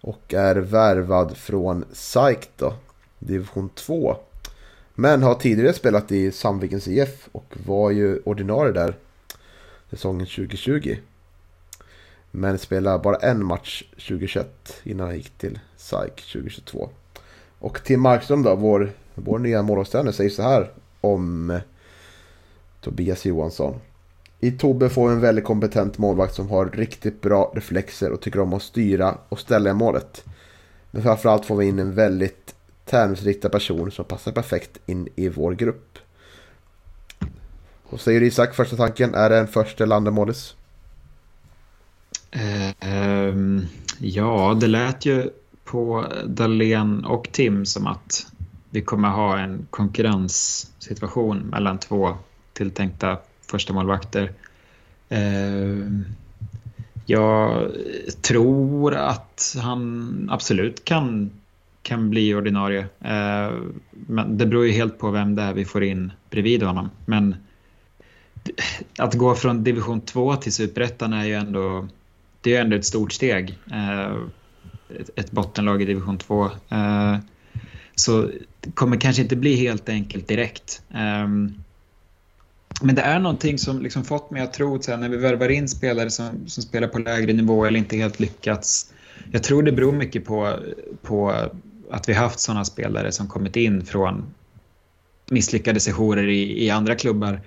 Och 0.00 0.34
är 0.34 0.56
värvad 0.56 1.36
från 1.36 1.84
SAIK 1.92 2.50
då, 2.56 2.74
division 3.18 3.70
2. 3.74 4.16
Men 4.94 5.22
har 5.22 5.34
tidigare 5.34 5.72
spelat 5.72 6.12
i 6.12 6.32
Sandvikens 6.32 6.88
IF 6.88 7.28
och 7.32 7.54
var 7.66 7.90
ju 7.90 8.18
ordinarie 8.24 8.72
där 8.72 8.94
säsongen 9.90 10.26
2020. 10.26 10.96
Men 12.30 12.58
spelade 12.58 12.98
bara 12.98 13.16
en 13.16 13.44
match 13.44 13.84
2021 13.90 14.80
innan 14.82 15.06
han 15.06 15.16
gick 15.16 15.38
till 15.38 15.58
SAIK 15.76 16.16
2022. 16.16 16.88
Och 17.58 17.84
Tim 17.84 18.00
Markström 18.00 18.42
då, 18.42 18.54
vår, 18.54 18.92
vår 19.14 19.38
nya 19.38 19.62
målvaktstränare, 19.62 20.12
säger 20.12 20.30
så 20.30 20.42
här 20.42 20.70
om 21.00 21.50
eh, 21.50 21.60
Tobias 22.80 23.24
Johansson. 23.24 23.80
I 24.40 24.50
Tobbe 24.50 24.88
får 24.88 25.08
vi 25.08 25.14
en 25.14 25.20
väldigt 25.20 25.44
kompetent 25.44 25.98
målvakt 25.98 26.34
som 26.34 26.50
har 26.50 26.66
riktigt 26.66 27.20
bra 27.20 27.52
reflexer 27.54 28.10
och 28.10 28.20
tycker 28.20 28.40
om 28.40 28.52
att 28.52 28.62
styra 28.62 29.18
och 29.28 29.40
ställa 29.40 29.70
i 29.70 29.74
målet. 29.74 30.24
Men 30.90 31.02
framförallt 31.02 31.46
får 31.46 31.56
vi 31.56 31.66
in 31.66 31.78
en 31.78 31.94
väldigt 31.94 32.54
tävlingsriktad 32.84 33.48
person 33.48 33.90
som 33.90 34.04
passar 34.04 34.32
perfekt 34.32 34.78
in 34.86 35.08
i 35.16 35.28
vår 35.28 35.52
grupp. 35.52 35.98
Och 37.82 38.00
säger 38.00 38.22
Isak, 38.22 38.54
första 38.54 38.76
tanken, 38.76 39.14
är 39.14 39.30
det 39.30 39.38
en 39.38 39.48
första 39.48 39.84
eller 39.84 39.96
andra 39.96 40.10
målis? 40.10 40.54
Uh, 42.36 42.92
um, 43.28 43.66
ja, 43.98 44.56
det 44.60 44.66
lät 44.66 45.06
ju 45.06 45.30
på 45.64 46.06
Dahlén 46.26 47.04
och 47.04 47.28
Tim 47.32 47.66
som 47.66 47.86
att 47.86 48.26
vi 48.72 48.82
kommer 48.82 49.08
ha 49.08 49.38
en 49.38 49.66
konkurrenssituation 49.70 51.38
mellan 51.38 51.78
två 51.78 52.16
tilltänkta 52.52 53.18
första 53.50 53.72
målvakter. 53.72 54.32
Eh, 55.08 55.88
jag 57.06 57.70
tror 58.22 58.94
att 58.94 59.56
han 59.62 60.28
absolut 60.32 60.84
kan, 60.84 61.30
kan 61.82 62.10
bli 62.10 62.34
ordinarie. 62.34 62.86
Eh, 63.00 63.52
men 63.90 64.38
det 64.38 64.46
beror 64.46 64.66
ju 64.66 64.72
helt 64.72 64.98
på 64.98 65.10
vem 65.10 65.34
det 65.34 65.42
är 65.42 65.52
vi 65.52 65.64
får 65.64 65.84
in 65.84 66.12
bredvid 66.30 66.62
honom. 66.62 66.90
Men 67.04 67.36
att 68.98 69.14
gå 69.14 69.34
från 69.34 69.64
division 69.64 70.00
2 70.00 70.36
till 70.36 70.52
superettan 70.52 71.12
är 71.12 71.24
ju 71.24 71.34
ändå, 71.34 71.88
det 72.40 72.56
är 72.56 72.60
ändå 72.60 72.76
ett 72.76 72.84
stort 72.84 73.12
steg. 73.12 73.58
Eh, 73.72 74.16
ett 75.16 75.30
bottenlag 75.30 75.82
i 75.82 75.84
division 75.84 76.18
2. 76.18 76.50
Så 77.94 78.30
det 78.60 78.70
kommer 78.74 78.96
kanske 78.96 79.22
inte 79.22 79.36
bli 79.36 79.56
helt 79.56 79.88
enkelt 79.88 80.28
direkt. 80.28 80.82
Ehm, 80.94 81.54
men 82.82 82.94
det 82.94 83.02
är 83.02 83.18
någonting 83.18 83.58
som 83.58 83.82
liksom 83.82 84.04
fått 84.04 84.30
mig 84.30 84.42
att 84.42 84.52
tro 84.52 84.76
att 84.76 84.88
när 84.88 85.08
vi 85.08 85.16
värvar 85.16 85.48
in 85.48 85.68
spelare 85.68 86.10
som, 86.10 86.48
som 86.48 86.62
spelar 86.62 86.88
på 86.88 86.98
lägre 86.98 87.32
nivå 87.32 87.64
eller 87.64 87.78
inte 87.78 87.96
helt 87.96 88.20
lyckats. 88.20 88.92
Jag 89.30 89.42
tror 89.42 89.62
det 89.62 89.72
beror 89.72 89.92
mycket 89.92 90.24
på, 90.24 90.58
på 91.02 91.48
att 91.90 92.08
vi 92.08 92.12
haft 92.12 92.40
sådana 92.40 92.64
spelare 92.64 93.12
som 93.12 93.28
kommit 93.28 93.56
in 93.56 93.86
från 93.86 94.24
misslyckade 95.30 95.80
sessioner 95.80 96.28
i, 96.28 96.64
i 96.66 96.70
andra 96.70 96.94
klubbar 96.94 97.40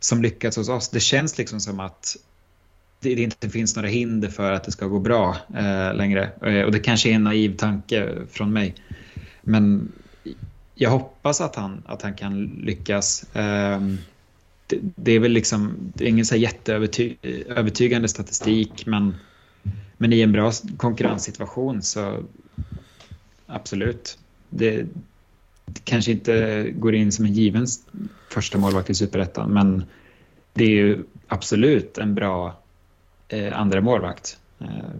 som 0.00 0.22
lyckats 0.22 0.56
hos 0.56 0.68
oss. 0.68 0.88
Det 0.88 1.00
känns 1.00 1.38
liksom 1.38 1.60
som 1.60 1.80
att 1.80 2.16
det 3.00 3.12
inte 3.12 3.48
finns 3.50 3.76
några 3.76 3.88
hinder 3.88 4.28
för 4.28 4.52
att 4.52 4.64
det 4.64 4.72
ska 4.72 4.86
gå 4.86 4.98
bra 4.98 5.36
eh, 5.56 5.94
längre. 5.94 6.30
Eh, 6.42 6.62
och 6.62 6.72
det 6.72 6.78
kanske 6.78 7.10
är 7.10 7.14
en 7.14 7.24
naiv 7.24 7.56
tanke 7.56 8.14
från 8.30 8.52
mig. 8.52 8.74
Men 9.48 9.92
jag 10.74 10.90
hoppas 10.90 11.40
att 11.40 11.56
han, 11.56 11.82
att 11.86 12.02
han 12.02 12.14
kan 12.14 12.44
lyckas. 12.44 13.36
Eh, 13.36 13.80
det, 14.66 14.78
det, 14.80 15.12
är 15.12 15.20
väl 15.20 15.32
liksom, 15.32 15.76
det 15.94 16.04
är 16.04 16.08
ingen 16.08 16.26
så 16.26 16.36
jätteövertygande 16.36 18.08
statistik 18.08 18.86
men, 18.86 19.14
men 19.96 20.12
i 20.12 20.20
en 20.20 20.32
bra 20.32 20.52
konkurrenssituation 20.76 21.82
så 21.82 22.24
absolut. 23.46 24.18
Det, 24.50 24.86
det 25.64 25.84
kanske 25.84 26.12
inte 26.12 26.64
går 26.70 26.94
in 26.94 27.12
som 27.12 27.24
en 27.24 27.32
given 27.32 27.66
första 28.30 28.58
målvakt 28.58 28.90
i 28.90 28.94
superettan 28.94 29.50
men 29.50 29.84
det 30.52 30.64
är 30.64 30.70
ju 30.70 31.04
absolut 31.28 31.98
en 31.98 32.14
bra 32.14 32.62
eh, 33.28 33.60
andra 33.60 33.80
målvakt. 33.80 34.38
Eh, 34.60 34.90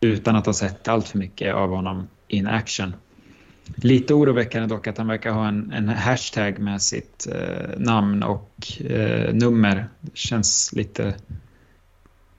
utan 0.00 0.36
att 0.36 0.46
ha 0.46 0.52
sett 0.52 0.88
allt 0.88 1.08
för 1.08 1.18
mycket 1.18 1.54
av 1.54 1.70
honom 1.70 2.08
in 2.28 2.46
action. 2.46 2.94
Lite 3.76 4.14
oroväckande 4.14 4.68
dock 4.68 4.86
att 4.86 4.98
han 4.98 5.06
verkar 5.06 5.30
ha 5.30 5.48
en, 5.48 5.72
en 5.72 5.88
hashtag 5.88 6.58
med 6.58 6.82
sitt 6.82 7.26
eh, 7.32 7.78
namn 7.78 8.22
och 8.22 8.82
eh, 8.82 9.34
nummer. 9.34 9.88
Det 10.00 10.16
känns 10.16 10.72
lite 10.72 11.14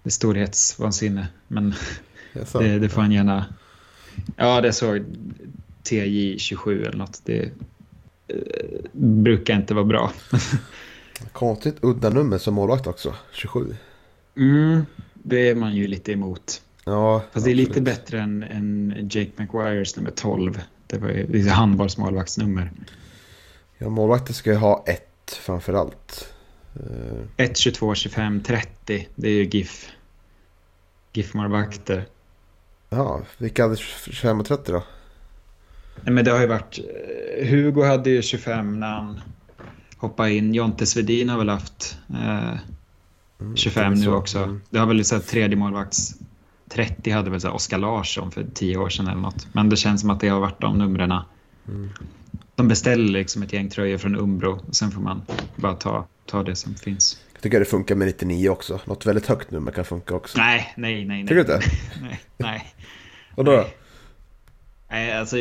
storhetsvansinne. 0.05 1.27
Men 1.47 1.73
det, 2.53 2.79
det, 2.79 2.89
får 2.89 3.01
han 3.01 3.11
gärna... 3.11 3.45
Ja, 4.35 4.61
det 4.61 4.73
såg 4.73 5.05
TJ27 5.83 6.81
eller 6.87 6.97
något. 6.97 7.21
Det 7.25 7.43
eh, 8.27 8.39
brukar 8.91 9.55
inte 9.55 9.73
vara 9.73 9.85
bra. 9.85 10.11
Konstigt 11.31 11.77
udda 11.81 12.09
nummer 12.09 12.37
som 12.37 12.53
målvakt 12.53 12.87
också, 12.87 13.15
27. 13.31 13.75
Mm, 14.37 14.85
det 15.13 15.49
är 15.49 15.55
man 15.55 15.75
ju 15.75 15.87
lite 15.87 16.11
emot. 16.11 16.61
Ja, 16.85 17.23
Fast 17.31 17.45
det 17.45 17.51
är 17.51 17.55
lite 17.55 17.81
bättre 17.81 18.21
än, 18.21 18.43
än 18.43 18.93
Jake 19.11 19.31
McGuires 19.35 19.95
nummer 19.97 20.11
12. 20.11 20.61
Det 20.87 20.97
var 20.97 21.09
ju 21.09 21.49
handbollsmålvaktsnummer. 21.49 22.71
Ja, 23.77 23.89
målvakter 23.89 24.33
ska 24.33 24.49
ju 24.49 24.55
ha 24.55 24.83
ett 24.87 25.39
framförallt. 25.41 26.33
1, 27.37 27.57
22, 27.57 27.95
25, 27.95 28.43
30. 28.43 29.07
Det 29.15 29.27
är 29.27 29.31
ju 29.31 29.43
GIF. 29.43 29.91
GIF-målvakter. 31.13 32.05
Ja, 32.89 33.21
vilka 33.37 33.63
hade 33.63 33.75
25 33.75 34.39
och 34.39 34.45
30 34.45 34.71
då? 34.71 34.83
Nej, 36.01 36.13
men 36.13 36.25
det 36.25 36.31
har 36.31 36.39
ju 36.39 36.47
varit... 36.47 36.79
Hugo 37.43 37.83
hade 37.83 38.09
ju 38.09 38.21
25 38.21 38.79
när 38.79 38.87
han 38.87 39.21
hoppade 39.97 40.33
in. 40.33 40.53
Jonte 40.53 40.85
Svedin 40.85 41.29
har 41.29 41.37
väl 41.37 41.49
haft 41.49 41.97
eh, 42.09 42.55
25 43.55 43.85
mm, 43.85 43.99
nu 43.99 44.11
också. 44.11 44.39
Mm. 44.39 44.61
Det 44.69 44.79
har 44.79 44.85
väl 44.85 45.05
så 45.05 45.19
tredje 45.19 45.57
målvakts 45.57 46.15
30 46.75 47.11
hade 47.11 47.29
väl 47.29 47.41
så 47.41 47.51
Oskar 47.51 47.77
Larsson 47.77 48.31
för 48.31 48.45
10 48.53 48.77
år 48.77 48.89
sedan 48.89 49.07
eller 49.07 49.21
något. 49.21 49.47
Men 49.53 49.69
det 49.69 49.75
känns 49.75 50.01
som 50.01 50.09
att 50.09 50.19
det 50.19 50.27
har 50.27 50.39
varit 50.39 50.61
de 50.61 50.77
numren. 50.77 51.11
Mm. 51.67 51.89
De 52.55 52.67
beställer 52.67 53.11
liksom 53.11 53.43
ett 53.43 53.53
gäng 53.53 53.69
tröjor 53.69 53.97
från 53.97 54.15
Umbro 54.15 54.61
och 54.67 54.75
sen 54.75 54.91
får 54.91 55.01
man 55.01 55.21
bara 55.55 55.73
ta, 55.73 56.07
ta 56.25 56.43
det 56.43 56.55
som 56.55 56.75
finns. 56.75 57.19
Jag 57.33 57.41
tycker 57.41 57.59
det 57.59 57.65
funkar 57.65 57.95
med 57.95 58.07
99 58.07 58.49
också. 58.49 58.79
Något 58.85 59.05
väldigt 59.05 59.25
högt 59.25 59.51
nummer 59.51 59.71
kan 59.71 59.85
funka 59.85 60.15
också. 60.15 60.37
Nej, 60.37 60.73
nej, 60.77 61.05
nej. 61.05 61.05
nej. 61.05 61.21
Tycker 61.23 61.35
du 61.35 61.41
inte? 61.41 61.61
nej. 62.01 62.19
nej. 62.37 62.73
Vadå 63.35 63.51
då? 63.51 63.67
Nej, 64.89 65.17
alltså, 65.17 65.35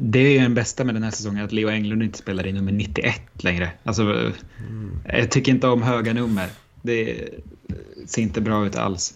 det 0.00 0.18
är 0.18 0.30
ju 0.30 0.38
den 0.38 0.54
bästa 0.54 0.84
med 0.84 0.94
den 0.94 1.02
här 1.02 1.10
säsongen 1.10 1.44
att 1.44 1.52
Leo 1.52 1.68
Englund 1.68 2.02
inte 2.02 2.18
spelar 2.18 2.46
i 2.46 2.52
nummer 2.52 2.72
91 2.72 3.14
längre. 3.34 3.70
Alltså, 3.84 4.02
mm. 4.02 4.98
Jag 5.04 5.30
tycker 5.30 5.52
inte 5.52 5.68
om 5.68 5.82
höga 5.82 6.12
nummer. 6.12 6.48
Det 6.82 7.28
ser 8.06 8.22
inte 8.22 8.40
bra 8.40 8.66
ut 8.66 8.76
alls. 8.76 9.14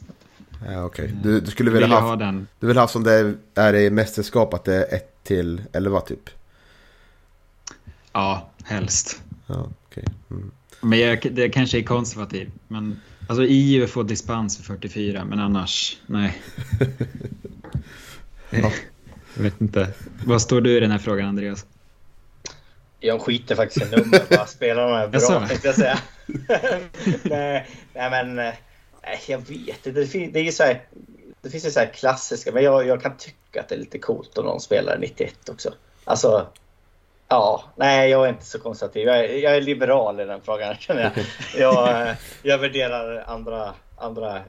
Ja, 0.69 0.85
okay. 0.85 1.09
du, 1.23 1.41
du 1.41 1.51
skulle 1.51 1.71
vilja 1.71 1.87
vill 1.87 1.95
ha, 1.95 2.01
ha 2.01 2.17
den. 2.17 2.47
Du 2.61 2.67
vill 2.67 2.77
ha 2.77 2.89
som 2.89 3.05
det 3.05 3.35
är 3.55 3.75
i 3.75 3.91
mästerskap 3.91 4.55
att 4.55 4.65
det 4.65 4.75
är 4.75 4.97
1 4.97 5.25
till 5.25 5.63
11 5.73 6.01
typ? 6.01 6.31
Ja, 8.13 8.51
helst. 8.65 9.23
Ja, 9.47 9.69
okay. 9.89 10.05
Mm. 10.31 10.51
Men 10.81 10.99
jag, 10.99 11.29
det 11.33 11.49
kanske 11.49 11.79
är 11.79 11.83
konservativ. 11.83 12.51
Men, 12.69 13.01
alltså 13.27 13.45
IU 13.45 13.87
får 13.87 14.05
dispens 14.05 14.57
för 14.57 14.65
44, 14.65 15.25
men 15.25 15.39
annars, 15.39 16.01
nej. 16.07 16.43
ja. 18.51 18.73
Jag 19.35 19.43
vet 19.43 19.61
inte. 19.61 19.89
Vad 20.25 20.43
står 20.43 20.61
du 20.61 20.77
i 20.77 20.81
den 20.81 20.91
här 20.91 20.99
frågan, 20.99 21.29
Andreas? 21.29 21.67
Jag 23.01 23.21
skiter 23.21 23.55
faktiskt 23.55 23.87
i 23.87 23.97
nummer, 23.97 24.21
bara 24.31 24.47
spelar 24.47 24.89
de 24.89 24.93
här 24.93 25.09
bra, 25.09 25.47
tänkte 25.49 25.69
jag 25.69 25.77
säga. 25.77 25.99
nej, 27.23 27.67
nej, 27.95 28.11
men 28.11 28.35
nej, 28.35 28.61
jag 29.27 29.39
vet 29.39 29.87
inte. 29.87 29.91
Det, 29.91 30.27
det, 30.27 30.41
är 30.41 30.51
så 30.51 30.63
här, 30.63 30.83
det 31.43 31.51
finns 31.51 31.67
ju 31.67 31.71
så 31.71 31.81
här 31.81 31.87
klassiska, 31.87 32.53
men 32.53 32.65
jag, 32.65 32.87
jag 32.87 33.03
kan 33.03 33.17
tycka 33.17 33.61
att 33.61 33.69
det 33.69 33.75
är 33.75 33.79
lite 33.79 33.99
coolt 33.99 34.39
om 34.39 34.45
någon 34.45 34.61
spelar 34.61 34.99
91 34.99 35.49
också. 35.49 35.75
Alltså, 36.05 36.47
ja, 37.29 37.65
nej, 37.77 38.11
jag 38.11 38.25
är 38.25 38.29
inte 38.29 38.45
så 38.45 38.59
konservativ. 38.59 39.07
Jag 39.07 39.19
är, 39.19 39.39
jag 39.39 39.57
är 39.57 39.61
liberal 39.61 40.21
i 40.21 40.25
den 40.25 40.41
frågan, 40.41 40.75
känner 40.81 41.03
jag. 41.03 41.13
Jag, 41.61 42.17
jag 42.43 42.59
värderar 42.59 43.25
andra, 43.27 43.75
andra 43.97 44.41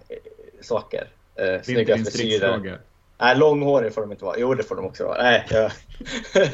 saker. 0.61 1.07
Eh, 1.35 1.61
snygga 1.61 1.97
frisyrer. 1.97 2.79
Nej, 3.19 3.37
långhårig 3.37 3.93
får 3.93 4.01
de 4.01 4.11
inte 4.11 4.25
vara. 4.25 4.35
Jo, 4.39 4.53
det 4.53 4.63
får 4.63 4.75
de 4.75 4.85
också 4.85 5.03
vara. 5.05 5.23
Nej, 5.23 5.45
jag... 5.49 5.71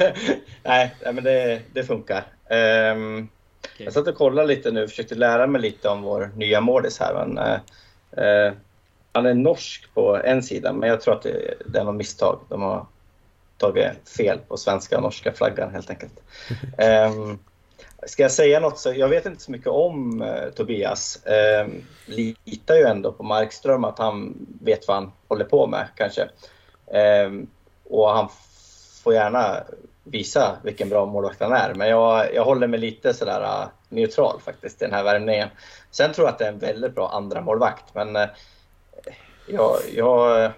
nej, 0.62 0.94
men 1.04 1.24
det, 1.24 1.60
det 1.72 1.84
funkar. 1.84 2.24
Um, 2.50 3.28
okay. 3.74 3.84
Jag 3.84 3.92
satt 3.92 4.08
och 4.08 4.14
kollade 4.14 4.48
lite 4.48 4.70
nu, 4.70 4.88
försökte 4.88 5.14
lära 5.14 5.46
mig 5.46 5.60
lite 5.60 5.88
om 5.88 6.02
vår 6.02 6.30
nya 6.36 6.60
målis 6.60 7.00
här. 7.00 7.26
Men, 7.26 7.38
uh, 7.38 7.58
han 9.12 9.26
är 9.26 9.34
norsk 9.34 9.94
på 9.94 10.16
en 10.24 10.42
sida, 10.42 10.72
men 10.72 10.88
jag 10.88 11.00
tror 11.00 11.14
att 11.14 11.22
det, 11.22 11.54
det 11.66 11.78
är 11.78 11.84
något 11.84 11.94
misstag. 11.94 12.40
De 12.48 12.62
har 12.62 12.86
tagit 13.58 14.08
fel 14.16 14.38
på 14.48 14.56
svenska 14.56 14.96
och 14.96 15.02
norska 15.02 15.32
flaggan 15.32 15.70
helt 15.70 15.90
enkelt. 15.90 16.20
Um, 16.78 17.38
Ska 18.06 18.22
jag 18.22 18.32
säga 18.32 18.60
något 18.60 18.78
så, 18.78 18.92
jag 18.92 19.08
vet 19.08 19.26
inte 19.26 19.42
så 19.42 19.50
mycket 19.50 19.66
om 19.66 20.22
eh, 20.22 20.50
Tobias. 20.56 21.26
Eh, 21.26 21.68
litar 22.44 22.74
ju 22.74 22.82
ändå 22.82 23.12
på 23.12 23.22
Markström 23.22 23.84
att 23.84 23.98
han 23.98 24.46
vet 24.60 24.88
vad 24.88 24.96
han 24.96 25.12
håller 25.28 25.44
på 25.44 25.66
med 25.66 25.88
kanske. 25.94 26.22
Eh, 26.86 27.30
och 27.84 28.10
han 28.10 28.28
får 29.02 29.14
gärna 29.14 29.56
visa 30.04 30.56
vilken 30.62 30.88
bra 30.88 31.06
målvakt 31.06 31.40
han 31.40 31.52
är. 31.52 31.74
Men 31.74 31.88
jag, 31.88 32.34
jag 32.34 32.44
håller 32.44 32.66
mig 32.66 32.80
lite 32.80 33.14
sådär 33.14 33.40
uh, 33.40 33.66
neutral 33.88 34.40
faktiskt 34.40 34.82
i 34.82 34.84
den 34.84 34.94
här 34.94 35.04
värmningen. 35.04 35.48
Sen 35.94 36.12
tror 36.12 36.26
jag 36.26 36.32
att 36.32 36.38
det 36.38 36.44
är 36.44 36.52
en 36.52 36.58
väldigt 36.58 36.94
bra 36.94 37.10
andra 37.10 37.40
målvakt 37.40 37.94
men 37.94 38.16
uh, 38.16 38.26
jag, 39.46 39.76
jag, 39.94 40.50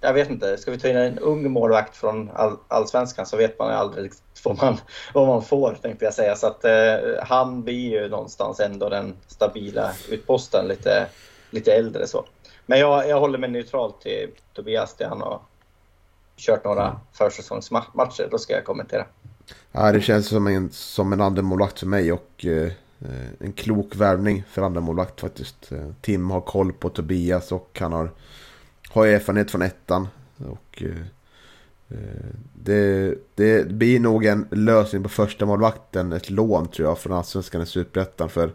jag 0.00 0.12
vet 0.12 0.30
inte. 0.30 0.56
Ska 0.56 0.70
vi 0.70 0.78
ta 0.78 0.88
in 0.88 0.96
en 0.96 1.18
ung 1.18 1.50
målvakt 1.50 1.96
från 1.96 2.30
all, 2.34 2.56
allsvenskan 2.68 3.26
så 3.26 3.36
vet 3.36 3.58
man 3.58 3.70
aldrig 3.70 4.12
vad 4.44 4.62
man, 4.62 4.76
vad 5.14 5.26
man 5.26 5.42
får 5.42 5.78
tänkte 5.82 6.04
jag 6.04 6.14
säga. 6.14 6.36
Så 6.36 6.46
att 6.46 6.64
uh, 6.64 7.22
han 7.22 7.62
blir 7.62 7.90
ju 7.90 8.08
någonstans 8.08 8.60
ändå 8.60 8.88
den 8.88 9.16
stabila 9.26 9.92
utposten 10.10 10.68
lite, 10.68 11.06
lite 11.50 11.72
äldre 11.72 12.06
så. 12.06 12.24
Men 12.66 12.78
jag, 12.78 13.08
jag 13.08 13.20
håller 13.20 13.38
mig 13.38 13.50
neutral 13.50 13.92
till 13.92 14.30
Tobias, 14.52 14.94
det 14.94 15.06
han 15.06 15.20
har 15.20 15.40
kört 16.36 16.64
några 16.64 16.86
mm. 16.86 16.96
försäsongsmatcher. 17.12 18.28
Då 18.30 18.38
ska 18.38 18.52
jag 18.52 18.64
kommentera. 18.64 19.06
Ja, 19.72 19.92
det 19.92 20.00
känns 20.00 20.28
som 20.28 20.46
en, 20.46 20.70
som 20.70 21.12
en 21.12 21.20
andra 21.20 21.42
målvakt 21.42 21.78
för 21.78 21.86
mig 21.86 22.12
och 22.12 22.46
eh, 22.46 22.72
Eh, 23.00 23.28
en 23.38 23.52
klok 23.52 23.96
värvning 23.96 24.44
för 24.48 24.62
andra 24.62 24.80
målvakt 24.80 25.20
faktiskt. 25.20 25.72
Eh, 25.72 25.90
Tim 26.00 26.30
har 26.30 26.40
koll 26.40 26.72
på 26.72 26.88
Tobias 26.88 27.52
och 27.52 27.78
han 27.80 27.92
har, 27.92 28.10
har 28.88 29.06
erfarenhet 29.06 29.50
från 29.50 29.62
ettan. 29.62 30.08
Och, 30.36 30.82
eh, 30.82 31.00
eh, 31.88 32.30
det, 32.54 33.14
det 33.34 33.68
blir 33.68 34.00
nog 34.00 34.24
en 34.24 34.46
lösning 34.50 35.02
på 35.02 35.08
första 35.08 35.46
målvakten, 35.46 36.12
ett 36.12 36.30
lån 36.30 36.68
tror 36.68 36.88
jag 36.88 36.98
från 36.98 37.12
Allsvenskan 37.16 37.62
i 37.62 37.66
Superettan. 37.66 38.28
För 38.28 38.52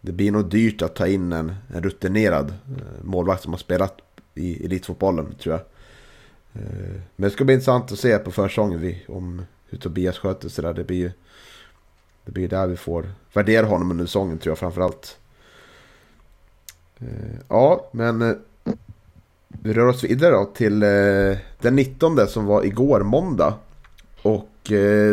det 0.00 0.12
blir 0.12 0.32
nog 0.32 0.50
dyrt 0.50 0.82
att 0.82 0.94
ta 0.94 1.06
in 1.06 1.32
en, 1.32 1.54
en 1.74 1.82
rutinerad 1.82 2.54
målvakt 3.02 3.42
som 3.42 3.52
har 3.52 3.58
spelat 3.58 4.00
i 4.34 4.64
elitfotbollen 4.64 5.34
tror 5.34 5.54
jag. 5.54 5.62
Eh, 6.62 7.00
men 7.16 7.28
det 7.28 7.30
ska 7.30 7.44
bli 7.44 7.54
intressant 7.54 7.92
att 7.92 7.98
se 7.98 8.18
på 8.18 8.30
försäsongen 8.30 8.94
om 9.08 9.42
hur 9.68 9.78
Tobias 9.78 10.18
sköter 10.18 10.48
sig 10.48 10.64
där. 10.64 10.74
Det 10.74 10.84
blir 10.84 11.12
det 12.24 12.32
blir 12.32 12.48
där 12.48 12.66
vi 12.66 12.76
får 12.76 13.10
värdera 13.32 13.66
honom 13.66 13.90
under 13.90 14.06
säsongen 14.06 14.38
tror 14.38 14.50
jag 14.50 14.58
framförallt. 14.58 15.18
Eh, 16.98 17.38
ja, 17.48 17.88
men 17.92 18.22
eh, 18.22 18.36
vi 19.48 19.72
rör 19.72 19.86
oss 19.86 20.04
vidare 20.04 20.30
då 20.30 20.44
till 20.44 20.82
eh, 20.82 21.38
den 21.60 21.76
19 21.76 22.28
som 22.28 22.46
var 22.46 22.64
igår 22.64 23.00
måndag. 23.00 23.54
Och 24.22 24.48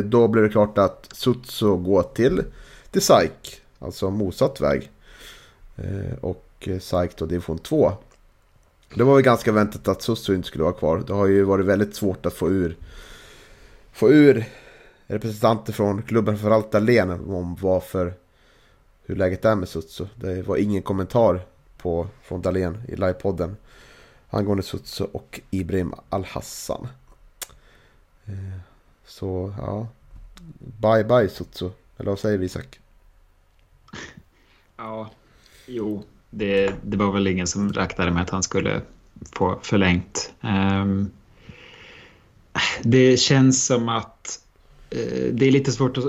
då 0.04 0.28
blev 0.28 0.44
det 0.44 0.50
klart 0.50 0.78
att 0.78 1.10
Sutso 1.12 1.78
går 1.78 2.04
till, 2.04 2.44
till 2.92 3.02
SAIK 3.02 3.62
Alltså 3.80 4.10
motsatt 4.10 4.62
väg. 4.62 4.92
Och 6.22 6.70
SAIK 6.82 7.18
då 7.18 7.26
division 7.26 7.60
2. 7.60 7.92
Det 8.94 9.04
var 9.04 9.16
väl 9.16 9.24
ganska 9.24 9.52
väntat 9.52 9.88
att 9.88 10.02
Sutso 10.02 10.34
inte 10.34 10.48
skulle 10.48 10.64
vara 10.64 10.74
kvar. 10.74 11.04
Det 11.08 11.14
har 11.14 11.28
ju 11.28 11.44
varit 11.44 11.66
väldigt 11.66 11.96
svårt 11.96 12.26
att 12.26 12.34
få 12.34 12.50
ur, 12.50 12.78
få 13.92 14.12
ur 14.12 14.46
representanter 15.10 15.74
från 15.74 16.02
klubben 16.02 16.38
för 16.38 16.72
Dahlén 16.72 17.12
om 17.12 17.56
varför, 17.56 18.14
hur 19.06 19.16
läget 19.16 19.46
är 19.46 19.56
med 19.56 19.70
Sutsu. 19.70 20.06
Det 20.16 20.42
var 20.42 20.58
ingen 20.58 20.82
kommentar 20.82 21.42
på, 21.78 22.08
från 22.22 22.42
Dahlén 22.42 22.82
i 22.88 22.96
livepodden. 22.96 23.58
Angående 24.30 24.64
Sutsu 24.64 25.04
och 25.04 25.40
Ibrahim 25.50 25.94
Al-Hassan. 26.10 26.88
Eh, 28.26 28.60
så 29.06 29.54
ja, 29.58 29.88
bye 30.60 31.04
bye 31.04 31.30
Sutsu. 31.30 31.70
Eller 31.98 32.10
vad 32.10 32.20
säger 32.20 32.38
vi 32.38 32.46
Isak? 32.46 32.80
Ja, 34.78 35.10
jo, 35.66 36.04
det, 36.30 36.74
det 36.84 36.98
var 36.98 37.12
väl 37.12 37.28
ingen 37.28 37.48
som 37.48 37.74
räknade 37.74 38.12
med 38.12 38.24
att 38.24 38.30
han 38.30 38.44
skulle 38.44 38.82
få 39.32 39.60
förlängt. 39.62 40.34
Um, 40.42 41.12
det 42.82 43.20
känns 43.20 43.66
som 43.66 43.90
att 43.90 44.40
Eh, 44.90 45.34
det 45.34 45.48
är 45.48 45.52
lite 45.52 45.72
svårt 45.72 45.98
att, 45.98 46.06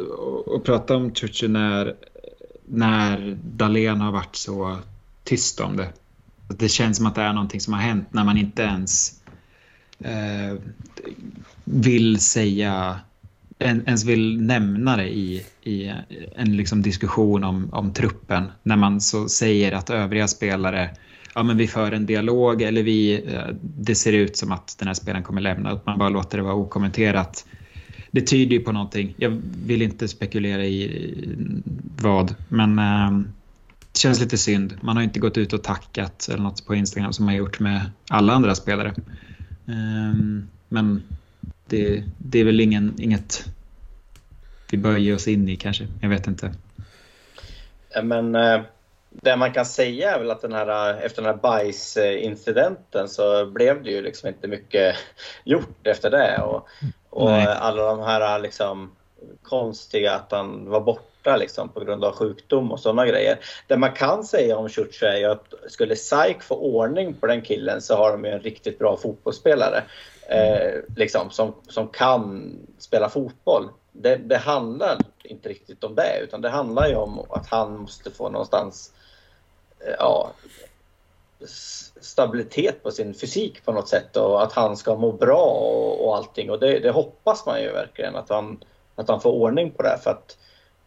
att 0.57 0.65
prata 0.65 0.97
om 0.97 1.11
Tucci 1.11 1.49
när, 1.49 1.95
när 2.67 3.39
Dahlén 3.43 4.01
har 4.01 4.13
varit 4.13 4.37
så 4.37 4.79
tyst 5.25 5.61
om 5.61 5.77
det. 5.77 5.89
Det 6.49 6.69
känns 6.69 6.97
som 6.97 7.07
att 7.07 7.15
det 7.15 7.23
är 7.23 7.33
någonting 7.33 7.61
som 7.61 7.73
har 7.73 7.81
hänt 7.81 8.09
när 8.11 8.25
man 8.25 8.37
inte 8.37 8.63
ens 8.63 9.23
eh, 9.99 10.59
vill 11.65 12.21
säga 12.21 13.01
ens 13.61 14.05
vill 14.05 14.41
nämna 14.43 14.97
det 14.97 15.09
i, 15.09 15.47
i 15.63 15.93
en 16.37 16.57
liksom 16.57 16.83
diskussion 16.83 17.45
om, 17.45 17.69
om 17.73 17.93
truppen. 17.93 18.45
När 18.63 18.77
man 18.77 19.01
så 19.01 19.29
säger 19.29 19.73
att 19.73 19.91
övriga 19.91 20.29
spelare, 20.29 20.91
ja 21.35 21.43
men 21.43 21.57
vi 21.57 21.69
för 21.69 21.93
en 21.93 22.07
dialog 22.07 22.63
eller 22.63 22.83
vi, 22.83 23.25
eh, 23.35 23.55
det 23.61 23.95
ser 23.95 24.13
ut 24.13 24.37
som 24.37 24.53
att 24.53 24.77
den 24.79 24.89
här 24.89 24.95
spelaren 24.95 25.25
kommer 25.25 25.41
lämna. 25.41 25.71
Att 25.71 25.87
man 25.87 25.99
bara 25.99 26.09
låter 26.09 26.39
det 26.39 26.45
vara 26.45 26.55
okommenterat. 26.55 27.47
Det 28.11 28.21
tyder 28.21 28.57
ju 28.57 28.61
på 28.61 28.73
någonting. 28.73 29.15
Jag 29.17 29.43
vill 29.65 29.83
inte 29.83 30.09
spekulera 30.09 30.65
i 30.65 31.15
vad, 32.03 32.35
men 32.49 32.79
äh, 32.79 33.11
det 33.93 33.99
känns 33.99 34.21
lite 34.21 34.39
synd. 34.39 34.77
Man 34.81 34.97
har 34.97 35.03
inte 35.03 35.21
gått 35.21 35.39
ut 35.39 35.53
och 35.53 35.63
tackat 35.63 36.29
eller 36.29 36.43
något 36.43 36.67
på 36.67 36.75
Instagram 36.75 37.13
som 37.13 37.25
man 37.25 37.35
gjort 37.35 37.61
med 37.61 37.91
alla 38.09 38.33
andra 38.33 38.55
spelare. 38.55 38.95
Ähm, 39.69 40.49
men 40.69 41.03
det, 41.67 42.05
det 42.19 42.39
är 42.41 42.45
väl 42.45 42.61
ingen, 42.61 42.95
inget 42.99 43.45
vi 44.71 44.79
bör 44.79 44.97
ge 44.97 45.15
oss 45.15 45.29
in 45.29 45.49
i 45.49 45.57
kanske. 45.57 45.87
Jag 46.01 46.09
vet 46.09 46.27
inte. 46.27 46.53
Men 48.03 48.35
eh, 48.35 48.61
det 49.11 49.37
man 49.37 49.53
kan 49.53 49.67
säga 49.67 50.15
är 50.15 50.19
väl 50.19 50.31
att 50.31 50.43
den 50.43 50.53
här, 50.53 50.91
eh, 50.91 51.05
efter 51.05 51.23
den 51.23 51.35
här 51.35 51.41
bajsincidenten 51.43 53.09
så 53.09 53.47
blev 53.47 53.83
det 53.83 53.91
ju 53.91 54.03
liksom 54.03 54.29
inte 54.29 54.49
mycket 54.49 54.97
gjort 55.45 55.87
efter 55.87 56.11
det. 56.11 56.39
Och, 56.43 56.69
och 57.11 57.31
alla 57.31 57.83
de 57.83 58.01
här 58.01 58.39
liksom 58.39 58.91
konstiga 59.43 60.15
att 60.15 60.33
han 60.33 60.71
var 60.71 60.81
borta 60.81 61.37
liksom 61.37 61.69
på 61.69 61.81
grund 61.81 62.05
av 62.05 62.13
sjukdom 62.13 62.73
och 62.73 62.81
sådana 62.81 63.07
grejer. 63.07 63.39
Det 63.67 63.77
man 63.77 63.93
kan 63.93 64.25
säga 64.25 64.57
om 64.57 64.69
Church 64.69 65.03
är 65.03 65.17
ju 65.17 65.25
att 65.25 65.55
skulle 65.69 65.97
SAIK 65.97 66.43
få 66.43 66.55
ordning 66.55 67.15
på 67.15 67.27
den 67.27 67.43
killen 67.43 67.83
så 67.83 67.97
har 67.97 68.13
de 68.13 68.25
ju 68.25 68.31
en 68.31 68.41
riktigt 68.41 68.79
bra 68.79 68.97
fotbollsspelare 68.97 69.85
eh, 70.29 70.81
liksom, 70.97 71.31
som, 71.31 71.55
som 71.69 71.89
kan 71.89 72.53
spela 72.79 73.09
fotboll. 73.09 73.69
Det, 73.93 74.17
det, 74.17 74.37
handlar 74.37 74.99
inte 75.23 75.49
riktigt 75.49 75.85
om 75.85 75.95
det 75.95 76.21
utan 76.23 76.41
det 76.41 76.49
handlar 76.49 76.89
ju 76.89 76.95
om 76.95 77.21
att 77.31 77.47
han 77.47 77.79
måste 77.79 78.11
få 78.11 78.29
någonstans 78.29 78.93
eh, 79.87 79.95
ja, 79.99 80.31
stabilitet 82.01 82.83
på 82.83 82.91
sin 82.91 83.15
fysik 83.15 83.65
på 83.65 83.73
något 83.73 83.89
sätt 83.89 84.17
och 84.17 84.43
att 84.43 84.53
han 84.53 84.77
ska 84.77 84.97
må 84.97 85.13
bra 85.13 85.45
och, 85.45 86.07
och 86.07 86.17
allting. 86.17 86.51
Och 86.51 86.61
det, 86.61 86.79
det, 86.79 86.91
hoppas 86.91 87.47
man 87.47 87.63
ju 87.63 87.73
verkligen 87.73 88.17
att 88.17 88.29
han, 88.29 88.65
att 88.95 89.09
han 89.09 89.21
får 89.21 89.33
ordning 89.33 89.71
på 89.71 89.83
det. 89.83 89.99
För 90.03 90.11
att 90.11 90.39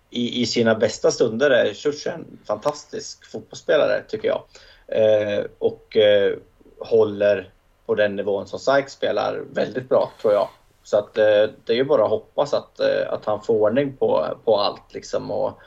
i, 0.10 0.42
i 0.42 0.46
sina 0.46 0.76
bästa 0.76 1.12
stunder 1.12 1.50
är 1.50 1.74
Church 1.74 2.08
en 2.08 2.40
fantastisk 2.48 3.32
fotbollsspelare 3.32 4.04
tycker 4.08 4.28
jag. 4.28 4.44
Eh, 4.88 5.46
och 5.60 5.98
eh, 5.98 6.38
håller 6.80 7.50
på 7.86 7.96
den 7.96 8.16
nivån 8.16 8.48
som 8.48 8.60
Sykes 8.60 8.94
spelar 8.94 9.44
väldigt 9.54 9.90
bra 9.90 10.12
tror 10.22 10.34
jag. 10.34 10.50
Så 10.84 10.98
att 10.98 11.18
eh, 11.18 11.50
det 11.66 11.74
är 11.74 11.76
ju 11.76 11.84
bara 11.84 12.04
att 12.04 12.10
hoppas 12.10 12.54
att, 12.54 12.80
eh, 12.80 13.14
att 13.14 13.26
han 13.26 13.42
får 13.42 13.54
ordning 13.54 13.98
på, 13.98 14.38
på 14.46 14.58
allt 14.58 14.94
liksom 14.94 15.32
och, 15.32 15.60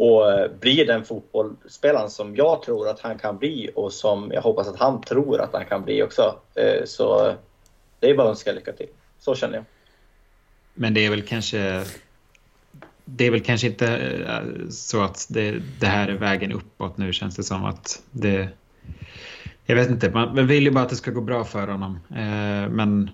och 0.00 0.32
eh, 0.32 0.50
blir 0.60 0.86
den 0.86 1.04
fotbollsspelaren 1.04 2.10
som 2.10 2.36
jag 2.36 2.62
tror 2.62 2.88
att 2.88 3.00
han 3.00 3.18
kan 3.18 3.38
bli 3.38 3.70
och 3.74 3.92
som 3.92 4.30
jag 4.34 4.42
hoppas 4.42 4.68
att 4.68 4.78
han 4.78 5.00
tror 5.02 5.40
att 5.40 5.52
han 5.52 5.64
kan 5.64 5.84
bli 5.84 6.02
också. 6.02 6.36
Eh, 6.54 6.84
så 6.84 7.34
det 7.98 8.10
är 8.10 8.16
bara 8.16 8.26
att 8.26 8.30
önska 8.30 8.52
lycka 8.52 8.72
till. 8.72 8.86
Så 9.18 9.34
känner 9.34 9.54
jag. 9.54 9.64
Men 10.74 10.94
det 10.94 11.06
är 11.06 11.10
väl 11.10 11.22
kanske 11.22 11.84
det 13.04 13.26
är 13.26 13.30
väl 13.30 13.40
kanske 13.40 13.66
inte 13.66 13.96
eh, 13.96 14.68
så 14.70 15.02
att 15.02 15.26
det, 15.30 15.62
det 15.80 15.86
här 15.86 16.08
är 16.08 16.14
vägen 16.14 16.52
uppåt 16.52 16.96
nu 16.96 17.12
känns 17.12 17.36
det 17.36 17.42
som 17.42 17.64
att 17.64 18.02
det 18.10 18.48
jag 19.66 19.76
vet 19.76 19.90
inte, 19.90 20.10
man 20.10 20.46
vill 20.46 20.64
ju 20.64 20.70
bara 20.70 20.84
att 20.84 20.90
det 20.90 20.96
ska 20.96 21.10
gå 21.10 21.20
bra 21.20 21.44
för 21.44 21.68
honom. 21.68 22.00
Men 22.70 23.10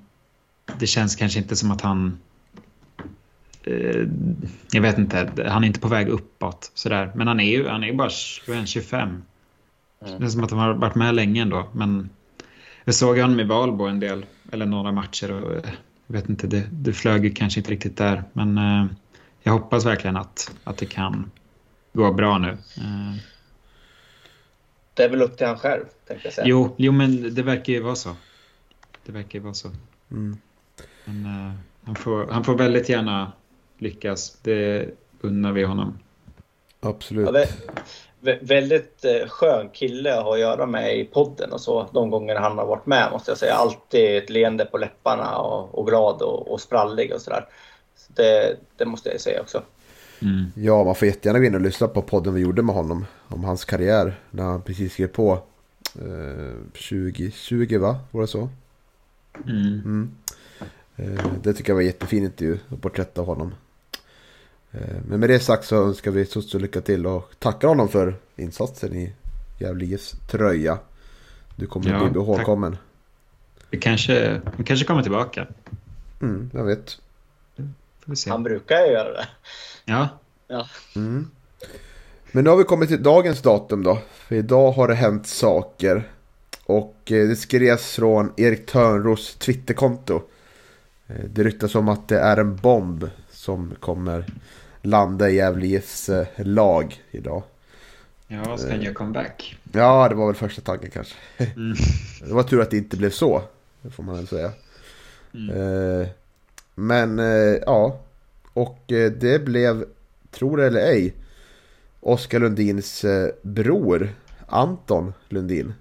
det 0.78 0.86
känns 0.86 1.16
kanske 1.16 1.38
inte 1.38 1.56
som 1.56 1.70
att 1.70 1.80
han... 1.80 2.20
Eh, 3.66 4.08
jag 4.70 4.82
vet 4.82 4.98
inte, 4.98 5.44
han 5.48 5.62
är 5.62 5.66
inte 5.66 5.80
på 5.80 5.88
väg 5.88 6.08
uppåt 6.08 6.70
sådär. 6.74 7.12
Men 7.14 7.26
han 7.26 7.40
är 7.40 7.50
ju 7.50 7.68
han 7.68 7.84
är 7.84 7.92
bara 7.92 8.08
21-25. 8.08 9.02
Mm. 9.02 9.22
Det 10.18 10.24
är 10.24 10.28
som 10.28 10.44
att 10.44 10.50
han 10.50 10.60
har 10.60 10.74
varit 10.74 10.94
med 10.94 11.14
länge 11.14 11.42
ändå. 11.42 11.68
Men 11.72 12.10
jag 12.84 12.94
såg 12.94 13.18
honom 13.18 13.40
i 13.40 13.44
Valbo 13.44 13.84
en 13.84 14.00
del, 14.00 14.26
eller 14.52 14.66
några 14.66 14.92
matcher. 14.92 15.32
Och 15.32 15.52
jag 16.06 16.14
vet 16.14 16.28
inte, 16.28 16.46
det, 16.46 16.66
det 16.70 16.92
flög 16.92 17.36
kanske 17.36 17.60
inte 17.60 17.70
riktigt 17.70 17.96
där. 17.96 18.24
Men 18.32 18.58
eh, 18.58 18.86
jag 19.42 19.52
hoppas 19.52 19.86
verkligen 19.86 20.16
att, 20.16 20.52
att 20.64 20.76
det 20.76 20.86
kan 20.86 21.30
gå 21.92 22.12
bra 22.12 22.38
nu. 22.38 22.50
Eh, 22.50 23.14
det 24.94 25.04
är 25.04 25.08
väl 25.08 25.22
upp 25.22 25.36
till 25.36 25.46
han 25.46 25.58
själv, 25.58 25.84
tänkte 26.08 26.26
jag 26.26 26.34
säga. 26.34 26.46
Jo, 26.46 26.74
jo 26.78 26.92
men 26.92 27.34
det 27.34 27.42
verkar 27.42 27.72
ju 27.72 27.80
vara 27.80 27.94
så. 27.94 28.16
Det 29.06 29.12
verkar 29.12 29.38
ju 29.38 29.42
vara 29.42 29.54
så. 29.54 29.70
Mm. 30.10 30.36
Men, 31.04 31.52
han, 31.84 31.94
får, 31.94 32.26
han 32.30 32.44
får 32.44 32.58
väldigt 32.58 32.88
gärna 32.88 33.32
lyckas. 33.78 34.38
Det 34.42 34.88
unnar 35.20 35.52
vi 35.52 35.64
honom. 35.64 35.98
Absolut. 36.80 37.26
Ja, 37.26 37.32
det, 37.32 37.48
väldigt 38.42 39.04
uh, 39.04 39.28
skön 39.28 39.68
kille 39.68 40.18
att 40.18 40.24
ha 40.24 40.34
att 40.34 40.40
göra 40.40 40.66
med 40.66 40.98
i 40.98 41.04
podden 41.04 41.52
och 41.52 41.60
så. 41.60 41.86
De 41.92 42.10
gånger 42.10 42.36
han 42.36 42.58
har 42.58 42.66
varit 42.66 42.86
med 42.86 43.08
måste 43.12 43.30
jag 43.30 43.38
säga. 43.38 43.54
Alltid 43.54 44.16
ett 44.16 44.30
leende 44.30 44.64
på 44.64 44.78
läpparna 44.78 45.38
och, 45.38 45.78
och 45.78 45.86
glad 45.86 46.22
och, 46.22 46.52
och 46.52 46.60
sprallig 46.60 47.14
och 47.14 47.20
sådär. 47.20 47.48
Så 47.96 48.12
det, 48.12 48.56
det 48.76 48.84
måste 48.84 49.08
jag 49.08 49.20
säga 49.20 49.40
också. 49.40 49.62
Mm. 50.22 50.44
Ja, 50.54 50.84
man 50.84 50.94
får 50.94 51.08
jättegärna 51.08 51.38
gå 51.38 51.44
in 51.44 51.54
och 51.54 51.60
lyssna 51.60 51.88
på 51.88 52.02
podden 52.02 52.34
vi 52.34 52.40
gjorde 52.40 52.62
med 52.62 52.74
honom. 52.74 53.06
Om 53.28 53.44
hans 53.44 53.64
karriär. 53.64 54.20
När 54.30 54.44
han 54.44 54.62
precis 54.62 54.92
skrev 54.92 55.06
på. 55.06 55.38
Eh, 55.94 56.56
2020 56.72 57.78
va? 57.78 57.98
Var 58.10 58.20
det 58.20 58.26
så? 58.26 58.48
Mm. 59.46 59.80
Mm. 59.84 60.10
Eh, 60.96 61.26
det 61.42 61.54
tycker 61.54 61.70
jag 61.70 61.74
var 61.74 61.82
en 61.82 61.86
jättefin 61.86 62.24
intervju. 62.24 62.58
Porträtt 62.80 63.18
av 63.18 63.26
honom. 63.26 63.54
Eh, 64.76 64.96
men 65.08 65.20
med 65.20 65.30
det 65.30 65.40
sagt 65.40 65.64
så 65.64 65.76
önskar 65.76 66.10
vi 66.10 66.26
så 66.26 66.58
lycka 66.58 66.80
till 66.80 67.06
och 67.06 67.30
tackar 67.38 67.68
honom 67.68 67.88
för 67.88 68.16
insatsen 68.36 68.94
i 68.94 69.12
Gävle 69.58 69.98
tröja. 70.30 70.78
Du 71.56 71.66
kommer 71.66 71.90
ja, 71.90 72.08
bli 72.08 72.20
ihågkommen. 72.20 72.76
Vi 73.70 73.78
kanske, 73.78 74.40
vi 74.56 74.64
kanske 74.64 74.86
kommer 74.86 75.02
tillbaka. 75.02 75.46
Mm, 76.20 76.50
jag 76.54 76.64
vet. 76.64 76.98
Han 78.28 78.42
brukar 78.42 78.76
ju 78.76 78.92
göra 78.92 79.12
det. 79.12 79.28
Ja. 79.84 80.08
ja. 80.48 80.68
Mm. 80.96 81.30
Men 82.32 82.44
nu 82.44 82.50
har 82.50 82.56
vi 82.56 82.64
kommit 82.64 82.88
till 82.88 83.02
dagens 83.02 83.42
datum 83.42 83.82
då. 83.82 83.98
För 84.12 84.36
idag 84.36 84.72
har 84.72 84.88
det 84.88 84.94
hänt 84.94 85.26
saker. 85.26 86.10
Och 86.64 86.96
eh, 87.04 87.28
det 87.28 87.36
skrevs 87.36 87.94
från 87.94 88.32
Erik 88.36 88.66
Törnros 88.66 89.34
Twitterkonto. 89.34 90.22
Eh, 91.06 91.24
det 91.24 91.44
ryktas 91.44 91.74
om 91.74 91.88
att 91.88 92.08
det 92.08 92.18
är 92.18 92.36
en 92.36 92.56
bomb 92.56 93.10
som 93.30 93.74
kommer 93.80 94.26
landa 94.86 95.30
i 95.30 95.34
Gävles 95.34 96.08
eh, 96.08 96.26
lag 96.36 97.02
idag. 97.10 97.42
Ja, 98.28 98.58
ska 98.58 98.70
han 98.70 98.82
göra 98.82 98.94
comeback? 98.94 99.56
Ja, 99.72 100.08
det 100.08 100.14
var 100.14 100.26
väl 100.26 100.34
första 100.34 100.62
tanken 100.62 100.90
kanske. 100.90 101.14
Mm. 101.38 101.76
det 102.26 102.34
var 102.34 102.42
tur 102.42 102.60
att 102.60 102.70
det 102.70 102.76
inte 102.76 102.96
blev 102.96 103.10
så. 103.10 103.42
Det 103.82 103.90
får 103.90 104.02
man 104.02 104.16
väl 104.16 104.26
säga. 104.26 104.52
Mm. 105.34 106.06
Men 106.74 107.18
ja, 107.66 108.00
och 108.52 108.78
det 108.86 109.44
blev, 109.44 109.84
tror 110.30 110.56
det 110.56 110.66
eller 110.66 110.80
ej, 110.80 111.14
Oskar 112.00 112.40
Lundins 112.40 113.04
eh, 113.04 113.30
bror 113.42 114.14
Anton 114.46 115.12
Lundin. 115.28 115.74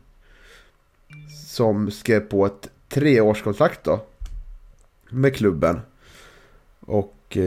Som 1.47 1.91
skrev 1.91 2.20
på 2.20 2.45
ett 2.45 2.70
treårskontrakt 2.89 3.84
då. 3.84 4.06
Med 5.10 5.36
klubben. 5.36 5.80
Och... 6.80 7.38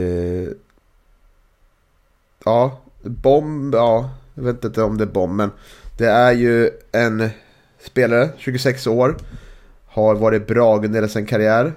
Ja, 2.44 2.80
bomb, 3.02 3.74
ja. 3.74 4.10
Jag 4.34 4.42
vet 4.42 4.64
inte 4.64 4.82
om 4.82 4.98
det 4.98 5.04
är 5.04 5.08
bomb 5.08 5.36
men. 5.36 5.50
Det 5.96 6.06
är 6.06 6.32
ju 6.32 6.70
en 6.92 7.30
spelare, 7.80 8.30
26 8.36 8.86
år. 8.86 9.16
Har 9.86 10.14
varit 10.14 10.46
bra 10.46 10.76
under 10.76 10.94
hela 10.94 11.08
sin 11.08 11.26
karriär. 11.26 11.72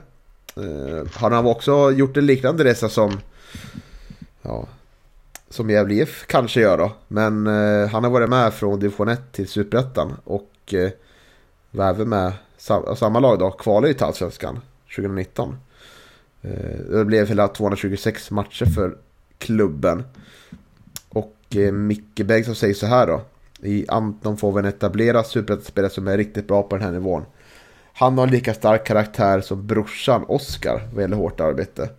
Eh, 0.55 1.07
han 1.13 1.31
har 1.31 1.47
också 1.47 1.91
gjort 1.91 2.17
en 2.17 2.25
liknande 2.25 2.63
resa 2.63 2.89
som 2.89 3.19
ja, 4.41 4.67
som 5.49 5.69
Gävle 5.69 5.93
IF 5.93 6.25
kanske 6.27 6.61
gör 6.61 6.77
då. 6.77 6.91
Men 7.07 7.47
eh, 7.47 7.87
han 7.89 8.03
har 8.03 8.11
varit 8.11 8.29
med 8.29 8.53
från 8.53 8.79
division 8.79 9.07
1 9.07 9.31
till 9.31 9.47
superettan 9.47 10.13
och 10.23 10.73
eh, 10.73 10.91
var 11.71 11.89
även 11.89 12.09
med 12.09 12.33
sam 12.57 12.95
samma 12.95 13.19
lag 13.19 13.39
då, 13.39 13.51
kvalade 13.51 13.87
ju 13.87 13.93
till 13.93 14.03
Allsvenskan 14.03 14.59
2019. 14.95 15.57
Eh, 16.41 16.79
det 16.89 17.05
blev 17.05 17.27
hela 17.27 17.47
226 17.47 18.31
matcher 18.31 18.65
för 18.65 18.97
klubben. 19.37 20.03
Eh, 21.55 21.71
Micke 21.71 22.25
Bengtsson 22.25 22.55
säger 22.55 22.73
så 22.73 22.85
här 22.85 23.07
då. 23.07 23.21
I 23.61 23.85
Anton 23.87 24.37
får 24.37 24.51
vi 24.51 24.59
en 24.59 24.65
etablerad 24.65 25.25
superettaspelare 25.25 25.91
som 25.91 26.07
är 26.07 26.17
riktigt 26.17 26.47
bra 26.47 26.63
på 26.63 26.75
den 26.75 26.85
här 26.85 26.91
nivån. 26.91 27.25
Han 27.93 28.17
har 28.17 28.27
en 28.27 28.33
lika 28.33 28.53
stark 28.53 28.85
karaktär 28.85 29.41
som 29.41 29.67
brorsan 29.67 30.23
Oskar 30.23 30.87
vad 30.93 31.01
gäller 31.01 31.17
hårt 31.17 31.39
arbete. 31.39 31.89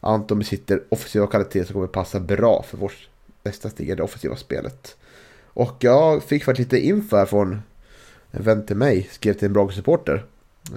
Anton 0.00 0.38
besitter 0.38 0.82
offensiva 0.88 1.26
kvaliteter 1.26 1.66
som 1.66 1.74
kommer 1.74 1.86
passa 1.86 2.20
bra 2.20 2.62
för 2.62 2.76
vårt 2.76 3.08
nästa 3.42 3.70
steg 3.70 3.90
i 3.90 3.94
det 3.94 4.02
offensiva 4.02 4.36
spelet. 4.36 4.96
Och 5.46 5.76
jag 5.80 6.22
fick 6.22 6.44
faktiskt 6.44 6.72
lite 6.72 6.86
info 6.86 7.16
här 7.16 7.26
från 7.26 7.62
en 8.30 8.42
vän 8.42 8.66
till 8.66 8.76
mig, 8.76 9.08
skrev 9.12 9.32
till 9.32 9.46
en 9.46 9.52
Brage-supporter 9.52 10.24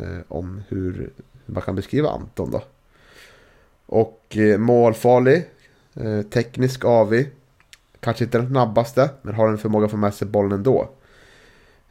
eh, 0.02 0.20
om 0.28 0.64
hur, 0.68 0.94
hur, 1.46 1.54
man 1.54 1.64
kan 1.64 1.76
beskriva 1.76 2.10
Anton 2.10 2.52
då. 2.52 2.64
Och 3.86 4.38
eh, 4.38 4.58
målfarlig, 4.58 5.50
eh, 5.94 6.22
teknisk 6.22 6.86
avig, 6.86 7.30
kanske 8.00 8.24
inte 8.24 8.38
den 8.38 8.48
snabbaste, 8.48 9.10
men 9.22 9.36
har 9.36 9.48
en 9.48 9.58
förmåga 9.58 9.86
att 9.86 9.92
få 9.92 9.98
med 9.98 10.14
sig 10.14 10.28
bollen 10.28 10.52
ändå. 10.52 10.90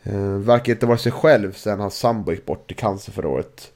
Eh, 0.03 0.33
verkar 0.33 0.73
inte 0.73 0.87
vara 0.87 0.99
sig 0.99 1.13
själv 1.13 1.53
sen 1.53 1.81
hans 1.81 1.99
sambo 1.99 2.33
gick 2.33 2.47
bort 2.47 2.71
i 2.71 2.75
cancer 2.75 3.13
förra 3.13 3.29
året. 3.29 3.73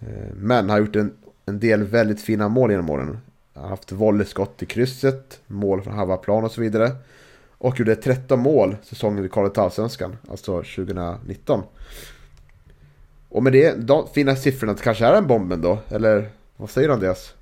Eh, 0.00 0.34
men 0.34 0.70
har 0.70 0.78
gjort 0.78 0.96
en, 0.96 1.14
en 1.46 1.60
del 1.60 1.82
väldigt 1.82 2.20
fina 2.20 2.48
mål 2.48 2.70
genom 2.70 2.90
åren. 2.90 3.18
Har 3.54 3.68
haft 3.68 3.92
volleyskott 3.92 4.62
i 4.62 4.66
krysset, 4.66 5.40
mål 5.46 5.82
från 5.82 5.94
halva 5.94 6.16
plan 6.16 6.44
och 6.44 6.52
så 6.52 6.60
vidare. 6.60 6.90
Och 7.58 7.78
gjorde 7.78 7.96
13 7.96 8.40
mål 8.40 8.76
säsongen 8.82 9.22
vi 9.22 9.28
kvalade 9.28 9.54
till 9.54 9.62
Allsvenskan, 9.62 10.16
alltså 10.30 10.56
2019. 10.56 11.62
Och 13.28 13.42
med 13.42 13.52
det, 13.52 13.74
de 13.86 14.08
fina 14.14 14.36
siffrorna, 14.36 14.72
det 14.72 14.82
kanske 14.82 15.06
är 15.06 15.14
en 15.14 15.26
bomben 15.26 15.60
då? 15.60 15.78
Eller 15.88 16.30
vad 16.56 16.70
säger 16.70 16.88
du 16.88 16.94
Andreas? 16.94 17.34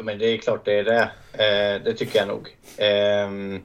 Ja 0.00 0.04
men 0.04 0.18
det 0.18 0.26
är 0.26 0.38
klart 0.38 0.64
det 0.64 0.78
är 0.78 0.84
det. 0.84 1.02
Eh, 1.32 1.82
det 1.84 1.94
tycker 1.94 2.18
jag 2.18 2.28
nog. 2.28 2.56
Eh, 2.76 3.60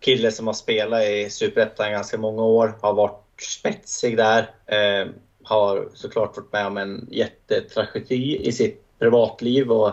kille 0.00 0.32
som 0.32 0.46
har 0.46 0.54
spelat 0.54 1.02
i 1.02 1.30
Superettan 1.30 1.92
ganska 1.92 2.18
många 2.18 2.42
år, 2.42 2.78
har 2.80 2.94
varit 2.94 3.42
spetsig 3.42 4.16
där. 4.16 4.50
Eh, 4.66 5.08
har 5.42 5.88
såklart 5.94 6.36
varit 6.36 6.52
med 6.52 6.66
om 6.66 6.76
en 6.76 7.08
jättetragedi 7.10 8.48
i 8.48 8.52
sitt 8.52 8.84
privatliv 8.98 9.72
och 9.72 9.92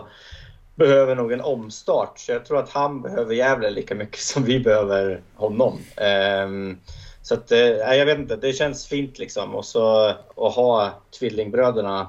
behöver 0.74 1.14
nog 1.14 1.32
en 1.32 1.40
omstart. 1.40 2.18
Så 2.18 2.32
jag 2.32 2.44
tror 2.44 2.58
att 2.58 2.70
han 2.70 3.02
behöver 3.02 3.34
Gävle 3.34 3.70
lika 3.70 3.94
mycket 3.94 4.20
som 4.20 4.44
vi 4.44 4.60
behöver 4.60 5.22
honom. 5.34 5.78
Eh, 5.96 6.76
så 7.22 7.34
att, 7.34 7.52
eh, 7.52 7.58
jag 7.96 8.06
vet 8.06 8.18
inte, 8.18 8.36
det 8.36 8.52
känns 8.52 8.86
fint 8.86 9.18
liksom. 9.18 9.54
Och 9.54 9.64
så 9.64 10.06
att 10.36 10.54
ha 10.54 11.02
tvillingbröderna 11.18 12.08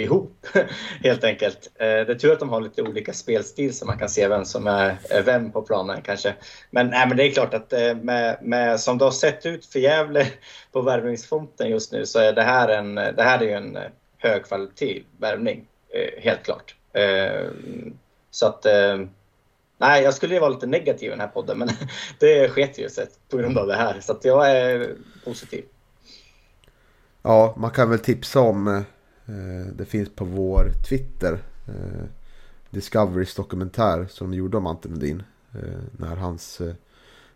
ihop 0.00 0.46
helt 1.02 1.24
enkelt. 1.24 1.70
Eh, 1.74 1.86
det 1.86 2.10
är 2.10 2.14
tur 2.14 2.32
att 2.32 2.40
de 2.40 2.48
har 2.48 2.60
lite 2.60 2.82
olika 2.82 3.12
spelstil 3.12 3.74
så 3.74 3.86
man 3.86 3.98
kan 3.98 4.08
se 4.08 4.28
vem 4.28 4.44
som 4.44 4.66
är, 4.66 4.98
eh, 5.10 5.24
vem 5.24 5.52
på 5.52 5.62
planen 5.62 6.02
kanske. 6.02 6.34
Men, 6.70 6.86
nej, 6.86 7.08
men 7.08 7.16
det 7.16 7.24
är 7.24 7.30
klart 7.30 7.54
att 7.54 7.72
eh, 7.72 7.94
med, 7.94 8.38
med, 8.42 8.80
som 8.80 8.98
det 8.98 9.04
har 9.04 9.12
sett 9.12 9.46
ut 9.46 9.66
för 9.66 9.78
Gävle 9.78 10.26
på 10.72 10.80
värvningsfronten 10.80 11.70
just 11.70 11.92
nu 11.92 12.06
så 12.06 12.18
är 12.18 12.32
det 12.32 12.42
här 12.42 12.68
en, 12.68 12.94
det 12.94 13.22
här 13.22 13.42
är 13.42 13.56
en 13.56 13.78
högkvalitativ 14.18 15.04
värvning. 15.18 15.66
Helt 16.18 16.42
klart. 16.42 16.74
Så 18.30 18.46
att, 18.46 18.66
nej, 19.78 20.02
jag 20.02 20.14
skulle 20.14 20.34
ju 20.34 20.40
vara 20.40 20.50
lite 20.50 20.66
negativ 20.66 21.06
i 21.06 21.10
den 21.10 21.20
här 21.20 21.28
podden, 21.28 21.58
men 21.58 21.68
det 22.18 22.48
sket 22.48 22.78
ju 22.78 22.88
sig 22.88 23.06
på 23.30 23.36
grund 23.36 23.58
av 23.58 23.66
det 23.66 23.76
här. 23.76 24.00
Så 24.00 24.12
att 24.12 24.24
jag 24.24 24.50
är 24.50 24.94
positiv. 25.24 25.64
Ja, 27.22 27.54
man 27.56 27.70
kan 27.70 27.90
väl 27.90 27.98
tipsa 27.98 28.40
om, 28.40 28.84
Eh, 29.30 29.72
det 29.72 29.84
finns 29.84 30.08
på 30.08 30.24
vår 30.24 30.70
Twitter, 30.88 31.38
eh, 31.68 32.04
Discoverys 32.70 33.34
dokumentär 33.34 34.06
som 34.10 34.30
de 34.30 34.36
gjorde 34.36 34.56
om 34.56 34.66
Ante 34.66 34.88
Nordin. 34.88 35.22
Eh, 35.52 35.80
när 35.92 36.16
hans 36.16 36.60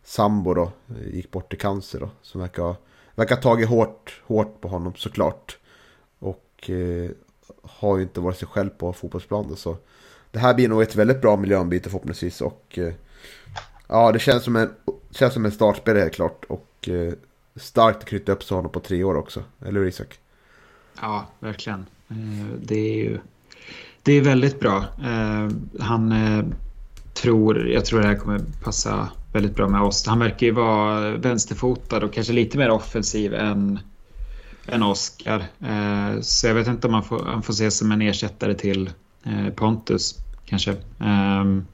sambo 0.04 0.54
då 0.54 0.72
gick 1.12 1.30
bort 1.30 1.54
i 1.54 1.56
cancer 1.56 2.00
då. 2.00 2.10
Som 2.22 2.40
verkar, 2.40 2.76
verkar 3.14 3.34
ha 3.34 3.42
tagit 3.42 3.68
hårt, 3.68 4.22
hårt 4.26 4.60
på 4.60 4.68
honom 4.68 4.92
såklart. 4.96 5.58
Och 6.18 6.70
har 7.62 7.96
ju 7.96 8.02
inte 8.02 8.20
varit 8.20 8.38
sig 8.38 8.48
själv 8.48 8.70
på 8.70 8.92
fotbollsplanen. 8.92 9.56
Så 9.56 9.76
det 10.30 10.38
här 10.38 10.54
blir 10.54 10.68
nog 10.68 10.82
ett 10.82 10.96
väldigt 10.96 11.20
bra 11.20 11.36
miljöombyte 11.36 11.90
förhoppningsvis. 11.90 12.40
Och 12.40 12.78
eh, 12.78 12.94
ja, 13.88 14.12
det 14.12 14.18
känns 14.18 14.44
som 14.44 14.56
en, 14.56 14.70
känns 15.10 15.34
som 15.34 15.44
en 15.44 15.52
startspelare 15.52 16.00
helt 16.00 16.14
klart. 16.14 16.44
Och 16.44 16.88
eh, 16.88 17.12
starkt 17.56 17.98
att 17.98 18.04
knyta 18.04 18.32
upp 18.32 18.44
sig 18.44 18.54
honom 18.54 18.72
på 18.72 18.80
tre 18.80 19.04
år 19.04 19.16
också. 19.16 19.42
Eller 19.64 19.80
hur 19.80 19.86
Isak? 19.86 20.20
Ja, 21.00 21.26
verkligen. 21.40 21.86
Eh, 22.08 22.56
det 22.62 22.74
är 22.74 23.04
ju 23.04 23.18
det 24.02 24.12
är 24.12 24.20
väldigt 24.20 24.60
bra. 24.60 24.84
Eh, 25.04 25.48
han 25.80 26.12
eh, 26.12 26.44
tror, 27.14 27.68
jag 27.68 27.84
tror 27.84 28.00
det 28.00 28.06
här 28.06 28.16
kommer 28.16 28.40
passa 28.64 29.08
väldigt 29.32 29.54
bra 29.54 29.68
med 29.68 29.80
oss. 29.80 30.06
Han 30.06 30.18
verkar 30.18 30.46
ju 30.46 30.52
vara 30.52 31.16
vänsterfotad 31.16 32.04
och 32.04 32.12
kanske 32.12 32.32
lite 32.32 32.58
mer 32.58 32.70
offensiv 32.70 33.34
än 33.34 33.78
än 34.66 34.82
Oscar. 34.82 35.44
Så 36.20 36.46
jag 36.46 36.54
vet 36.54 36.66
inte 36.66 36.86
om 36.86 36.94
han 36.94 37.02
får, 37.02 37.24
han 37.24 37.42
får 37.42 37.52
ses 37.52 37.78
som 37.78 37.92
en 37.92 38.02
ersättare 38.02 38.54
till 38.54 38.90
Pontus 39.54 40.18
kanske. 40.44 40.76
Ehm, 41.00 41.66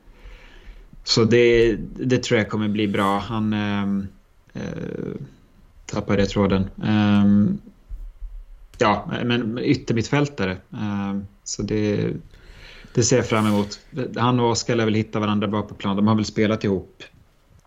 så 1.04 1.24
det, 1.24 1.76
det 1.96 2.22
tror 2.22 2.38
jag 2.38 2.48
kommer 2.48 2.68
bli 2.68 2.88
bra. 2.88 3.18
Han 3.18 3.52
ehm, 3.52 4.08
tappade 5.86 6.26
tråden. 6.26 6.70
Ehm, 6.84 7.58
Ja, 8.80 9.10
men 9.24 9.58
yttermittfältare. 9.58 10.56
Så 11.44 11.62
det, 11.62 12.12
det 12.94 13.02
ser 13.02 13.16
jag 13.16 13.26
fram 13.26 13.46
emot. 13.46 13.80
Han 14.16 14.40
och 14.40 14.50
Oskar 14.50 14.76
lär 14.76 14.84
väl 14.84 14.94
hitta 14.94 15.20
varandra 15.20 15.48
bra 15.48 15.62
på 15.62 15.74
plan. 15.74 15.96
De 15.96 16.06
har 16.06 16.14
väl 16.14 16.24
spelat 16.24 16.64
ihop 16.64 17.02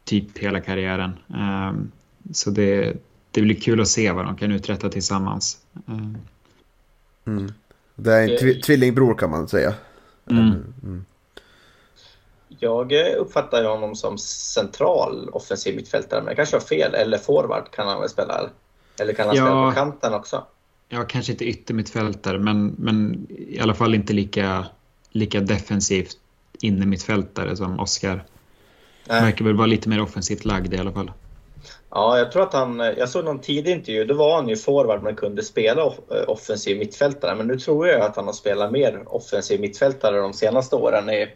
typ 0.03 0.37
hela 0.37 0.61
karriären. 0.61 1.19
Så 2.31 2.49
det, 2.49 2.93
det 3.31 3.41
blir 3.41 3.55
kul 3.55 3.81
att 3.81 3.87
se 3.87 4.11
vad 4.11 4.25
de 4.25 4.35
kan 4.35 4.51
uträtta 4.51 4.89
tillsammans. 4.89 5.57
Mm. 5.87 6.17
mm. 7.25 7.53
Det 7.95 8.13
är 8.13 8.29
en 8.29 8.37
tv 8.37 8.53
tvillingbror 8.53 9.15
kan 9.15 9.29
man 9.29 9.47
säga. 9.47 9.73
Mm. 10.29 10.73
Mm. 10.83 11.05
Jag 12.59 12.93
uppfattar 13.17 13.63
honom 13.63 13.95
som 13.95 14.17
central 14.17 15.29
offensiv 15.29 15.75
mittfältare, 15.75 16.21
men 16.21 16.29
det 16.29 16.35
kanske 16.35 16.55
var 16.55 16.63
fel. 16.63 16.93
Eller 16.93 17.17
forward 17.17 17.71
kan 17.71 17.87
han 17.87 17.99
väl 17.99 18.09
spela? 18.09 18.49
Eller 18.99 19.13
kan 19.13 19.27
han 19.27 19.35
ja, 19.35 19.43
spela 19.43 19.69
på 19.69 19.75
kanten 19.75 20.13
också? 20.13 20.45
Ja, 20.89 21.03
kanske 21.03 21.31
inte 21.31 21.45
yttermittfältare, 21.45 22.39
men, 22.39 22.75
men 22.77 23.27
i 23.29 23.59
alla 23.59 23.73
fall 23.73 23.95
inte 23.95 24.13
lika, 24.13 24.65
lika 25.11 25.39
defensivt 25.39 26.17
innermittfältare 26.61 27.55
som 27.55 27.79
Oskar. 27.79 28.23
Verkar 29.07 29.45
väl 29.45 29.55
vara 29.55 29.67
lite 29.67 29.89
mer 29.89 30.01
offensivt 30.01 30.45
lagd 30.45 30.73
i 30.73 30.77
alla 30.77 30.91
fall. 30.91 31.11
Ja, 31.89 32.17
jag 32.17 32.31
tror 32.31 32.43
att 32.43 32.53
han, 32.53 32.79
jag 32.79 33.09
såg 33.09 33.25
någon 33.25 33.39
tidig 33.39 33.71
intervju, 33.71 34.05
då 34.05 34.13
var 34.13 34.35
han 34.35 34.49
ju 34.49 34.55
forward 34.55 35.03
men 35.03 35.15
kunde 35.15 35.43
spela 35.43 35.93
offensiv 36.27 36.77
mittfältare. 36.77 37.35
Men 37.35 37.47
nu 37.47 37.59
tror 37.59 37.87
jag 37.87 38.01
att 38.01 38.15
han 38.15 38.25
har 38.25 38.33
spelat 38.33 38.71
mer 38.71 39.03
offensiv 39.07 39.59
mittfältare 39.59 40.19
de 40.19 40.33
senaste 40.33 40.75
åren 40.75 41.09
i, 41.09 41.27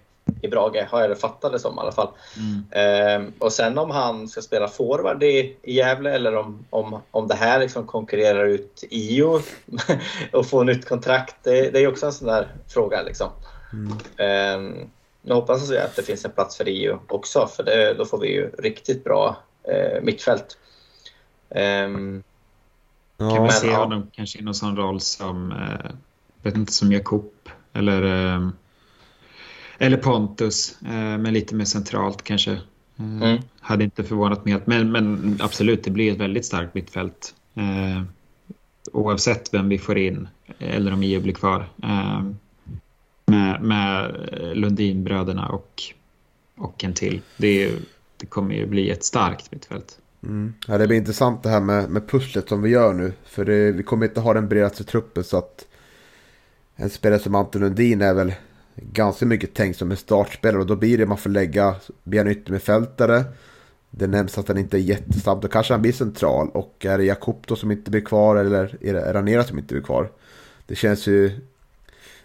i 0.41 0.47
Brage, 0.47 0.87
har 0.89 1.01
jag 1.01 1.09
det 1.09 1.15
fattat 1.15 1.51
det 1.51 1.59
som 1.59 1.75
i 1.75 1.79
alla 1.79 1.91
fall. 1.91 2.09
Mm. 2.37 2.63
Ehm, 2.71 3.33
och 3.39 3.53
sen 3.53 3.77
om 3.77 3.91
han 3.91 4.27
ska 4.27 4.41
spela 4.41 4.67
forward 4.67 5.23
i, 5.23 5.57
i 5.61 5.73
Gävle 5.73 6.11
eller 6.11 6.35
om, 6.35 6.65
om, 6.69 7.01
om 7.11 7.27
det 7.27 7.35
här 7.35 7.59
liksom 7.59 7.87
konkurrerar 7.87 8.45
ut 8.45 8.83
IO 8.89 9.41
och 10.33 10.45
får 10.45 10.63
nytt 10.63 10.89
kontrakt, 10.89 11.35
det, 11.43 11.69
det 11.69 11.79
är 11.79 11.87
också 11.87 12.05
en 12.05 12.13
sån 12.13 12.27
där 12.27 12.47
fråga. 12.67 13.01
Liksom. 13.01 13.29
Mm. 13.73 13.97
Ehm, 14.17 14.89
nu 15.21 15.33
hoppas 15.33 15.69
jag 15.69 15.83
att 15.83 15.95
det 15.95 16.03
finns 16.03 16.25
en 16.25 16.31
plats 16.31 16.57
för 16.57 16.69
IO 16.69 16.99
också, 17.07 17.47
för 17.47 17.63
det, 17.63 17.93
då 17.93 18.05
får 18.05 18.17
vi 18.19 18.27
ju 18.27 18.49
riktigt 18.57 19.03
bra 19.03 19.37
eh, 19.63 20.01
mittfält. 20.01 20.57
Um, 21.49 22.23
ja, 23.17 23.35
kan 23.35 23.43
vi 23.43 23.51
se 23.51 23.67
ja. 23.67 23.77
honom 23.77 24.07
kanske 24.11 24.39
i 24.39 24.41
någon 24.41 24.55
sån 24.55 24.77
roll 24.77 25.01
som, 25.01 25.51
eh, 25.51 25.91
vet 26.41 26.55
inte, 26.55 26.73
som 26.73 26.91
Jakob 26.91 27.31
eller, 27.73 28.03
eh, 28.03 28.49
eller 29.77 29.97
Pontus, 29.97 30.77
eh, 30.81 31.17
men 31.17 31.33
lite 31.33 31.55
mer 31.55 31.65
centralt 31.65 32.23
kanske. 32.23 32.51
Eh, 32.51 33.21
mm. 33.21 33.41
Hade 33.59 33.83
inte 33.83 34.03
förvånat 34.03 34.45
mig 34.45 34.53
helt, 34.53 34.67
men, 34.67 34.91
men 34.91 35.37
absolut, 35.41 35.83
det 35.83 35.91
blir 35.91 36.11
ett 36.11 36.17
väldigt 36.17 36.45
starkt 36.45 36.73
mittfält. 36.73 37.35
Eh, 37.55 38.03
oavsett 38.91 39.53
vem 39.53 39.69
vi 39.69 39.77
får 39.77 39.97
in 39.97 40.27
eller 40.59 40.93
om 40.93 41.03
IO 41.03 41.21
blir 41.21 41.33
kvar. 41.33 41.69
Eh, 41.83 42.21
med, 43.25 43.61
med 43.61 44.15
Lundinbröderna 44.53 45.49
och, 45.49 45.83
och 46.57 46.83
en 46.83 46.93
till. 46.93 47.21
Det 47.37 47.63
är 47.63 47.71
det 48.17 48.25
kommer 48.25 48.55
ju 48.55 48.65
bli 48.65 48.89
ett 48.89 49.03
starkt 49.03 49.51
mittfält. 49.51 49.99
Mm. 50.23 50.53
Ja, 50.67 50.77
det 50.77 50.87
blir 50.87 50.97
intressant 50.97 51.43
det 51.43 51.49
här 51.49 51.61
med, 51.61 51.89
med 51.89 52.07
pusslet 52.07 52.49
som 52.49 52.61
vi 52.61 52.69
gör 52.69 52.93
nu. 52.93 53.13
För 53.25 53.45
det, 53.45 53.71
vi 53.71 53.83
kommer 53.83 54.05
inte 54.05 54.19
ha 54.19 54.33
den 54.33 54.47
bredaste 54.47 54.83
truppen 54.83 55.23
så 55.23 55.37
att 55.37 55.65
en 56.75 56.89
spelare 56.89 57.19
som 57.19 57.35
Anton 57.35 57.61
Lundin 57.61 58.01
är 58.01 58.13
väl 58.13 58.33
ganska 58.81 59.25
mycket 59.25 59.53
tänkt 59.53 59.77
som 59.77 59.91
en 59.91 59.97
startspelare 59.97 60.61
och 60.61 60.67
då 60.67 60.75
blir 60.75 60.97
det 60.97 61.05
man 61.05 61.17
får 61.17 61.29
lägga, 61.29 61.75
blir 62.03 62.19
han 62.19 62.31
yttermittfältare. 62.31 63.23
Det 63.89 64.07
nämns 64.07 64.37
att 64.37 64.47
han 64.47 64.57
inte 64.57 64.77
är 64.77 64.81
jättesnabb, 64.81 65.41
då 65.41 65.47
kanske 65.47 65.73
han 65.73 65.81
blir 65.81 65.93
central. 65.93 66.49
Och 66.49 66.85
är 66.85 66.97
det 66.97 67.03
Jakob 67.03 67.43
då 67.47 67.55
som 67.55 67.71
inte 67.71 67.91
blir 67.91 68.01
kvar 68.01 68.35
eller 68.35 68.77
är 68.81 68.93
det 68.93 69.13
Ranera 69.13 69.43
som 69.43 69.57
inte 69.57 69.73
blir 69.73 69.83
kvar? 69.83 70.11
Det 70.65 70.75
känns 70.75 71.07
ju 71.07 71.31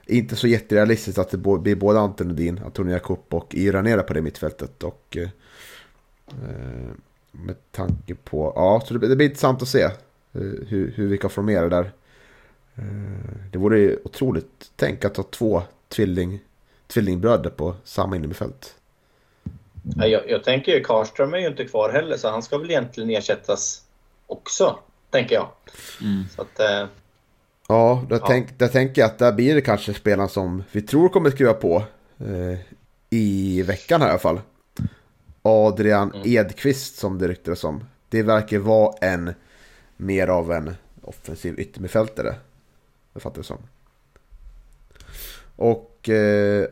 inte 0.07 0.36
så 0.36 0.46
jätterealistiskt 0.46 1.18
att 1.18 1.30
det 1.30 1.38
blir 1.38 1.76
både 1.76 2.00
Anton 2.00 2.28
Nordin, 2.28 2.61
Antonio 2.64 2.92
Jakob 2.92 3.24
och 3.28 3.55
Iranera 3.55 4.03
på 4.03 4.14
det 4.14 4.22
mittfältet. 4.22 4.82
Och, 4.82 5.16
eh, 5.16 5.28
eh, 6.28 6.90
med 7.30 7.57
tanke 7.70 8.14
på, 8.14 8.53
ja, 8.57 8.82
så 8.86 8.94
det, 8.94 9.09
det 9.09 9.16
blir 9.16 9.26
intressant 9.26 9.62
att 9.62 9.68
se 9.68 9.82
eh, 9.82 9.90
hur, 10.68 10.92
hur 10.96 11.07
vi 11.07 11.18
kan 11.18 11.30
formera 11.30 11.68
det 11.68 11.76
där. 11.76 11.92
Eh, 12.74 13.50
det 13.50 13.59
vore 13.59 13.78
ju 13.78 13.98
otroligt, 14.05 14.70
tänk 14.76 15.05
att 15.05 15.16
ha 15.16 15.24
två 15.24 15.62
tvilling, 15.93 16.40
tvillingbröder 16.86 17.51
på 17.51 17.74
samma 17.84 18.16
innermittfält. 18.16 18.74
Ja, 19.97 20.07
jag, 20.07 20.30
jag 20.30 20.45
tänker 20.45 20.72
ju 20.72 20.80
Karlström 20.80 21.34
är 21.34 21.38
ju 21.38 21.47
inte 21.47 21.64
kvar 21.64 21.93
heller 21.93 22.16
så 22.16 22.28
han 22.28 22.43
ska 22.43 22.59
väl 22.59 22.70
egentligen 22.70 23.11
ersättas 23.11 23.82
också, 24.26 24.78
tänker 25.11 25.34
jag. 25.34 25.49
Mm. 26.01 26.24
Så 26.36 26.43
att, 26.43 26.61
eh, 26.61 26.86
ja, 27.68 28.05
där, 28.09 28.16
ja. 28.16 28.26
Tänk, 28.26 28.59
där 28.59 28.68
tänker 28.68 29.03
jag 29.03 29.07
att 29.07 29.18
där 29.18 29.32
blir 29.32 29.55
det 29.55 29.61
kanske 29.61 29.95
spelarna 29.95 30.28
som 30.28 30.64
vi 30.72 30.82
tror 30.82 31.09
kommer 31.09 31.30
skriva 31.30 31.53
på 31.53 31.82
eh, 32.18 32.59
i 33.11 33.62
veckan 33.62 34.01
här 34.01 34.09
i 34.09 34.11
alla 34.11 34.18
fall. 34.18 34.40
Adrian 35.43 36.12
mm. 36.14 36.22
Edqvist 36.26 36.97
som 36.97 37.18
det 37.18 37.28
ryktades 37.28 37.64
om. 37.64 37.84
Det 38.09 38.22
verkar 38.22 38.59
vara 38.59 38.95
en 39.01 39.34
mer 39.97 40.28
av 40.28 40.53
en 40.53 40.76
offensiv 41.03 41.61
yttermittfältare. 41.61 42.34
Det 43.12 43.20
fattar 43.20 43.38
jag 43.38 43.47
som. 43.47 43.59
Och 45.62 46.08
eh, 46.08 46.66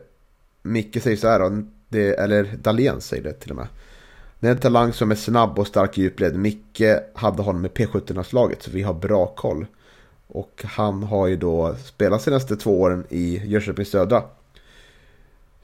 Micke 0.61 1.01
säger 1.03 1.17
så 1.17 1.27
här 1.27 1.39
då, 1.39 1.63
det, 1.89 2.13
eller 2.13 2.43
Dahlén 2.61 3.01
säger 3.01 3.23
det 3.23 3.33
till 3.33 3.49
och 3.51 3.55
med. 3.55 3.67
Det 4.39 4.47
är 4.47 4.51
en 4.51 4.57
talang 4.57 4.93
som 4.93 5.11
är 5.11 5.15
snabb 5.15 5.59
och 5.59 5.67
stark 5.67 5.97
i 5.97 6.01
djupled. 6.01 6.35
Micke 6.35 6.81
hade 7.13 7.41
honom 7.41 7.61
med 7.61 7.71
P17-landslaget, 7.71 8.63
så 8.63 8.71
vi 8.71 8.81
har 8.81 8.93
bra 8.93 9.25
koll. 9.25 9.65
Och 10.27 10.63
han 10.65 11.03
har 11.03 11.27
ju 11.27 11.35
då 11.35 11.75
spelat 11.83 12.21
senaste 12.21 12.55
två 12.55 12.81
åren 12.81 13.05
i 13.09 13.41
Jönköping 13.45 13.85
Södra. 13.85 14.23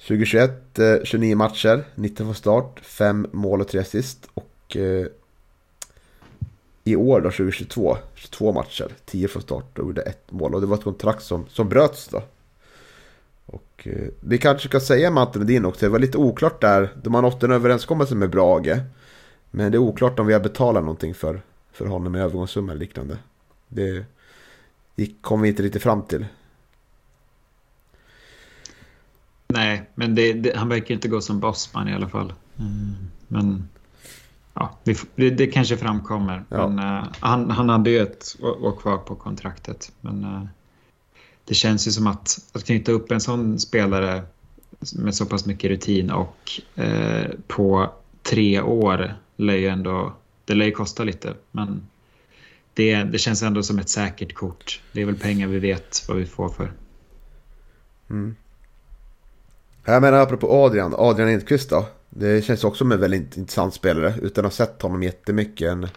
2021, 0.07 0.79
eh, 0.79 0.95
29 1.03 1.35
matcher, 1.35 1.83
19 1.95 2.25
från 2.25 2.35
start, 2.35 2.79
5 2.83 3.27
mål 3.31 3.61
och 3.61 3.67
3 3.67 3.79
assist. 3.79 4.27
Och 4.33 4.77
eh, 4.77 5.07
i 6.83 6.95
år 6.95 7.21
då, 7.21 7.31
2022, 7.31 7.97
22 8.15 8.51
matcher, 8.51 8.91
10 9.05 9.27
från 9.27 9.41
start 9.41 9.79
och 9.79 9.85
gjorde 9.85 10.01
ett 10.01 10.31
mål. 10.31 10.55
Och 10.55 10.61
det 10.61 10.67
var 10.67 10.77
ett 10.77 10.83
kontrakt 10.83 11.23
som, 11.23 11.45
som 11.49 11.69
bröts 11.69 12.07
då. 12.07 12.23
Och 13.47 13.87
eh, 13.87 14.07
vi 14.19 14.37
kanske 14.37 14.67
ska 14.67 14.79
säga 14.79 15.11
med 15.11 15.23
Anton 15.23 15.41
Edin 15.41 15.65
också, 15.65 15.85
det 15.85 15.89
var 15.89 15.99
lite 15.99 16.17
oklart 16.17 16.61
där. 16.61 16.89
De 17.03 17.13
har 17.13 17.21
nått 17.21 17.43
en 17.43 17.51
överenskommelse 17.51 18.15
med 18.15 18.29
Brage. 18.29 18.79
Men 19.51 19.71
det 19.71 19.77
är 19.77 19.79
oklart 19.79 20.19
om 20.19 20.27
vi 20.27 20.33
har 20.33 20.39
betalat 20.39 20.83
någonting 20.83 21.13
för, 21.13 21.41
för 21.71 21.85
honom 21.85 22.15
i 22.15 22.19
övergångssumma 22.19 22.71
eller 22.71 22.79
liknande. 22.79 23.17
Det, 23.67 24.05
det 24.95 25.11
kom 25.21 25.41
vi 25.41 25.49
inte 25.49 25.63
riktigt 25.63 25.83
fram 25.83 26.01
till. 26.01 26.25
Nej, 29.47 29.89
men 29.95 30.15
det, 30.15 30.33
det, 30.33 30.57
han 30.57 30.69
verkar 30.69 30.95
inte 30.95 31.07
gå 31.07 31.21
som 31.21 31.39
bossman 31.39 31.89
i 31.89 31.93
alla 31.93 32.09
fall. 32.09 32.33
Mm, 32.59 32.95
men 33.27 33.69
ja, 34.53 34.77
det, 34.83 35.29
det, 35.29 35.47
kanske 35.47 35.77
framkommer. 35.77 36.43
Ja. 36.49 36.67
Men, 36.67 36.85
uh, 36.85 37.03
han, 37.19 37.51
han 37.51 37.69
hade 37.69 37.89
ju 37.89 37.99
ett 37.99 38.35
år 38.41 38.75
kvar 38.81 38.97
på 38.97 39.15
kontraktet. 39.15 39.91
Men 40.01 40.23
uh, 40.23 40.43
det 41.47 41.53
känns 41.53 41.87
ju 41.87 41.91
som 41.91 42.07
att, 42.07 42.39
att 42.53 42.63
knyta 42.63 42.91
upp 42.91 43.11
en 43.11 43.21
sån 43.21 43.59
spelare 43.59 44.23
med 44.95 45.15
så 45.15 45.25
pass 45.25 45.45
mycket 45.45 45.69
rutin 45.69 46.11
och 46.11 46.61
eh, 46.75 47.29
på 47.47 47.91
tre 48.23 48.61
år 48.61 49.13
lär 49.35 49.55
ju 49.55 49.67
ändå, 49.67 50.13
det 50.45 50.53
lär 50.53 50.65
ju 50.65 50.71
kosta 50.71 51.03
lite. 51.03 51.33
Men 51.51 51.87
det, 52.73 53.03
det 53.03 53.17
känns 53.17 53.43
ändå 53.43 53.63
som 53.63 53.79
ett 53.79 53.89
säkert 53.89 54.33
kort. 54.33 54.81
Det 54.91 55.01
är 55.01 55.05
väl 55.05 55.15
pengar 55.15 55.47
vi 55.47 55.59
vet 55.59 56.05
vad 56.07 56.17
vi 56.17 56.25
får 56.25 56.49
för. 56.49 56.71
Mm. 58.09 58.35
Jag 59.85 60.01
menar 60.01 60.17
apropå 60.17 60.65
Adrian, 60.65 60.93
Adrian 60.97 61.29
Edqvist 61.29 61.69
då. 61.69 61.85
Det 62.09 62.45
känns 62.45 62.63
också 62.63 62.77
som 62.77 62.91
en 62.91 62.99
väldigt 62.99 63.37
intressant 63.37 63.73
spelare 63.73 64.13
utan 64.21 64.45
att 64.45 64.51
ha 64.51 64.65
sett 64.65 64.81
honom 64.81 65.03
jättemycket. 65.03 65.71
En, 65.71 65.87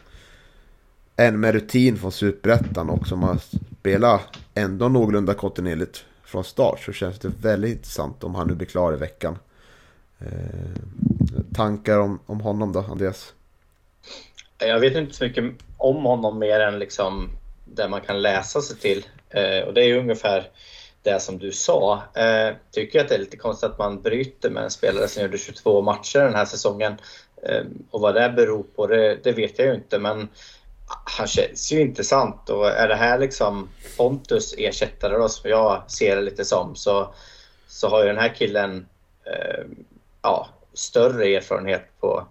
en 1.17 1.41
med 1.41 1.55
rutin 1.55 1.99
från 1.99 2.13
Superettan 2.13 2.91
och 2.91 3.07
som 3.07 3.23
har 3.23 3.39
spelat 3.81 4.40
ändå 4.55 4.89
någorlunda 4.89 5.35
kontinuerligt 5.35 6.05
från 6.25 6.45
start 6.45 6.81
så 6.81 6.93
känns 6.93 7.19
det 7.19 7.29
väldigt 7.29 7.71
intressant 7.71 8.25
om 8.25 8.35
han 8.35 8.47
nu 8.47 8.55
blir 8.55 8.67
klar 8.67 8.93
i 8.93 8.97
veckan. 8.97 9.39
Eh, 10.19 10.27
tankar 11.55 11.99
om, 11.99 12.21
om 12.27 12.41
honom 12.41 12.73
då, 12.73 12.81
Andreas? 12.91 13.33
Jag 14.59 14.81
vet 14.81 14.97
inte 14.97 15.15
så 15.15 15.25
mycket 15.25 15.45
om 15.77 16.05
honom 16.05 16.39
mer 16.39 16.61
än 16.61 16.79
liksom 16.79 17.29
det 17.65 17.89
man 17.89 18.01
kan 18.01 18.23
läsa 18.23 18.61
sig 18.61 18.77
till. 18.77 19.07
Eh, 19.31 19.67
och 19.67 19.75
det 19.75 19.81
är 19.81 19.87
ju 19.87 19.99
ungefär 19.99 20.51
det 21.03 21.21
som 21.21 21.39
du 21.39 21.53
sa. 21.53 22.03
Eh, 22.15 22.55
tycker 22.71 23.01
att 23.01 23.09
det 23.09 23.15
är 23.15 23.19
lite 23.19 23.37
konstigt 23.37 23.71
att 23.71 23.79
man 23.79 24.03
bryter 24.03 24.51
med 24.51 24.65
en 24.65 24.71
spelare 24.71 25.09
som 25.09 25.23
gjorde 25.23 25.39
22 25.39 25.83
matcher 25.83 26.19
den 26.19 26.35
här 26.35 26.45
säsongen. 26.45 26.97
Eh, 27.43 27.65
och 27.91 28.01
vad 28.01 28.15
det 28.15 28.33
beror 28.37 28.63
på, 28.63 28.87
det, 28.87 29.19
det, 29.25 29.33
vet 29.33 29.59
jag 29.59 29.69
ju 29.69 29.75
inte. 29.75 29.99
Men 29.99 30.29
han 31.05 31.27
känns 31.27 31.73
ju 31.73 31.81
intressant 31.81 32.51
och 32.51 32.69
är 32.69 32.89
det 32.89 32.95
här 32.95 33.19
liksom 33.19 33.69
Pontus 33.97 34.55
ersättare 34.59 35.19
då, 35.19 35.29
som 35.29 35.51
jag 35.51 35.91
ser 35.91 36.17
det 36.17 36.23
lite 36.23 36.45
som, 36.45 36.77
så, 36.77 37.15
så 37.67 37.89
har 37.89 38.01
ju 38.01 38.07
den 38.07 38.19
här 38.19 38.35
killen 38.35 38.87
eh, 39.25 39.65
ja, 40.23 40.49
större 40.75 41.25
erfarenhet 41.25 42.01
på, 42.01 42.27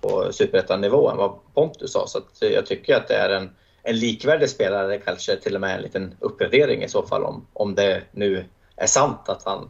på 0.00 0.32
superettan-nivå 0.32 1.10
än 1.10 1.16
vad 1.16 1.38
Pontus 1.54 1.94
har. 1.94 2.06
Så 2.06 2.20
jag 2.40 2.66
tycker 2.66 2.96
att 2.96 3.08
det 3.08 3.14
är 3.14 3.30
en 3.30 3.50
en 3.84 3.98
likvärdig 3.98 4.50
spelare, 4.50 4.98
kanske 4.98 5.36
till 5.36 5.54
och 5.54 5.60
med 5.60 5.76
en 5.76 5.82
liten 5.82 6.14
uppgradering 6.20 6.82
i 6.82 6.88
så 6.88 7.02
fall 7.02 7.24
om, 7.24 7.46
om 7.52 7.74
det 7.74 8.02
nu 8.12 8.44
är 8.76 8.86
sant 8.86 9.28
att 9.28 9.42
han 9.44 9.68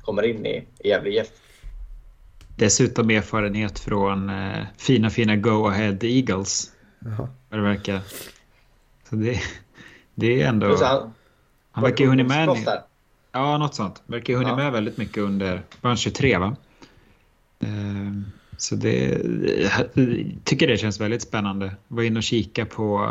kommer 0.00 0.22
in 0.22 0.46
i, 0.46 0.66
i 0.78 0.88
Gävle 0.88 1.10
IF. 1.10 1.26
Dessutom 2.56 3.10
erfarenhet 3.10 3.78
från 3.78 4.30
eh, 4.30 4.64
fina, 4.76 5.10
fina 5.10 5.36
Go 5.36 5.66
Ahead 5.66 5.98
Eagles. 6.02 6.72
Jaha. 6.98 7.28
Vad 7.48 7.60
det 7.60 7.64
verkar. 7.64 8.00
Så 9.10 9.16
det, 9.16 9.40
det 10.14 10.42
är 10.42 10.48
ändå... 10.48 10.76
Han, 10.84 11.12
han 11.70 11.84
verkar 11.84 12.04
ju 12.04 12.10
hunnit 12.10 12.26
med... 12.26 12.48
Ja, 13.32 13.58
något 13.58 13.74
sånt. 13.74 14.02
Verkar 14.06 14.32
ju 14.32 14.36
hunnit 14.36 14.50
ja. 14.50 14.56
med 14.56 14.72
väldigt 14.72 14.96
mycket 14.96 15.18
under... 15.18 15.62
Var 15.80 15.90
han 15.90 15.96
23 15.96 16.38
va? 16.38 16.56
Eh, 17.60 17.68
så 18.56 18.76
det, 18.76 19.20
jag 19.62 20.06
tycker 20.44 20.66
det 20.66 20.76
känns 20.76 21.00
väldigt 21.00 21.22
spännande. 21.22 21.66
Jag 21.88 21.96
var 21.96 22.02
inne 22.02 22.18
och 22.18 22.22
kika 22.22 22.66
på 22.66 23.10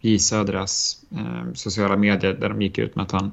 J 0.00 0.18
Södras 0.18 1.04
eh, 1.10 1.52
sociala 1.54 1.96
medier 1.96 2.34
där 2.34 2.48
de 2.48 2.62
gick 2.62 2.78
ut 2.78 2.96
med 2.96 3.02
att 3.02 3.12
han 3.12 3.32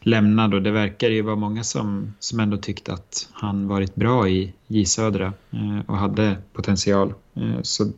lämnade 0.00 0.56
och 0.56 0.62
det 0.62 0.70
verkar 0.70 1.08
ju 1.08 1.22
vara 1.22 1.36
många 1.36 1.64
som, 1.64 2.14
som 2.18 2.40
ändå 2.40 2.56
tyckte 2.56 2.92
att 2.92 3.28
han 3.32 3.68
varit 3.68 3.94
bra 3.94 4.28
i 4.28 4.52
J 4.66 4.84
Södra 4.84 5.32
eh, 5.50 5.80
och 5.86 5.96
hade 5.96 6.36
potential. 6.52 7.14
Eh, 7.34 7.62
så 7.62 7.92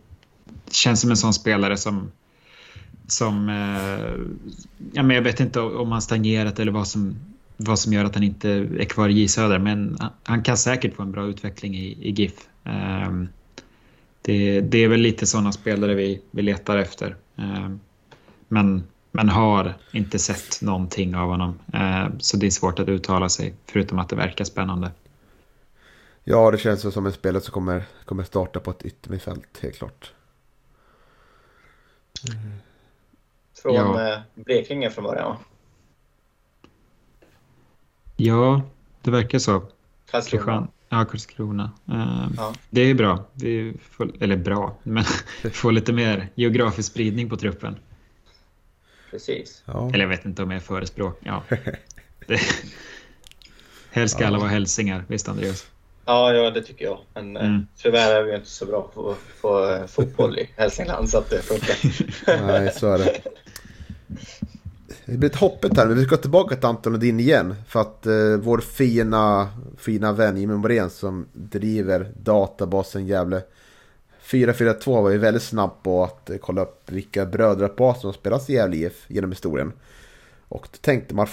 känns 0.71 1.01
som 1.01 1.11
en 1.11 1.17
sån 1.17 1.35
spelare 1.35 1.77
som 1.77 2.11
som, 3.07 3.49
eh, 3.49 4.37
ja, 4.93 5.03
men 5.03 5.17
jag 5.17 5.23
vet 5.23 5.41
inte 5.41 5.61
om 5.61 5.93
han 5.93 6.03
stagnerat 6.03 6.59
eller 6.59 6.73
vad 6.73 6.89
som, 6.89 7.17
vad 7.57 7.79
som 7.79 7.93
gör 7.93 8.05
att 8.05 8.15
han 8.15 8.25
inte 8.25 8.51
är 8.51 8.85
kvar 8.85 9.09
i 9.09 9.13
J 9.13 9.29
Söder, 9.29 9.59
men 9.59 9.99
han 10.23 10.43
kan 10.43 10.57
säkert 10.57 10.95
få 10.95 11.03
en 11.03 11.13
bra 11.13 11.27
utveckling 11.27 11.77
i, 11.77 12.09
i 12.09 12.11
GIF. 12.11 12.49
Ehm, 12.65 13.29
det, 14.23 14.61
det, 14.61 14.79
är 14.79 14.89
väl 14.89 15.01
lite 15.01 15.27
sådana 15.27 15.53
spelare 15.53 15.95
vi, 15.95 16.21
vi 16.31 16.43
letar 16.43 16.77
efter. 16.77 17.17
Ehm, 17.37 17.81
men, 18.49 18.85
men 19.13 19.29
har 19.29 19.75
inte 19.93 20.19
sett 20.19 20.63
någonting 20.63 21.17
av 21.17 21.29
honom. 21.29 21.59
Ehm, 21.73 22.21
så 22.21 22.37
det 22.37 22.47
är 22.47 22.51
svårt 22.51 22.79
att 22.79 22.89
uttala 22.89 23.29
sig, 23.29 23.55
förutom 23.67 23.99
att 23.99 24.09
det 24.09 24.17
verkar 24.17 24.45
spännande. 24.45 24.91
Ja, 26.25 26.51
det 26.51 26.59
känns 26.59 26.95
som 26.95 27.07
en 27.07 27.13
spelare 27.13 27.43
som 27.43 27.53
kommer, 27.53 27.85
kommer 28.05 28.25
starta 28.25 28.61
på 28.61 28.71
ett 28.71 28.83
yttermittfält, 28.83 29.59
helt 29.63 29.79
klart. 29.79 30.13
Från 33.63 33.75
ja. 33.75 34.13
Eh, 34.13 34.19
Blekinge 34.35 34.91
från 34.91 35.05
början, 35.05 35.37
Ja, 38.17 38.63
det 39.03 39.11
verkar 39.11 39.39
så. 39.39 39.63
Karlskrona. 40.11 40.69
Ja, 40.89 41.05
Karlskrona. 41.05 41.71
Uh, 41.89 42.29
ja. 42.37 42.55
Det 42.71 42.81
är 42.81 42.95
bra. 42.95 43.25
Vi 43.33 43.75
får, 43.91 44.13
eller 44.21 44.37
bra, 44.37 44.77
men 44.83 45.05
får 45.53 45.73
lite 45.73 45.93
mer 45.93 46.29
geografisk 46.35 46.93
spridning 46.93 47.31
på 47.31 47.37
truppen. 47.37 47.77
Precis. 49.11 49.63
Ja. 49.67 49.89
Eller 49.89 50.01
jag 50.01 50.09
vet 50.09 50.25
inte 50.25 50.43
om 50.43 50.51
jag 50.51 50.57
är 50.57 50.65
förespråk. 50.65 51.21
Ja. 51.25 51.43
Det, 52.27 52.41
helst 53.91 54.15
ska 54.15 54.25
ja. 54.25 54.29
alla 54.29 54.39
vara 54.39 54.49
hälsingar, 54.49 55.05
visst 55.09 55.29
Andreas? 55.29 55.67
Ja, 56.07 56.33
ja, 56.33 56.51
det 56.51 56.63
tycker 56.63 56.85
jag. 56.85 56.99
Men 57.15 57.37
eh, 57.37 57.45
mm. 57.45 57.67
tyvärr 57.77 58.15
är 58.15 58.23
vi 58.23 58.35
inte 58.35 58.51
så 58.51 58.67
bra 58.67 58.91
på, 58.95 59.15
på 59.41 59.79
fotboll 59.89 60.39
i 60.39 60.51
Hälsingland 60.57 61.09
så 61.09 61.19
att 61.19 61.31
det 61.31 61.43
funkar. 61.43 61.77
Nej, 62.47 62.73
så 62.75 62.93
är 62.93 62.99
det. 62.99 63.21
det 65.07 65.19
blir 65.19 65.31
ett 65.31 65.37
hoppet 65.37 65.77
här, 65.77 65.87
men 65.87 65.97
vi 65.97 66.05
ska 66.05 66.17
tillbaka 66.17 66.57
till 66.57 66.65
Anton 66.65 66.93
Lundin 66.93 67.21
igen. 67.21 67.55
För 67.69 67.81
att 67.81 68.07
eh, 68.07 68.37
vår 68.41 68.59
fina, 68.59 69.49
fina 69.79 70.13
vän 70.13 70.37
Jimmy 70.37 70.55
Morén 70.55 70.91
som 70.91 71.27
driver 71.33 72.13
databasen 72.17 73.07
Gävle 73.07 73.43
442 74.21 75.03
var 75.03 75.11
ju 75.11 75.19
väldigt 75.19 75.43
snabb 75.43 75.83
på 75.83 76.05
att 76.05 76.31
eh, 76.31 76.37
kolla 76.37 76.63
upp 76.63 76.83
vilka 76.87 77.27
brödrapar 77.27 77.95
som 77.95 78.13
spelas 78.13 78.51
i 78.51 78.53
Gävle 78.53 78.77
IF 78.77 79.05
genom 79.09 79.31
historien. 79.31 79.73
Och 80.49 80.69
då 80.73 80.79
tänkte 80.81 81.15
man, 81.15 81.27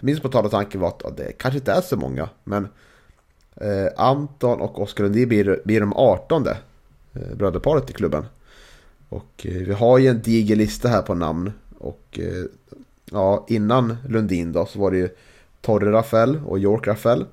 min 0.00 0.16
spontana 0.16 0.48
tanke 0.48 0.78
var 0.78 0.88
att 0.88 1.00
ja, 1.04 1.10
det 1.16 1.32
kanske 1.32 1.58
inte 1.58 1.72
är 1.72 1.80
så 1.80 1.96
många. 1.96 2.28
Men 2.44 2.68
eh, 3.60 3.86
Anton 3.96 4.60
och 4.60 4.82
Oskar 4.82 5.04
Lundin 5.04 5.28
blir, 5.28 5.60
blir 5.64 5.80
de 5.80 5.92
18 5.92 6.46
eh, 6.46 6.56
brödraparet 7.36 7.90
i 7.90 7.92
klubben. 7.92 8.26
Och 9.08 9.46
eh, 9.46 9.52
vi 9.52 9.72
har 9.72 9.98
ju 9.98 10.08
en 10.08 10.22
diger 10.22 10.56
lista 10.56 10.88
här 10.88 11.02
på 11.02 11.14
namn. 11.14 11.52
Och 11.78 12.18
eh, 12.18 12.44
ja, 13.10 13.46
innan 13.48 13.96
Lundin 14.08 14.52
då 14.52 14.66
så 14.66 14.78
var 14.78 14.90
det 14.90 14.96
ju 14.96 15.08
Torre 15.60 15.92
Rafael 15.92 16.40
och 16.46 16.58
York 16.58 16.86
Rafael. 16.86 17.26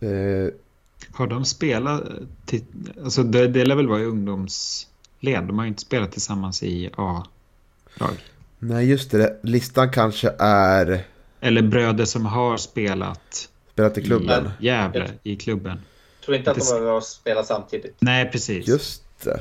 Eh, 0.00 0.52
har 1.12 1.26
de 1.26 1.44
spelat, 1.44 2.02
till, 2.46 2.64
alltså 3.04 3.22
det, 3.22 3.48
det 3.48 3.64
lär 3.64 3.76
väl 3.76 3.88
vara 3.88 4.00
i 4.00 4.04
ungdomsled, 4.04 5.44
de 5.44 5.58
har 5.58 5.64
ju 5.64 5.68
inte 5.68 5.82
spelat 5.82 6.12
tillsammans 6.12 6.62
i 6.62 6.90
A-lag. 6.96 8.14
Nej 8.58 8.86
just 8.86 9.10
det, 9.10 9.40
listan 9.42 9.90
kanske 9.90 10.32
är... 10.38 11.06
Eller 11.40 11.62
bröder 11.62 12.04
som 12.04 12.26
har 12.26 12.56
spelat 12.56 13.48
Spelat 13.72 13.98
i 13.98 14.02
klubben? 14.02 14.50
I 14.60 14.66
Gävle, 14.66 15.10
i 15.22 15.36
klubben. 15.36 15.80
Jag 16.20 16.24
tror 16.24 16.36
inte 16.36 16.50
att 16.50 16.56
de 16.56 16.86
har 16.86 17.00
spelat 17.00 17.46
samtidigt. 17.46 17.96
Nej, 17.98 18.30
precis. 18.30 18.68
Just 18.68 19.02
det. 19.24 19.40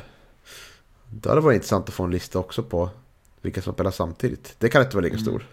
Det 1.10 1.30
hade 1.30 1.42
varit 1.42 1.56
intressant 1.56 1.90
att 1.90 1.94
få 1.94 2.04
en 2.04 2.12
lista 2.12 2.40
också 2.40 2.64
på 2.64 2.90
vilka 3.42 3.62
som 3.62 3.74
spelar 3.74 3.92
samtidigt. 3.92 4.56
Det 4.58 4.70
kan 4.70 4.82
inte 4.82 4.96
vara 4.96 5.04
lika 5.04 5.16
mm. 5.16 5.26
stor. 5.26 5.48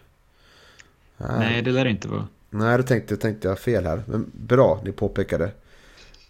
Nej. 1.16 1.38
Nej, 1.38 1.62
det 1.62 1.70
lär 1.70 1.84
det 1.84 1.90
inte 1.90 2.08
vara. 2.08 2.28
Nej, 2.50 2.76
det 2.76 2.82
tänkte, 2.82 3.16
tänkte 3.16 3.48
jag 3.48 3.58
fel 3.58 3.86
här. 3.86 4.02
Men 4.06 4.30
bra, 4.34 4.80
ni 4.84 4.92
påpekade. 4.92 5.50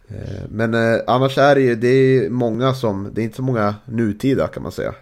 Eh, 0.09 0.43
men 0.49 0.75
eh, 0.75 1.01
annars 1.07 1.39
är 1.39 1.55
det 1.55 1.61
ju 1.61 1.75
det 1.75 1.89
är 1.89 2.31
många 2.31 2.75
som, 2.75 3.11
det 3.13 3.21
är 3.21 3.25
inte 3.25 3.37
så 3.37 3.43
många 3.43 3.75
nutida 3.85 4.49
kan 4.49 4.63
man 4.63 4.73
säga. 4.73 4.95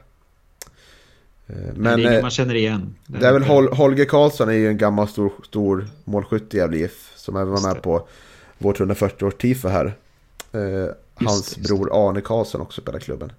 Eh, 1.46 1.56
men, 1.74 1.82
det 1.82 1.90
är 1.90 2.10
ingen 2.10 2.22
man 2.22 2.30
känner 2.30 2.54
igen. 2.54 2.94
Det 3.06 3.16
är, 3.16 3.20
det 3.20 3.28
är 3.28 3.32
väl 3.32 3.42
Hol 3.42 3.68
Holger 3.68 4.04
Karlsson 4.04 4.48
är 4.48 4.52
ju 4.52 4.68
en 4.68 4.78
gammal 4.78 5.08
stor, 5.08 5.32
stor 5.44 5.86
målskytt 6.04 6.54
i 6.54 6.56
Gävle 6.56 6.78
IF. 6.78 7.12
Som 7.26 7.36
även 7.36 7.48
var 7.48 7.74
med 7.74 7.82
på 7.82 8.08
vårt 8.58 8.80
140 8.80 9.26
års 9.26 9.34
tifo 9.34 9.68
här. 9.68 9.94
Hans 11.14 11.54
det, 11.54 11.62
bror 11.62 12.08
Arne 12.08 12.20
Karlsson 12.20 12.60
också 12.60 12.80
spelar 12.80 12.98
klubben. 12.98 13.32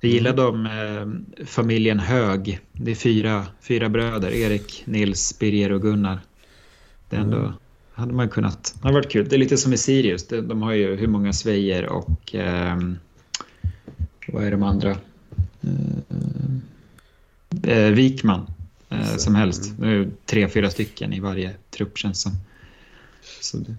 Jag 0.00 0.10
gillar 0.10 0.36
de 0.36 0.66
eh, 0.66 1.46
familjen 1.46 1.98
Hög. 1.98 2.60
Det 2.72 2.90
är 2.90 2.94
fyra, 2.94 3.46
fyra 3.60 3.88
bröder. 3.88 4.30
Erik, 4.30 4.82
Nils, 4.86 5.38
Birger 5.38 5.72
och 5.72 5.82
Gunnar. 5.82 6.20
Det 7.08 7.16
ändå... 7.16 7.38
Mm 7.38 7.52
hade 7.98 8.12
man 8.12 8.28
kunnat. 8.28 8.74
Det 8.82 8.88
har 8.88 8.94
varit 8.94 9.10
kul. 9.10 9.28
Det 9.28 9.36
är 9.36 9.38
lite 9.38 9.56
som 9.56 9.72
i 9.72 9.76
Sirius. 9.76 10.28
De 10.28 10.62
har 10.62 10.72
ju 10.72 10.96
hur 10.96 11.06
många 11.06 11.32
Svejer 11.32 11.86
och 11.86 12.34
eh, 12.34 12.78
vad 14.28 14.44
är 14.44 14.50
de 14.50 14.62
andra? 14.62 14.96
Eh, 15.60 15.98
eh, 17.62 17.92
Eh, 19.10 19.16
som 19.16 19.34
helst. 19.34 19.72
Det 19.78 19.88
är 19.88 20.10
tre, 20.26 20.48
fyra 20.48 20.70
stycken 20.70 21.12
i 21.12 21.20
varje 21.20 21.54
trupp 21.70 21.98
känns 21.98 22.20
som. 22.22 22.32
Så 23.40 23.56
det, 23.56 23.76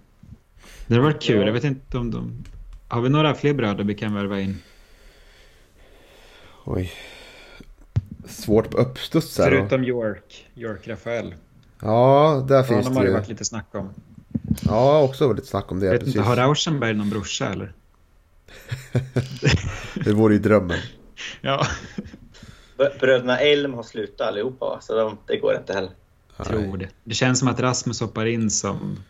det 0.88 0.96
har 0.96 1.02
varit 1.02 1.22
kul. 1.22 1.46
Jag 1.46 1.54
vet 1.54 1.64
inte 1.64 1.98
om 1.98 2.12
de... 2.12 2.44
Har 2.88 3.02
vi 3.02 3.10
några 3.10 3.36
fler 3.36 3.54
bröder 3.54 3.84
vi 3.84 3.96
kan 3.96 4.14
värva 4.14 4.40
in? 4.40 4.58
Oj. 6.66 6.92
Svårt 8.26 8.72
på 8.72 8.78
uppstuds 8.78 9.36
Förutom 9.36 9.84
York. 9.84 10.48
York 10.56 10.88
Rafael. 10.88 11.36
Ja, 11.82 12.46
där 12.48 12.64
finns 12.64 12.86
det 12.86 12.92
ju. 12.92 12.98
har 12.98 13.06
det 13.06 13.12
varit 13.12 13.30
lite 13.30 13.46
snack 13.46 13.66
om. 13.72 13.90
Ja, 14.62 15.02
också 15.02 15.34
lite 15.34 15.48
snack 15.48 15.72
om 15.72 15.80
det. 15.80 15.90
Vet 15.90 16.08
Inte, 16.08 16.22
har 16.22 16.36
Rauschenberg 16.36 16.94
någon 16.94 17.10
brorsa 17.10 17.50
eller? 17.50 17.74
det 20.04 20.14
vore 20.14 20.34
ju 20.34 20.40
drömmen. 20.40 20.80
ja. 21.42 21.68
Bröderna 23.00 23.40
Elm 23.40 23.74
har 23.74 23.84
slutat 23.84 24.28
allihopa, 24.28 24.80
så 24.82 24.96
de, 24.96 25.18
det 25.26 25.38
går 25.38 25.56
inte 25.56 25.74
heller. 25.74 25.92
Jag 26.38 26.48
tror 26.48 26.78
det. 26.78 26.90
Det 27.04 27.14
känns 27.14 27.40
som 27.40 27.48
att 27.48 27.60
Rasmus 27.60 28.02
hoppar 28.02 28.26
in 28.26 28.50
som... 28.50 29.04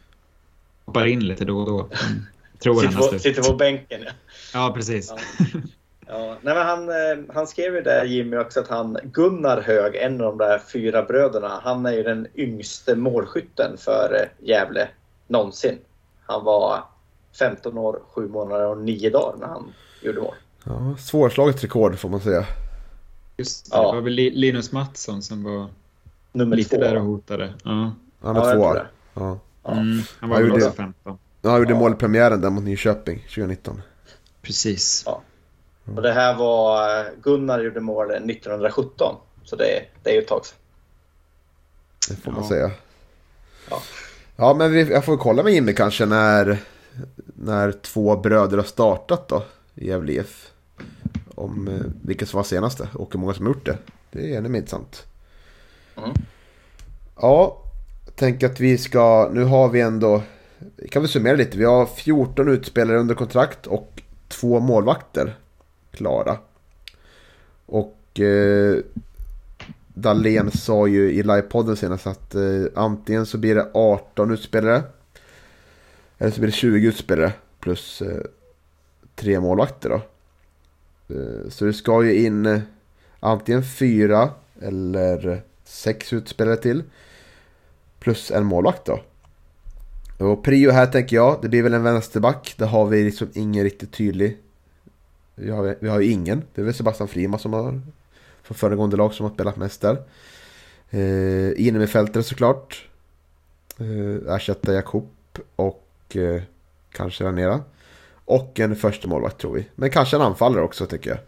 Hoppar 0.85 1.05
in 1.05 1.27
lite 1.27 1.45
då 1.45 1.59
och 1.59 1.65
då. 1.65 1.79
Mm. 1.79 2.25
Tror 2.59 2.81
sitter, 2.81 2.97
på, 2.97 3.19
sitter 3.19 3.41
på 3.41 3.53
bänken, 3.53 4.01
ja. 4.05 4.11
Ja, 4.53 4.73
precis. 4.75 5.13
Ja. 5.39 5.59
Ja, 6.11 6.37
nej 6.41 6.55
men 6.55 6.65
han, 6.65 6.89
eh, 6.89 7.33
han 7.33 7.47
skrev 7.47 7.75
ju 7.75 7.81
där 7.81 8.05
Jimmy 8.05 8.37
också 8.37 8.59
att 8.59 8.67
han, 8.67 8.97
Gunnar 9.03 9.61
Hög, 9.61 9.95
en 9.95 10.21
av 10.21 10.37
de 10.37 10.37
där 10.37 10.59
fyra 10.73 11.03
bröderna, 11.03 11.59
han 11.63 11.85
är 11.85 11.91
ju 11.91 12.03
den 12.03 12.27
yngste 12.35 12.95
målskytten 12.95 13.77
för 13.77 14.15
eh, 14.21 14.47
Gävle 14.47 14.87
någonsin. 15.27 15.77
Han 16.25 16.43
var 16.43 16.83
15 17.39 17.77
år, 17.77 17.99
7 18.13 18.27
månader 18.27 18.67
och 18.67 18.77
9 18.77 19.09
dagar 19.09 19.37
när 19.39 19.47
han 19.47 19.73
gjorde 20.01 20.21
mål. 20.21 20.35
Ja, 20.63 20.95
svårslaget 20.99 21.63
rekord 21.63 21.99
får 21.99 22.09
man 22.09 22.19
säga. 22.19 22.45
Just 23.39 23.71
det, 23.71 23.77
ja. 23.77 23.87
det 23.87 23.95
var 23.95 24.01
väl 24.01 24.13
Linus 24.13 24.71
Mattsson 24.71 25.21
som 25.21 25.43
var 25.43 25.67
Nummer 26.31 26.55
lite 26.55 26.75
två. 26.75 26.81
där 26.81 26.95
och 26.95 27.05
hotade. 27.05 27.53
Ja. 27.63 27.91
Han 28.21 28.35
är 28.35 28.45
ja, 28.45 28.53
två 28.53 28.61
år. 28.61 28.91
Ja. 29.13 29.39
Mm, 29.63 30.01
han 30.19 30.29
var 30.29 30.41
väl 30.41 30.51
också 30.51 30.71
15. 30.71 31.17
Ja, 31.41 31.49
han 31.49 31.59
gjorde 31.59 31.73
ja. 31.73 31.79
målpremiären 31.79 32.41
där 32.41 32.49
mot 32.49 32.63
Nyköping 32.63 33.19
2019. 33.19 33.81
Precis. 34.41 35.03
Ja. 35.05 35.21
Och 35.95 36.01
det 36.01 36.11
här 36.11 36.35
var 36.35 37.05
Gunnar 37.21 37.59
gjorde 37.59 37.79
mål 37.79 38.11
1917. 38.11 39.15
Så 39.43 39.55
det, 39.55 39.85
det 40.03 40.09
är 40.09 40.13
ju 40.13 40.21
ett 40.21 40.27
tag 40.27 40.45
sedan. 40.45 40.57
Det 42.09 42.15
får 42.15 42.31
man 42.31 42.47
säga. 42.47 42.71
Ja. 43.69 43.81
Ja, 44.35 44.53
men 44.53 44.71
vi, 44.71 44.91
jag 44.91 45.05
får 45.05 45.17
kolla 45.17 45.43
med 45.43 45.53
Jimmy 45.53 45.73
kanske 45.73 46.05
när, 46.05 46.57
när 47.25 47.71
två 47.71 48.17
bröder 48.17 48.57
har 48.57 48.63
startat 48.63 49.27
då 49.27 49.43
i 49.75 49.87
Gävle 49.87 50.13
IF. 50.13 50.51
Om 51.39 51.67
eh, 51.67 51.81
vilka 52.01 52.25
som 52.25 52.37
var 52.37 52.43
senaste 52.43 52.89
och 52.93 53.13
hur 53.13 53.19
många 53.19 53.33
som 53.33 53.45
har 53.45 53.53
gjort 53.53 53.65
det. 53.65 53.77
Det 54.11 54.33
är 54.33 54.37
ännu 54.37 54.49
mer 54.49 54.59
intressant. 54.59 55.05
Mm. 55.97 56.09
Ja, 57.15 57.63
tänk 58.15 58.43
att 58.43 58.59
vi 58.59 58.77
ska, 58.77 59.29
nu 59.33 59.43
har 59.43 59.69
vi 59.69 59.81
ändå, 59.81 60.21
kan 60.91 61.01
vi 61.01 61.07
summera 61.07 61.35
lite. 61.35 61.57
Vi 61.57 61.65
har 61.65 61.85
14 61.85 62.49
utspelare 62.49 62.97
under 62.97 63.15
kontrakt 63.15 63.67
och 63.67 64.01
två 64.27 64.59
målvakter 64.59 65.37
klara. 65.91 66.37
Och 67.65 68.19
eh, 68.19 68.77
Dahlén 69.87 70.51
sa 70.51 70.87
ju 70.87 71.11
i 71.11 71.23
livepodden 71.23 71.75
senast 71.75 72.07
att 72.07 72.35
eh, 72.35 72.63
antingen 72.75 73.25
så 73.25 73.37
blir 73.37 73.55
det 73.55 73.71
18 73.73 74.31
utspelare. 74.31 74.83
Eller 76.17 76.31
så 76.31 76.39
blir 76.39 76.47
det 76.47 76.55
20 76.55 76.87
utspelare 76.87 77.33
plus 77.59 78.01
eh, 78.01 78.23
tre 79.15 79.39
målvakter 79.39 79.89
då. 79.89 80.01
Eh, 81.09 81.49
så 81.49 81.65
det 81.65 81.73
ska 81.73 82.03
ju 82.03 82.25
in 82.25 82.45
eh, 82.45 82.59
antingen 83.19 83.63
fyra 83.63 84.29
eller 84.61 85.41
sex 85.63 86.13
utspelare 86.13 86.57
till. 86.57 86.83
Plus 87.99 88.31
en 88.31 88.45
målvakt 88.45 88.85
då. 88.85 88.99
Och 90.17 90.43
prio 90.43 90.71
här 90.71 90.85
tänker 90.85 91.15
jag, 91.15 91.39
det 91.41 91.49
blir 91.49 91.63
väl 91.63 91.73
en 91.73 91.83
vänsterback. 91.83 92.55
Där 92.57 92.67
har 92.67 92.85
vi 92.85 93.03
liksom 93.03 93.29
ingen 93.33 93.63
riktigt 93.63 93.91
tydlig. 93.91 94.37
Vi 95.35 95.49
har, 95.49 95.75
vi 95.79 95.89
har 95.89 95.99
ju 95.99 96.11
ingen. 96.11 96.43
Det 96.55 96.61
är 96.61 96.65
väl 96.65 96.73
Sebastian 96.73 97.07
Frima 97.07 97.37
som 97.37 97.53
har 97.53 97.81
från 98.43 98.57
föregående 98.57 98.97
lag 98.97 99.13
som 99.13 99.25
har 99.25 99.33
spelat 99.33 99.57
mest 99.57 99.81
där. 99.81 99.97
Eh, 100.89 101.67
Innermittfältare 101.67 102.23
såklart. 102.23 102.87
Eh, 103.77 104.35
ersätta 104.35 104.73
Jakob 104.73 105.09
och 105.55 106.15
eh, 106.15 106.41
kanske 106.91 107.23
Ranera. 107.23 107.63
Och 108.29 108.59
en 108.59 108.75
första 108.75 109.07
målvakt 109.07 109.41
tror 109.41 109.53
vi. 109.53 109.67
Men 109.75 109.89
kanske 109.89 110.15
en 110.15 110.21
anfallare 110.21 110.63
också 110.63 110.85
tycker 110.85 111.09
jag. 111.09 111.19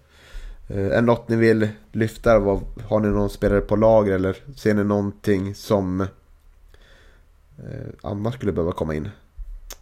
Eh, 0.77 0.85
är 0.85 0.95
det 0.95 1.01
något 1.01 1.29
ni 1.29 1.35
vill 1.35 1.69
lyfta? 1.91 2.31
Har 2.87 2.99
ni 2.99 3.07
någon 3.07 3.29
spelare 3.29 3.61
på 3.61 3.75
lager 3.75 4.13
eller 4.13 4.37
ser 4.57 4.73
ni 4.73 4.83
någonting 4.83 5.55
som 5.55 6.01
eh, 6.01 6.07
annars 8.03 8.33
skulle 8.33 8.51
behöva 8.51 8.71
komma 8.71 8.95
in? 8.95 9.09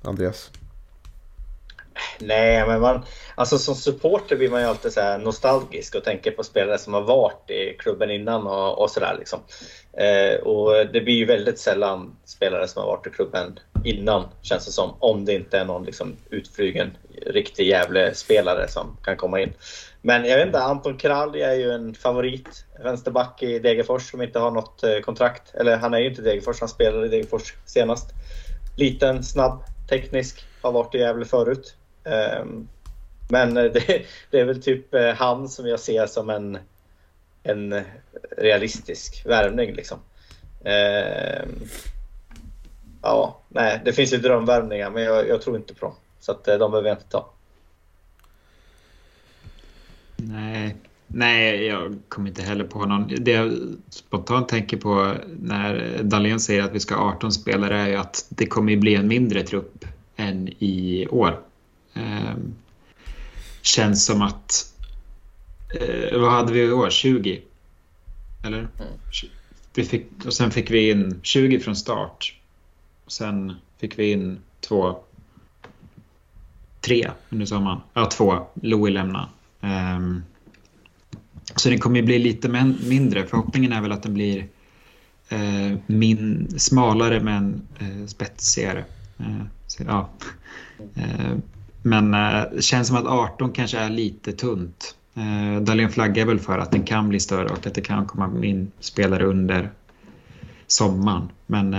Andreas? 0.01 0.51
Nej, 2.19 2.67
men 2.67 2.81
man, 2.81 3.05
alltså 3.35 3.57
som 3.57 3.75
supporter 3.75 4.35
blir 4.35 4.49
man 4.49 4.61
ju 4.61 4.67
alltid 4.67 4.93
så 4.93 5.17
nostalgisk 5.17 5.95
och 5.95 6.03
tänker 6.03 6.31
på 6.31 6.43
spelare 6.43 6.77
som 6.77 6.93
har 6.93 7.01
varit 7.01 7.49
i 7.49 7.75
klubben 7.79 8.11
innan 8.11 8.47
och, 8.47 8.81
och 8.81 8.89
sådär. 8.89 9.15
Liksom. 9.19 9.39
Eh, 9.93 10.39
och 10.39 10.71
det 10.93 11.01
blir 11.01 11.15
ju 11.15 11.25
väldigt 11.25 11.59
sällan 11.59 12.15
spelare 12.25 12.67
som 12.67 12.81
har 12.81 12.87
varit 12.87 13.07
i 13.07 13.09
klubben 13.09 13.59
innan, 13.85 14.27
känns 14.41 14.65
det 14.65 14.71
som. 14.71 14.93
Om 14.99 15.25
det 15.25 15.33
inte 15.33 15.59
är 15.59 15.65
någon 15.65 15.85
liksom, 15.85 16.15
utflygen 16.29 16.91
riktig 17.25 17.67
Gävle-spelare 17.67 18.67
som 18.67 18.97
kan 19.03 19.17
komma 19.17 19.41
in. 19.41 19.53
Men 20.01 20.25
jag 20.25 20.37
vet 20.37 20.47
inte, 20.47 20.59
Anton 20.59 20.97
Kralj 20.97 21.41
är 21.41 21.53
ju 21.53 21.71
en 21.71 21.93
favorit. 21.93 22.65
Vänsterback 22.83 23.43
i 23.43 23.59
Degerfors 23.59 24.11
som 24.11 24.21
inte 24.21 24.39
har 24.39 24.51
något 24.51 24.83
eh, 24.83 24.99
kontrakt. 24.99 25.55
Eller 25.55 25.77
han 25.77 25.93
är 25.93 25.99
ju 25.99 26.09
inte 26.09 26.21
Degerfors, 26.21 26.59
han 26.59 26.69
spelade 26.69 27.05
i 27.05 27.09
Degerfors 27.09 27.53
senast. 27.65 28.09
Liten, 28.77 29.23
snabb, 29.23 29.63
teknisk, 29.89 30.45
har 30.61 30.71
varit 30.71 30.95
i 30.95 30.97
Gävle 30.97 31.25
förut. 31.25 31.75
Ehm, 32.03 32.67
men 33.29 33.57
eh, 33.57 33.63
det, 33.73 34.01
det, 34.31 34.39
är 34.39 34.45
väl 34.45 34.61
typ 34.61 34.93
eh, 34.93 35.13
han 35.13 35.49
som 35.49 35.67
jag 35.67 35.79
ser 35.79 36.05
som 36.05 36.29
en 36.29 36.57
en 37.43 37.81
realistisk 38.37 39.25
värvning 39.25 39.73
liksom. 39.73 39.99
Ehm, 40.65 41.49
Eh, 43.03 43.09
ja, 43.09 43.41
nej, 43.47 43.81
det 43.85 43.93
finns 43.93 44.13
ju 44.13 44.17
drömvärvningar 44.17 44.91
men 44.91 45.03
jag, 45.03 45.27
jag 45.27 45.41
tror 45.41 45.55
inte 45.55 45.73
på 45.73 45.85
dem. 45.85 45.95
Så 46.19 46.31
att 46.31 46.43
de 46.45 46.71
behöver 46.71 46.89
jag 46.89 46.97
inte 46.97 47.09
ta. 47.09 47.29
Nej, 50.15 50.75
Nej, 51.11 51.65
jag 51.65 51.97
kommer 52.09 52.29
inte 52.29 52.41
heller 52.41 52.63
på 52.63 52.85
någon. 52.85 53.07
Det 53.19 53.31
jag 53.31 53.53
spontant 53.89 54.49
tänker 54.49 54.77
på 54.77 55.13
när 55.39 56.03
Dahlén 56.03 56.39
säger 56.39 56.63
att 56.63 56.73
vi 56.75 56.79
ska 56.79 56.95
ha 56.95 57.11
18 57.11 57.31
spelare 57.31 57.79
är 57.79 57.87
ju 57.87 57.95
att 57.95 58.25
det 58.29 58.45
kommer 58.45 58.75
bli 58.75 58.95
en 58.95 59.07
mindre 59.07 59.43
trupp 59.43 59.85
än 60.15 60.47
i 60.47 61.07
år. 61.11 61.39
Ehm, 61.93 62.55
känns 63.61 64.05
som 64.05 64.21
att... 64.21 64.73
Eh, 65.79 66.19
vad 66.19 66.31
hade 66.31 66.53
vi 66.53 66.63
i 66.63 66.71
år? 66.71 66.89
20? 66.89 67.41
Eller? 68.45 68.57
Mm. 68.57 68.69
Vi 69.73 69.83
fick, 69.83 70.05
och 70.25 70.33
sen 70.33 70.51
fick 70.51 70.71
vi 70.71 70.91
in 70.91 71.19
20 71.23 71.59
från 71.59 71.75
start. 71.75 72.38
Sen 73.09 73.53
fick 73.77 73.99
vi 73.99 74.11
in 74.11 74.39
två... 74.59 74.97
Tre 76.81 77.09
under 77.29 77.45
sommaren. 77.45 77.79
Ja, 77.93 78.05
två. 78.05 78.47
Louis 78.53 78.93
lämnade. 78.93 79.27
Um, 79.61 80.23
så 81.55 81.69
den 81.69 81.79
kommer 81.79 81.95
ju 81.95 82.05
bli 82.05 82.19
lite 82.19 82.49
mindre. 82.83 83.25
Förhoppningen 83.25 83.73
är 83.73 83.81
väl 83.81 83.91
att 83.91 84.03
den 84.03 84.13
blir 84.13 84.47
uh, 85.33 85.77
min, 85.87 86.47
smalare 86.57 87.19
men 87.19 87.61
uh, 87.81 88.05
spetsigare. 88.05 88.85
Uh, 89.19 89.43
så, 89.67 89.83
ja. 89.83 90.09
Men 91.81 92.11
det 92.11 92.49
eh, 92.53 92.59
känns 92.59 92.87
som 92.87 92.97
att 92.97 93.05
18 93.05 93.51
kanske 93.51 93.77
är 93.77 93.89
lite 93.89 94.31
tunt. 94.31 94.95
Eh, 95.15 95.61
Dahlén 95.61 95.91
flaggar 95.91 96.25
väl 96.25 96.39
för 96.39 96.57
att 96.57 96.71
den 96.71 96.83
kan 96.83 97.09
bli 97.09 97.19
större 97.19 97.49
och 97.49 97.67
att 97.67 97.73
det 97.73 97.81
kan 97.81 98.05
komma 98.05 98.45
in 98.45 98.71
spelare 98.79 99.25
under 99.25 99.71
sommaren. 100.67 101.29
Men 101.45 101.73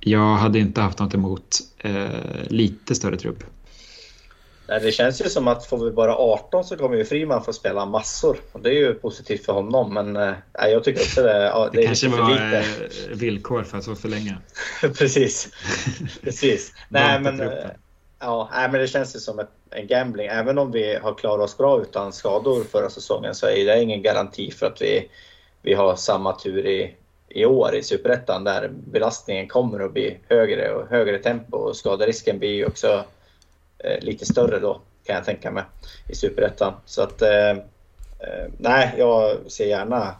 jag 0.00 0.36
hade 0.36 0.58
inte 0.58 0.80
haft 0.80 0.98
något 0.98 1.14
emot 1.14 1.58
eh, 1.78 2.08
lite 2.48 2.94
större 2.94 3.16
trupp. 3.16 3.44
Nej, 4.70 4.80
det 4.80 4.92
känns 4.92 5.20
ju 5.20 5.28
som 5.28 5.48
att 5.48 5.66
får 5.66 5.84
vi 5.84 5.90
bara 5.90 6.16
18 6.16 6.64
så 6.64 6.76
kommer 6.76 6.96
ju 6.96 7.04
Friman 7.04 7.44
få 7.44 7.52
spela 7.52 7.86
massor. 7.86 8.36
Och 8.52 8.60
det 8.60 8.68
är 8.68 8.74
ju 8.74 8.94
positivt 8.94 9.44
för 9.44 9.52
honom. 9.52 9.94
Men 9.94 10.16
äh, 10.16 10.34
jag 10.54 10.84
tycker 10.84 11.00
också 11.00 11.22
det, 11.22 11.44
ja, 11.44 11.68
det, 11.72 11.80
det 11.80 11.86
kanske 11.86 12.08
var 12.08 12.30
lite. 12.30 12.64
Eh, 13.10 13.16
villkor 13.16 13.62
för 13.62 13.78
att 13.78 13.84
få 13.84 13.94
förlänga. 13.94 14.38
Precis. 14.98 15.48
Precis. 16.22 16.72
nej, 16.88 17.20
men, 17.20 17.40
eh, 17.40 17.48
ja, 18.20 18.50
nej, 18.52 18.68
men 18.70 18.80
det 18.80 18.86
känns 18.86 19.16
ju 19.16 19.18
som 19.20 19.38
ett, 19.38 19.50
en 19.70 19.86
gambling. 19.86 20.26
Även 20.26 20.58
om 20.58 20.72
vi 20.72 20.94
har 21.02 21.14
klarat 21.14 21.44
oss 21.44 21.56
bra 21.56 21.82
utan 21.82 22.12
skador 22.12 22.64
förra 22.64 22.90
säsongen 22.90 23.34
så 23.34 23.46
är 23.46 23.66
det 23.66 23.82
ingen 23.82 24.02
garanti 24.02 24.50
för 24.50 24.66
att 24.66 24.82
vi, 24.82 25.10
vi 25.62 25.74
har 25.74 25.96
samma 25.96 26.32
tur 26.32 26.66
i, 26.66 26.94
i 27.30 27.44
år 27.44 27.74
i 27.74 27.82
Superettan 27.82 28.44
där 28.44 28.70
belastningen 28.72 29.48
kommer 29.48 29.80
att 29.80 29.92
bli 29.92 30.18
högre 30.28 30.74
och 30.74 30.88
högre 30.88 31.18
tempo 31.18 31.56
och 31.56 31.76
skaderisken 31.76 32.38
blir 32.38 32.54
ju 32.54 32.66
också 32.66 33.04
Eh, 33.84 34.00
lite 34.00 34.26
större 34.26 34.58
då 34.58 34.80
kan 35.04 35.16
jag 35.16 35.24
tänka 35.24 35.50
mig 35.50 35.64
i 36.08 36.14
Superettan. 36.14 36.72
Så 36.84 37.02
att 37.02 37.22
eh, 37.22 37.50
eh 37.50 38.46
nej, 38.58 38.94
jag 38.98 39.36
ser 39.46 39.66
gärna 39.66 40.14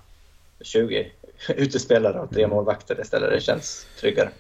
20 0.61 1.13
utespelare 1.49 2.21
och 2.21 2.31
tre 2.31 2.47
målvakter 2.47 3.01
istället. 3.01 3.31
Det 3.31 3.41
känns 3.41 3.87
tryggare. 4.01 4.31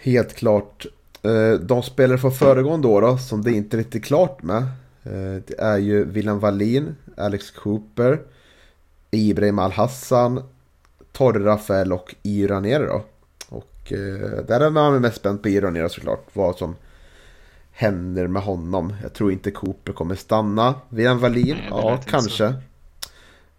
Helt 0.00 0.34
klart. 0.34 0.86
Eh, 1.22 1.52
de 1.60 1.82
spelare 1.82 2.18
från 2.18 2.32
föregående 2.32 2.88
år 2.88 3.02
då, 3.02 3.18
som 3.18 3.42
det 3.42 3.52
inte 3.52 3.76
är 3.76 3.78
riktigt 3.78 4.04
klart 4.04 4.42
med. 4.42 4.62
Eh, 5.02 5.42
det 5.46 5.58
är 5.58 5.78
ju 5.78 6.04
William 6.04 6.38
Wallin, 6.38 6.96
Alex 7.16 7.50
Cooper, 7.50 8.20
Ibrahim 9.10 9.58
Al-Hassan, 9.58 10.42
Torre 11.12 11.44
Rafael 11.44 11.92
och 11.92 12.14
Iranere 12.22 12.86
då. 12.86 13.04
Och 13.48 13.92
där 14.46 14.60
är 14.60 14.70
man 14.70 15.00
mest 15.00 15.16
spänd 15.16 15.42
på 15.42 15.48
Iranere 15.48 15.88
såklart. 15.88 16.26
Vad 16.32 16.56
som 16.56 16.76
händer 17.80 18.26
med 18.26 18.42
honom. 18.42 18.94
Jag 19.02 19.12
tror 19.12 19.32
inte 19.32 19.50
Cooper 19.50 19.92
kommer 19.92 20.14
stanna. 20.14 20.74
Vian 20.88 21.18
Wallin, 21.18 21.56
Nej, 21.56 21.68
ja 21.70 22.00
kanske. 22.06 22.54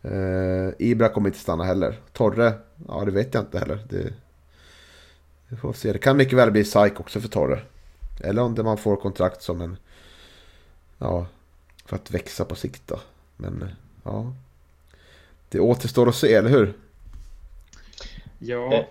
Uh, 0.05 0.71
Ibra 0.79 1.09
kommer 1.09 1.29
inte 1.29 1.39
stanna 1.39 1.63
heller. 1.63 1.99
Torre, 2.13 2.53
ja 2.87 3.05
det 3.05 3.11
vet 3.11 3.33
jag 3.33 3.43
inte 3.43 3.59
heller. 3.59 3.85
Det, 3.89 4.13
vi 5.47 5.57
får 5.57 5.73
se. 5.73 5.93
Det 5.93 5.99
kan 5.99 6.17
mycket 6.17 6.37
väl 6.37 6.51
bli 6.51 6.63
psyk 6.63 6.99
också 6.99 7.21
för 7.21 7.27
Torre. 7.27 7.61
Eller 8.19 8.41
om 8.41 8.55
det 8.55 8.63
man 8.63 8.77
får 8.77 8.95
kontrakt 8.95 9.41
som 9.41 9.61
en... 9.61 9.77
Ja, 10.97 11.25
för 11.85 11.95
att 11.95 12.11
växa 12.11 12.45
på 12.45 12.55
sikt 12.55 12.81
då. 12.85 12.99
Men 13.37 13.69
ja. 14.03 14.33
Det 15.49 15.59
återstår 15.59 16.09
att 16.09 16.15
se, 16.15 16.33
eller 16.33 16.49
hur? 16.49 16.73
Ja, 18.43 18.73
eh, 18.73 18.85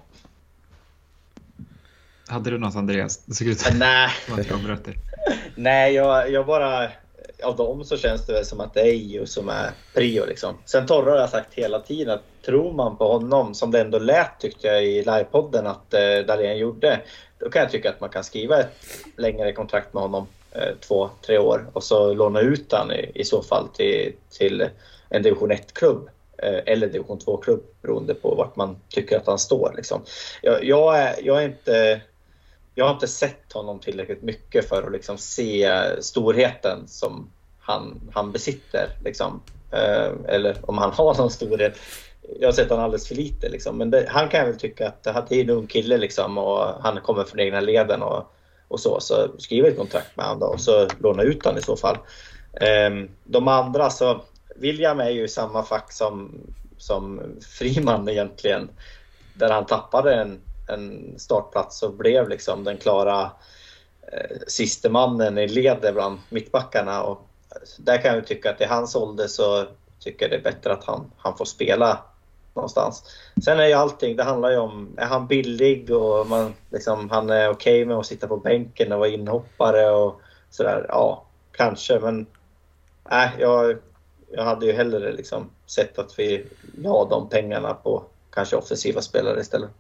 hade 2.29 2.51
du 2.51 2.59
något 2.59 2.77
Andreas? 2.77 3.25
Det 3.25 3.35
såg 3.35 3.49
ut 3.49 3.61
som 3.61 3.79
Nej. 3.79 4.11
att 4.73 4.89
Nej, 5.55 5.95
jag, 5.95 6.31
jag 6.31 6.47
bara... 6.47 6.89
Av 7.43 7.57
dem 7.57 7.85
så 7.85 7.97
känns 7.97 8.27
det 8.27 8.33
väl 8.33 8.45
som 8.45 8.61
att 8.61 8.75
det 8.75 8.81
är 8.81 8.93
EU 8.93 9.27
som 9.27 9.49
är 9.49 9.71
prio. 9.95 10.27
Liksom. 10.27 10.55
Sen 10.65 10.87
Torre 10.87 11.11
har 11.11 11.17
jag 11.17 11.31
sagt 11.31 11.55
hela 11.55 11.81
tiden 11.81 12.15
att 12.15 12.23
tror 12.45 12.73
man 12.73 12.97
på 12.97 13.13
honom, 13.13 13.55
som 13.55 13.71
det 13.71 13.81
ändå 13.81 13.99
lät 13.99 14.41
tyckte 14.41 14.67
jag 14.67 14.85
i 14.85 15.05
livepodden 15.05 15.67
att 15.67 15.95
eh, 15.95 16.27
Dahlén 16.27 16.59
gjorde, 16.59 17.01
då 17.39 17.51
kan 17.51 17.63
jag 17.63 17.71
tycka 17.71 17.91
att 17.91 18.01
man 18.01 18.11
kan 18.11 18.25
skriva 18.25 18.61
ett 18.61 18.77
längre 19.17 19.53
kontrakt 19.53 19.95
med 19.95 20.03
honom, 20.03 20.27
eh, 20.53 20.75
två, 20.81 21.11
tre 21.27 21.39
år, 21.39 21.67
och 21.73 21.85
så 21.85 22.15
låna 22.15 22.41
ut 22.41 22.73
han 22.73 22.93
i, 22.93 23.11
i 23.15 23.25
så 23.25 23.43
fall 23.43 23.69
till, 23.69 24.13
till 24.31 24.69
en 25.09 25.23
division 25.23 25.53
1-klubb 25.53 26.07
eh, 26.07 26.11
Eh, 26.43 26.61
eller 26.67 26.87
division 26.87 27.19
2-klubb 27.19 27.63
beroende 27.83 28.15
på 28.15 28.35
vart 28.35 28.57
man 28.57 28.77
tycker 28.89 29.17
att 29.17 29.27
han 29.27 29.39
står. 29.39 29.73
Liksom. 29.77 30.03
Jag, 30.43 30.65
jag, 30.65 30.99
är, 30.99 31.15
jag 31.23 31.43
är 31.43 31.49
inte 31.49 32.01
jag 32.75 32.85
har 32.85 32.95
inte 32.95 33.09
sett 33.09 33.53
honom 33.53 33.79
tillräckligt 33.79 34.23
mycket 34.23 34.69
för 34.69 34.83
att 34.83 34.93
liksom 34.93 35.19
se 35.19 35.81
storheten 36.01 36.89
som 36.89 37.31
han, 37.61 38.11
han 38.13 38.33
besitter. 38.33 38.89
Liksom. 39.05 39.43
Eh, 39.73 40.11
eller 40.29 40.57
om 40.63 40.79
han 40.79 40.93
har 40.97 41.15
någon 41.15 41.31
storhet. 41.31 41.79
Jag 42.41 42.49
har 42.49 42.53
sett 42.53 42.71
honom 42.71 42.85
alldeles 42.85 43.09
för 43.09 43.15
lite. 43.15 43.49
Liksom. 43.49 43.79
Men 43.79 43.91
det, 43.91 44.07
han 44.09 44.29
kan 44.29 44.47
väl 44.47 44.59
tycka 44.59 44.89
att 44.89 45.29
det 45.29 45.41
är 45.41 45.45
en 45.45 45.51
ung 45.51 45.67
kille 45.67 45.99
liksom, 45.99 46.39
och 46.39 46.83
han 46.83 47.01
kommer 47.01 47.25
från 47.25 47.41
egna 47.41 47.61
leden 47.61 48.03
och, 48.03 48.33
och 48.69 48.81
så. 48.81 49.01
Så 49.01 49.29
skriv 49.39 49.65
ett 49.65 49.77
kontrakt 49.77 50.17
med 50.17 50.27
honom 50.27 50.51
och 50.53 50.61
så 50.61 50.89
låna 50.99 51.23
ut 51.23 51.45
honom 51.45 51.59
i 51.59 51.63
så 51.63 51.77
fall. 51.77 51.97
Eh, 52.53 52.91
de 53.25 53.49
andra 53.49 53.91
så, 53.91 54.21
William 54.61 55.01
är 55.01 55.11
ju 55.11 55.25
i 55.25 55.29
samma 55.29 55.63
fack 55.63 55.93
som, 55.93 56.41
som 56.79 57.21
Friman 57.41 58.09
egentligen. 58.09 58.71
Där 59.35 59.51
han 59.51 59.67
tappade 59.67 60.15
en 60.15 60.41
en 60.71 61.15
startplats 61.19 61.83
och 61.83 61.95
blev 61.95 62.29
liksom 62.29 62.65
den 62.65 62.77
klara 62.77 63.31
eh, 64.13 64.37
siste 64.47 64.89
mannen 64.89 65.39
i 65.39 65.49
ledet 65.49 65.95
bland 65.95 66.19
mittbackarna. 66.29 67.03
Och 67.03 67.29
där 67.79 68.03
kan 68.03 68.15
jag 68.15 68.27
tycka 68.27 68.51
att 68.51 68.61
i 68.61 68.65
hans 68.65 68.97
ålder 68.97 69.27
så 69.27 69.67
tycker 70.01 70.25
jag 70.25 70.31
det 70.31 70.37
är 70.37 70.53
bättre 70.53 70.73
att 70.73 70.85
han, 70.85 71.11
han 71.17 71.37
får 71.37 71.45
spela 71.45 71.99
någonstans. 72.55 73.05
Sen 73.45 73.61
är 73.61 73.67
ju 73.67 73.73
allting, 73.73 74.17
det 74.17 74.25
handlar 74.25 74.51
ju 74.51 74.59
om, 74.59 74.95
är 74.97 75.07
han 75.07 75.27
billig 75.27 75.91
och 75.91 76.27
man, 76.27 76.55
liksom, 76.71 77.11
han 77.11 77.31
är 77.31 77.49
okej 77.49 77.75
okay 77.75 77.85
med 77.85 77.97
att 77.97 78.07
sitta 78.07 78.29
på 78.29 78.37
bänken 78.37 78.93
och 78.93 78.99
vara 78.99 79.09
inhoppare 79.09 79.91
och 79.91 80.21
sådär. 80.51 80.87
Ja, 80.89 81.25
kanske, 81.53 82.01
men 82.01 82.27
nej, 83.11 83.31
äh, 83.35 83.41
jag, 83.41 83.79
jag 84.33 84.45
hade 84.45 84.67
ju 84.67 84.73
hellre 84.73 85.13
liksom 85.13 85.51
sett 85.67 85.99
att 85.99 86.19
vi 86.19 86.47
la 86.79 87.09
de 87.11 87.29
pengarna 87.29 87.75
på 87.75 88.05
kanske 88.31 88.57
offensiva 88.57 89.03
spelare 89.03 89.41
istället. 89.41 89.71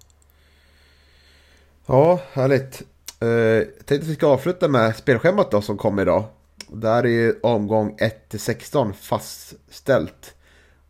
Ja, 1.86 2.20
härligt. 2.32 2.82
Eh, 3.20 3.28
jag 3.28 3.66
tänkte 3.66 3.94
att 3.94 4.05
vi 4.05 4.14
ska 4.14 4.26
avsluta 4.26 4.68
med 4.68 4.96
spelschemat 4.96 5.51
då 5.51 5.62
som 5.62 5.76
kommer 5.76 6.03
idag. 6.03 6.24
Där 6.68 7.03
är 7.03 7.09
ju 7.09 7.40
omgång 7.42 7.96
1-16 8.30 8.92
fastställt. 8.92 10.34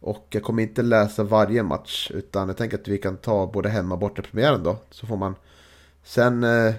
Och 0.00 0.26
jag 0.30 0.42
kommer 0.42 0.62
inte 0.62 0.82
läsa 0.82 1.22
varje 1.22 1.62
match 1.62 2.11
utan 2.14 2.48
jag 2.48 2.56
tänker 2.56 2.78
att 2.78 2.88
vi 2.88 2.98
kan 2.98 3.16
ta 3.16 3.46
både 3.46 3.68
hemma 3.68 3.94
och 3.94 4.00
bortapremiären 4.00 4.62
då. 4.62 4.76
Så 4.90 5.06
får 5.06 5.16
man 5.16 5.34
sen 6.04 6.44
eh, 6.44 6.74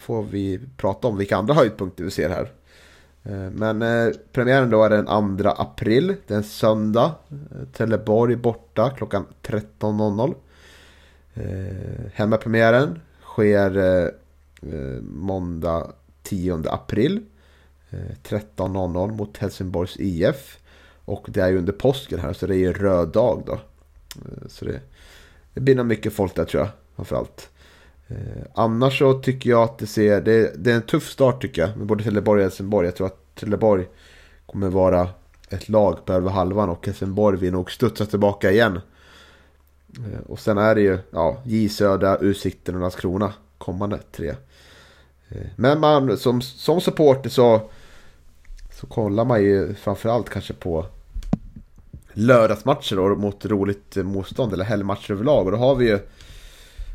får 0.00 0.22
vi 0.22 0.60
prata 0.76 1.08
om 1.08 1.16
vilka 1.16 1.36
andra 1.36 1.54
höjdpunkter 1.54 2.04
vi 2.04 2.10
ser 2.10 2.28
här. 2.28 2.52
Eh, 3.24 3.50
men 3.50 3.82
eh, 3.82 4.12
premiären 4.32 4.70
då 4.70 4.84
är 4.84 4.90
den 4.90 5.36
2 5.38 5.48
april, 5.48 6.16
det 6.26 6.34
är 6.34 6.38
en 6.38 6.44
söndag. 6.44 7.14
Eh, 7.30 7.68
Trelleborg 7.72 8.36
borta 8.36 8.90
klockan 8.90 9.26
13.00. 9.42 10.34
Eh, 11.34 12.10
hemmapremiären 12.14 13.00
sker 13.22 13.76
eh, 13.76 14.08
måndag 15.02 15.92
10 16.22 16.62
april. 16.66 17.24
13.00 18.24 19.12
mot 19.12 19.36
Helsingborgs 19.36 19.96
IF. 19.98 20.58
Och 21.04 21.26
det 21.28 21.40
är 21.40 21.48
ju 21.48 21.58
under 21.58 21.72
påsken 21.72 22.18
här 22.20 22.32
så 22.32 22.46
det 22.46 22.54
är 22.54 22.58
ju 22.58 22.72
röd 22.72 23.08
dag 23.08 23.42
då. 23.46 23.60
Så 24.48 24.64
det, 24.64 24.80
det 25.54 25.60
blir 25.60 25.74
nog 25.74 25.86
mycket 25.86 26.12
folk 26.12 26.34
där 26.34 26.44
tror 26.44 26.62
jag 26.62 26.70
framförallt. 26.96 27.50
Eh, 28.10 28.42
annars 28.54 28.98
så 28.98 29.20
tycker 29.20 29.50
jag 29.50 29.62
att 29.62 29.78
det 29.78 29.86
ser, 29.86 30.20
det, 30.20 30.64
det 30.64 30.70
är 30.70 30.74
en 30.74 30.82
tuff 30.82 31.10
start 31.10 31.42
tycker 31.42 31.62
jag 31.62 31.76
med 31.76 31.86
både 31.86 32.04
Trelleborg 32.04 32.40
och 32.40 32.44
Helsingborg. 32.44 32.86
Jag 32.86 32.96
tror 32.96 33.06
att 33.06 33.34
Trelleborg 33.34 33.86
kommer 34.46 34.68
vara 34.68 35.08
ett 35.48 35.68
lag 35.68 36.04
på 36.04 36.12
över 36.12 36.30
halvan 36.30 36.68
och 36.68 36.86
Helsingborg 36.86 37.38
vill 37.38 37.52
nog 37.52 37.70
studsa 37.70 38.06
tillbaka 38.06 38.50
igen. 38.50 38.80
Eh, 39.98 40.20
och 40.26 40.38
sen 40.38 40.58
är 40.58 40.74
det 40.74 40.80
ju 40.80 40.98
ja, 41.10 41.42
J 41.44 41.68
Södra, 41.68 42.16
Utsikten 42.16 42.74
och 42.74 42.80
Landskrona 42.80 43.32
kommande 43.58 43.98
tre. 44.12 44.28
Eh, 45.28 45.46
men 45.56 45.80
man, 45.80 46.18
som, 46.18 46.42
som 46.42 46.80
supporter 46.80 47.30
så, 47.30 47.70
så 48.80 48.86
kollar 48.86 49.24
man 49.24 49.42
ju 49.42 49.74
framförallt 49.74 50.30
kanske 50.30 50.52
på 50.54 50.86
lördagsmatcher 52.12 52.96
då, 52.96 53.16
mot 53.16 53.46
roligt 53.46 53.96
motstånd 53.96 54.52
eller 54.52 54.64
helgmatcher 54.64 55.12
överlag. 55.12 55.46
Och 55.46 55.52
då 55.52 55.58
har 55.58 55.74
vi 55.74 55.88
ju 55.88 55.98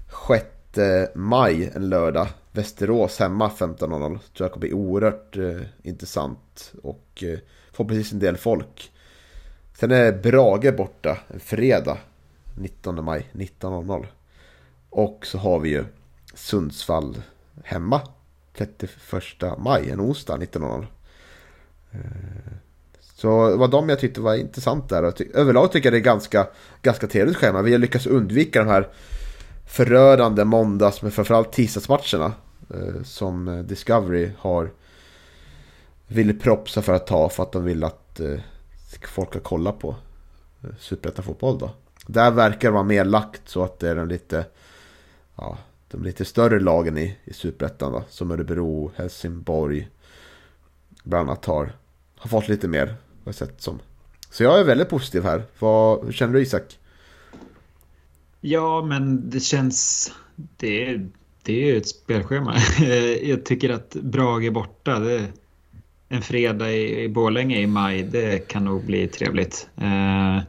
sjätte 0.07 0.54
Eh, 0.77 1.07
maj 1.13 1.71
en 1.75 1.89
lördag. 1.89 2.27
Västerås 2.51 3.19
hemma 3.19 3.49
15.00. 3.49 3.77
Tror 3.77 4.19
jag 4.37 4.51
kommer 4.51 4.67
bli 4.67 4.73
oerhört 4.73 5.37
eh, 5.37 5.61
intressant. 5.83 6.73
Och 6.83 7.23
eh, 7.23 7.39
förhoppningsvis 7.71 8.13
en 8.13 8.19
del 8.19 8.37
folk. 8.37 8.91
Sen 9.73 9.91
är 9.91 10.11
Brage 10.11 10.75
borta 10.77 11.17
en 11.27 11.39
fredag 11.39 11.97
19 12.55 13.03
maj 13.03 13.29
19.00. 13.33 14.05
Och 14.89 15.25
så 15.25 15.37
har 15.37 15.59
vi 15.59 15.69
ju 15.69 15.85
Sundsvall 16.33 17.17
hemma 17.63 18.01
31 18.57 18.91
maj, 19.57 19.89
en 19.89 20.01
onsdag 20.01 20.37
19.00. 20.37 20.87
Eh, 21.91 21.99
så 23.01 23.49
det 23.49 23.55
var 23.55 23.67
de 23.67 23.89
jag 23.89 23.99
tyckte 23.99 24.21
var 24.21 24.35
intressant 24.35 24.89
där. 24.89 25.13
överlag 25.37 25.71
tycker 25.71 25.87
jag 25.87 25.93
det 25.93 25.97
är 25.97 26.13
ganska, 26.13 26.47
ganska 26.81 27.07
trevligt 27.07 27.37
schema. 27.37 27.61
Vi 27.61 27.71
har 27.71 27.79
lyckats 27.79 28.05
undvika 28.05 28.59
de 28.63 28.69
här 28.69 28.89
förödande 29.67 30.43
måndags, 30.43 31.01
men 31.01 31.11
framförallt 31.11 31.51
tisdagsmatcherna. 31.51 32.33
Eh, 32.69 33.03
som 33.03 33.47
eh, 33.47 33.59
Discovery 33.59 34.31
har 34.37 34.71
vill 36.07 36.39
propsa 36.39 36.81
för 36.81 36.93
att 36.93 37.07
ta 37.07 37.29
för 37.29 37.43
att 37.43 37.51
de 37.51 37.63
vill 37.63 37.83
att 37.83 38.19
eh, 38.19 38.39
folk 39.07 39.29
ska 39.29 39.39
kolla 39.39 39.71
på 39.71 39.95
eh, 40.63 40.69
Superettan-fotboll 40.79 41.59
då. 41.59 41.69
Där 42.07 42.31
verkar 42.31 42.67
det 42.67 42.73
vara 42.73 42.83
mer 42.83 43.05
lagt 43.05 43.49
så 43.49 43.63
att 43.63 43.79
det 43.79 43.89
är 43.89 43.95
de 43.95 44.07
lite, 44.07 44.45
ja, 45.35 45.57
de 45.91 46.03
lite 46.03 46.25
större 46.25 46.59
lagen 46.59 46.97
i, 46.97 47.17
i 47.23 47.33
Superettan 47.33 47.91
då. 47.91 48.03
Som 48.09 48.31
Örebro, 48.31 48.91
Helsingborg 48.95 49.89
bland 51.03 51.29
annat 51.29 51.45
har, 51.45 51.75
har 52.15 52.29
fått 52.29 52.47
lite 52.47 52.67
mer, 52.67 52.95
har 53.25 53.31
sett 53.31 53.61
som. 53.61 53.79
Så 54.29 54.43
jag 54.43 54.59
är 54.59 54.63
väldigt 54.63 54.89
positiv 54.89 55.23
här. 55.23 55.43
Vad, 55.59 56.05
hur 56.05 56.11
känner 56.11 56.33
du 56.33 56.41
Isak? 56.41 56.79
Ja, 58.47 58.81
men 58.81 59.29
det 59.29 59.39
känns... 59.39 60.11
Det, 60.35 60.99
det 61.43 61.53
är 61.53 61.65
ju 61.65 61.77
ett 61.77 61.87
spelschema. 61.87 62.55
jag 63.23 63.45
tycker 63.45 63.69
att 63.69 63.93
Brage 63.93 64.53
borta, 64.53 64.99
det, 64.99 65.27
en 66.09 66.21
fredag 66.21 66.71
i, 66.71 67.03
i 67.03 67.09
Borlänge 67.09 67.59
i 67.59 67.67
maj, 67.67 68.03
det 68.03 68.47
kan 68.47 68.65
nog 68.65 68.85
bli 68.85 69.07
trevligt. 69.07 69.69
Eh, 69.77 70.39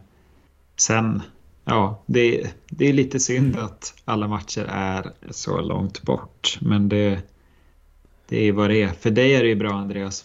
sen, 0.77 1.23
ja, 1.65 2.03
det, 2.07 2.55
det 2.69 2.89
är 2.89 2.93
lite 2.93 3.21
synd 3.21 3.57
att 3.57 3.95
alla 4.05 4.29
matcher 4.29 4.67
är 4.71 5.13
så 5.31 5.61
långt 5.61 6.03
bort. 6.03 6.59
Men 6.61 6.89
det, 6.89 7.23
det 8.29 8.49
är 8.49 8.53
vad 8.53 8.71
det 8.71 8.83
är. 8.83 8.89
För 8.89 9.11
dig 9.11 9.35
är 9.35 9.43
det 9.43 9.49
ju 9.49 9.55
bra, 9.55 9.73
Andreas. 9.73 10.25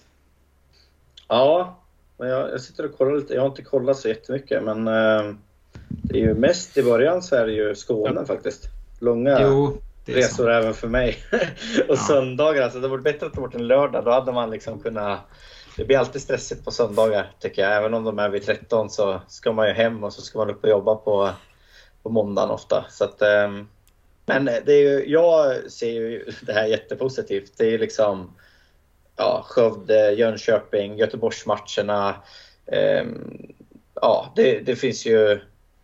Ja, 1.28 1.80
men 2.18 2.30
jag, 2.30 2.52
jag 2.52 2.62
sitter 2.62 2.86
och 2.86 2.98
kollar 2.98 3.16
lite. 3.16 3.34
Jag 3.34 3.42
har 3.42 3.50
inte 3.50 3.64
kollat 3.64 3.98
så 3.98 4.08
jättemycket, 4.08 4.64
men 4.64 4.88
eh, 4.88 5.36
det 5.88 6.18
är 6.18 6.22
ju 6.22 6.34
mest 6.34 6.78
i 6.78 6.84
början 6.84 7.22
så 7.22 7.36
är 7.36 7.46
det 7.46 7.54
ju 7.54 7.76
Skåne 7.76 8.20
ja. 8.20 8.26
faktiskt. 8.26 8.64
Långa 9.00 9.42
jo, 9.42 9.82
resor 10.06 10.44
sant. 10.44 10.50
även 10.50 10.74
för 10.74 10.88
mig. 10.88 11.18
och 11.88 11.96
ja. 11.96 12.08
söndagar, 12.08 12.64
alltså 12.64 12.80
det 12.80 12.88
vore 12.88 13.02
bättre 13.02 13.26
att 13.26 13.34
ta 13.34 13.42
bort 13.42 13.56
en 13.56 13.68
lördag. 13.68 14.06
Då 14.06 14.12
hade 14.12 14.32
man 14.32 14.52
liksom 14.52 14.80
kunnat... 14.80 15.20
Det 15.78 15.86
blir 15.86 15.98
alltid 15.98 16.22
stressigt 16.22 16.66
på 16.66 16.72
söndagar 16.72 17.32
tycker 17.40 17.62
jag. 17.62 17.78
Även 17.78 17.94
om 17.94 18.04
de 18.04 18.20
är 18.20 18.30
vid 18.30 18.46
13 18.46 18.90
så 18.90 19.22
ska 19.28 19.52
man 19.52 19.68
ju 19.68 19.74
hem 19.74 20.04
och 20.04 20.14
så 20.14 20.22
ska 20.22 20.40
man 20.40 20.50
upp 20.50 20.64
och 20.64 20.70
jobba 20.70 20.96
på, 20.96 21.30
på 22.04 22.10
måndagen 22.10 22.50
ofta. 22.50 22.86
Så 22.90 23.04
att, 23.04 23.22
um, 23.22 23.70
men 24.26 24.46
det 24.46 24.74
är 24.74 24.82
ju, 24.82 25.12
jag 25.12 25.56
ser 25.72 25.92
ju 25.92 26.32
det 26.42 26.54
här 26.54 26.66
jättepositivt. 26.66 27.54
Det 27.58 27.66
är 27.66 27.72
ju 27.72 27.78
liksom 27.78 28.36
ja, 29.16 29.46
Skövde, 29.48 30.12
Jönköping, 30.12 30.98
Göteborgsmatcherna. 30.98 32.16
Um, 33.02 33.54
ja, 33.94 34.34
det, 34.36 34.60
det, 34.60 34.76
finns 34.76 35.06
ju 35.06 35.40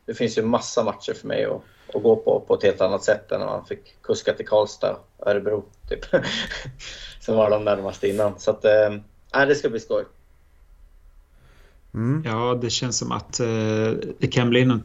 det 0.07 0.13
finns 0.13 0.37
ju 0.37 0.41
massa 0.41 0.83
matcher 0.83 1.13
för 1.13 1.27
mig 1.27 1.45
att, 1.45 1.61
att 1.95 2.03
gå 2.03 2.15
på 2.15 2.43
på 2.47 2.53
ett 2.53 2.63
helt 2.63 2.81
annat 2.81 3.03
sätt 3.03 3.31
än 3.31 3.39
när 3.39 3.47
man 3.47 3.65
fick 3.65 4.01
kuska 4.01 4.33
till 4.33 4.47
Karlstad 4.47 4.97
och 5.17 5.27
Örebro. 5.27 5.65
Typ. 5.89 6.05
Som 7.21 7.35
var 7.35 7.49
de 7.49 7.63
närmaste 7.63 8.07
innan. 8.07 8.39
Så 8.39 8.51
att, 8.51 8.65
äh, 8.65 9.45
det 9.47 9.55
ska 9.55 9.69
bli 9.69 9.79
skoj. 9.79 10.03
Mm. 11.93 12.23
Ja, 12.25 12.59
det 12.61 12.69
känns 12.69 12.97
som 12.97 13.11
att 13.11 13.39
eh, 13.39 13.91
det 14.19 14.27
kan 14.31 14.49
bli 14.49 14.65
något. 14.65 14.81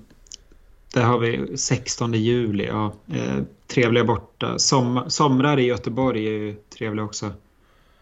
Där 0.95 1.03
har 1.03 1.19
vi 1.19 1.57
16 1.57 2.15
juli. 2.15 2.67
Ja, 2.67 2.93
eh, 3.13 3.43
trevliga 3.67 4.05
borta. 4.05 4.59
Som, 4.59 5.05
somrar 5.09 5.59
i 5.59 5.65
Göteborg 5.65 6.27
är 6.27 6.33
ju 6.33 6.55
trevliga 6.55 7.05
också. 7.05 7.33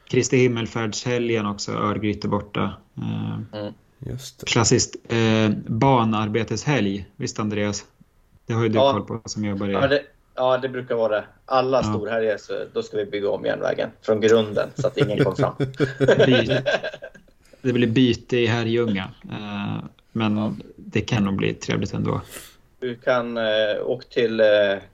Kristi 0.09 0.37
himmelfärdshelgen 0.37 1.47
också, 1.47 1.73
Örgryte 1.73 2.29
borta. 2.29 2.75
Eh, 2.97 3.61
mm. 3.61 3.75
Just 4.01 4.41
det. 4.41 4.47
Klassiskt 4.47 4.97
eh, 5.09 5.51
banarbeteshelg. 5.67 7.07
Visst 7.17 7.39
Andreas? 7.39 7.85
Det 8.47 8.53
har 8.53 8.63
ju 8.63 8.69
du 8.69 8.79
ja. 8.79 8.93
koll 8.93 9.05
på 9.05 9.29
som 9.29 9.45
jobbar 9.45 9.69
i... 9.69 9.73
Ja 9.73 9.87
det, 9.89 10.03
ja, 10.35 10.59
det 10.59 10.69
brukar 10.69 10.95
vara 10.95 11.21
det. 11.21 11.25
Alla 11.45 11.77
ja. 11.77 11.83
storhelger 11.83 12.37
så 12.37 12.65
då 12.73 12.83
ska 12.83 12.97
vi 12.97 13.05
bygga 13.05 13.31
om 13.31 13.45
järnvägen 13.45 13.91
från 14.03 14.21
grunden 14.21 14.71
så 14.75 14.87
att 14.87 14.97
ingen 14.97 15.25
kommer 15.25 15.37
fram. 15.37 15.55
det 17.63 17.73
blir 17.73 17.87
byte 17.87 18.37
i 18.37 18.47
Herrljunga. 18.47 19.11
Eh, 19.31 19.85
men 20.13 20.37
ja. 20.37 20.53
det 20.77 21.01
kan 21.01 21.25
nog 21.25 21.37
bli 21.37 21.55
trevligt 21.55 21.95
ändå. 21.95 22.21
Du 22.81 22.97
kan, 22.97 23.37
eh, 23.37 23.45
åka 23.85 24.07
till, 24.11 24.41
eh, 24.41 24.47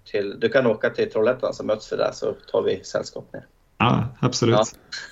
till, 0.05 0.41
du 0.41 0.49
kan 0.49 0.67
åka 0.67 0.91
till 0.91 1.11
Trollhättan 1.11 1.55
så 1.55 1.65
möts 1.65 1.93
vi 1.93 1.97
där 1.97 2.13
så 2.13 2.33
tar 2.33 2.63
vi 2.63 2.85
sällskap 2.85 3.33
ner. 3.33 3.47
Ja, 3.79 4.09
absolut. 4.21 4.59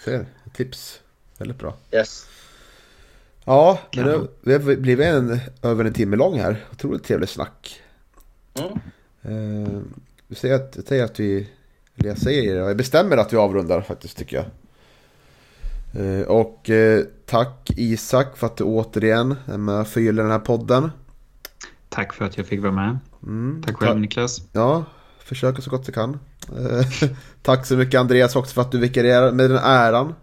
Ja. 0.07 0.21
Tips. 0.55 1.01
Väldigt 1.39 1.59
bra. 1.59 1.75
Yes. 1.93 2.27
Ja, 3.45 3.79
men 3.97 4.29
det, 4.43 4.59
vi 4.59 4.77
blivit 4.77 5.07
en, 5.07 5.41
över 5.63 5.85
en 5.85 5.93
timme 5.93 6.17
lång 6.17 6.39
här. 6.41 6.65
Otroligt 6.73 7.05
trevligt 7.05 7.31
snack. 7.31 7.81
Mm. 8.55 9.65
Uh, 9.65 9.83
säger 10.31 10.55
att, 10.55 10.73
jag 10.77 10.85
säger 10.85 11.05
att 11.05 11.21
vi, 11.21 11.49
eller 11.97 12.09
jag 12.09 12.19
säger, 12.19 12.57
jag 12.57 12.77
bestämmer 12.77 13.17
att 13.17 13.33
vi 13.33 13.37
avrundar 13.37 13.81
faktiskt 13.81 14.17
tycker 14.19 14.37
jag. 14.37 14.47
Uh, 16.03 16.23
och 16.23 16.69
uh, 16.69 17.01
tack 17.27 17.71
Isak 17.77 18.37
för 18.37 18.47
att 18.47 18.57
du 18.57 18.65
återigen 18.65 19.35
är 19.47 19.59
med 19.59 19.81
och 19.81 19.89
förgyller 19.89 20.23
den 20.23 20.33
här 20.33 20.39
podden. 20.39 20.91
Tack 21.89 22.13
för 22.13 22.25
att 22.25 22.37
jag 22.37 22.47
fick 22.47 22.61
vara 22.61 22.73
med. 22.73 22.99
Mm. 23.23 23.63
Tack 23.67 23.77
själv 23.77 24.01
Niklas. 24.01 24.43
Ja, 24.53 24.85
försöker 25.19 25.63
så 25.63 25.71
gott 25.71 25.87
du 25.87 25.93
kan. 25.93 26.19
tack 27.43 27.67
så 27.67 27.77
mycket 27.77 28.01
Andreas 28.01 28.37
också 28.37 28.55
för 28.55 28.63
att 28.63 28.73
du 28.73 28.79
vikarierar 28.79 29.33
med 29.33 29.51
den 29.51 29.59
äran. 29.59 30.15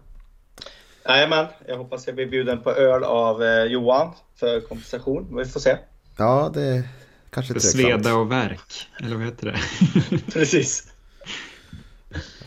Jajamän, 1.04 1.46
jag 1.66 1.78
hoppas 1.78 2.06
jag 2.06 2.14
blir 2.14 2.26
bjuden 2.26 2.62
på 2.62 2.70
öl 2.70 3.04
av 3.04 3.42
eh, 3.42 3.64
Johan 3.64 4.14
för 4.36 4.60
kompensation. 4.60 5.36
Vi 5.36 5.44
får 5.44 5.60
se. 5.60 5.76
Ja, 6.16 6.50
det 6.54 6.84
kanske 7.30 7.54
är 7.54 7.58
Sveda 7.58 8.14
och 8.14 8.32
verk, 8.32 8.88
eller 9.00 9.16
vad 9.16 9.24
heter 9.24 9.46
det? 9.46 9.58
Precis. 10.32 10.92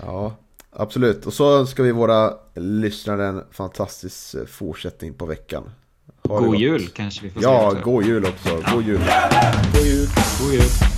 Ja, 0.01 0.35
absolut. 0.71 1.25
Och 1.25 1.33
så 1.33 1.59
önskar 1.59 1.83
vi 1.83 1.91
våra 1.91 2.33
lyssnare 2.55 3.27
en 3.27 3.43
fantastisk 3.51 4.35
eh, 4.35 4.45
fortsättning 4.45 5.13
på 5.13 5.25
veckan. 5.25 5.71
Ha 6.29 6.39
god 6.39 6.55
jul 6.55 6.87
kanske 6.87 7.23
vi 7.23 7.29
får 7.29 7.41
säga. 7.41 7.53
Ja, 7.53 7.73
god 7.83 8.05
jul 8.05 8.25
också. 8.25 8.63
God 8.73 8.85
jul. 8.85 9.01
God 9.73 9.85
jul. 9.85 10.07
God 10.39 10.53
jul. 10.53 10.94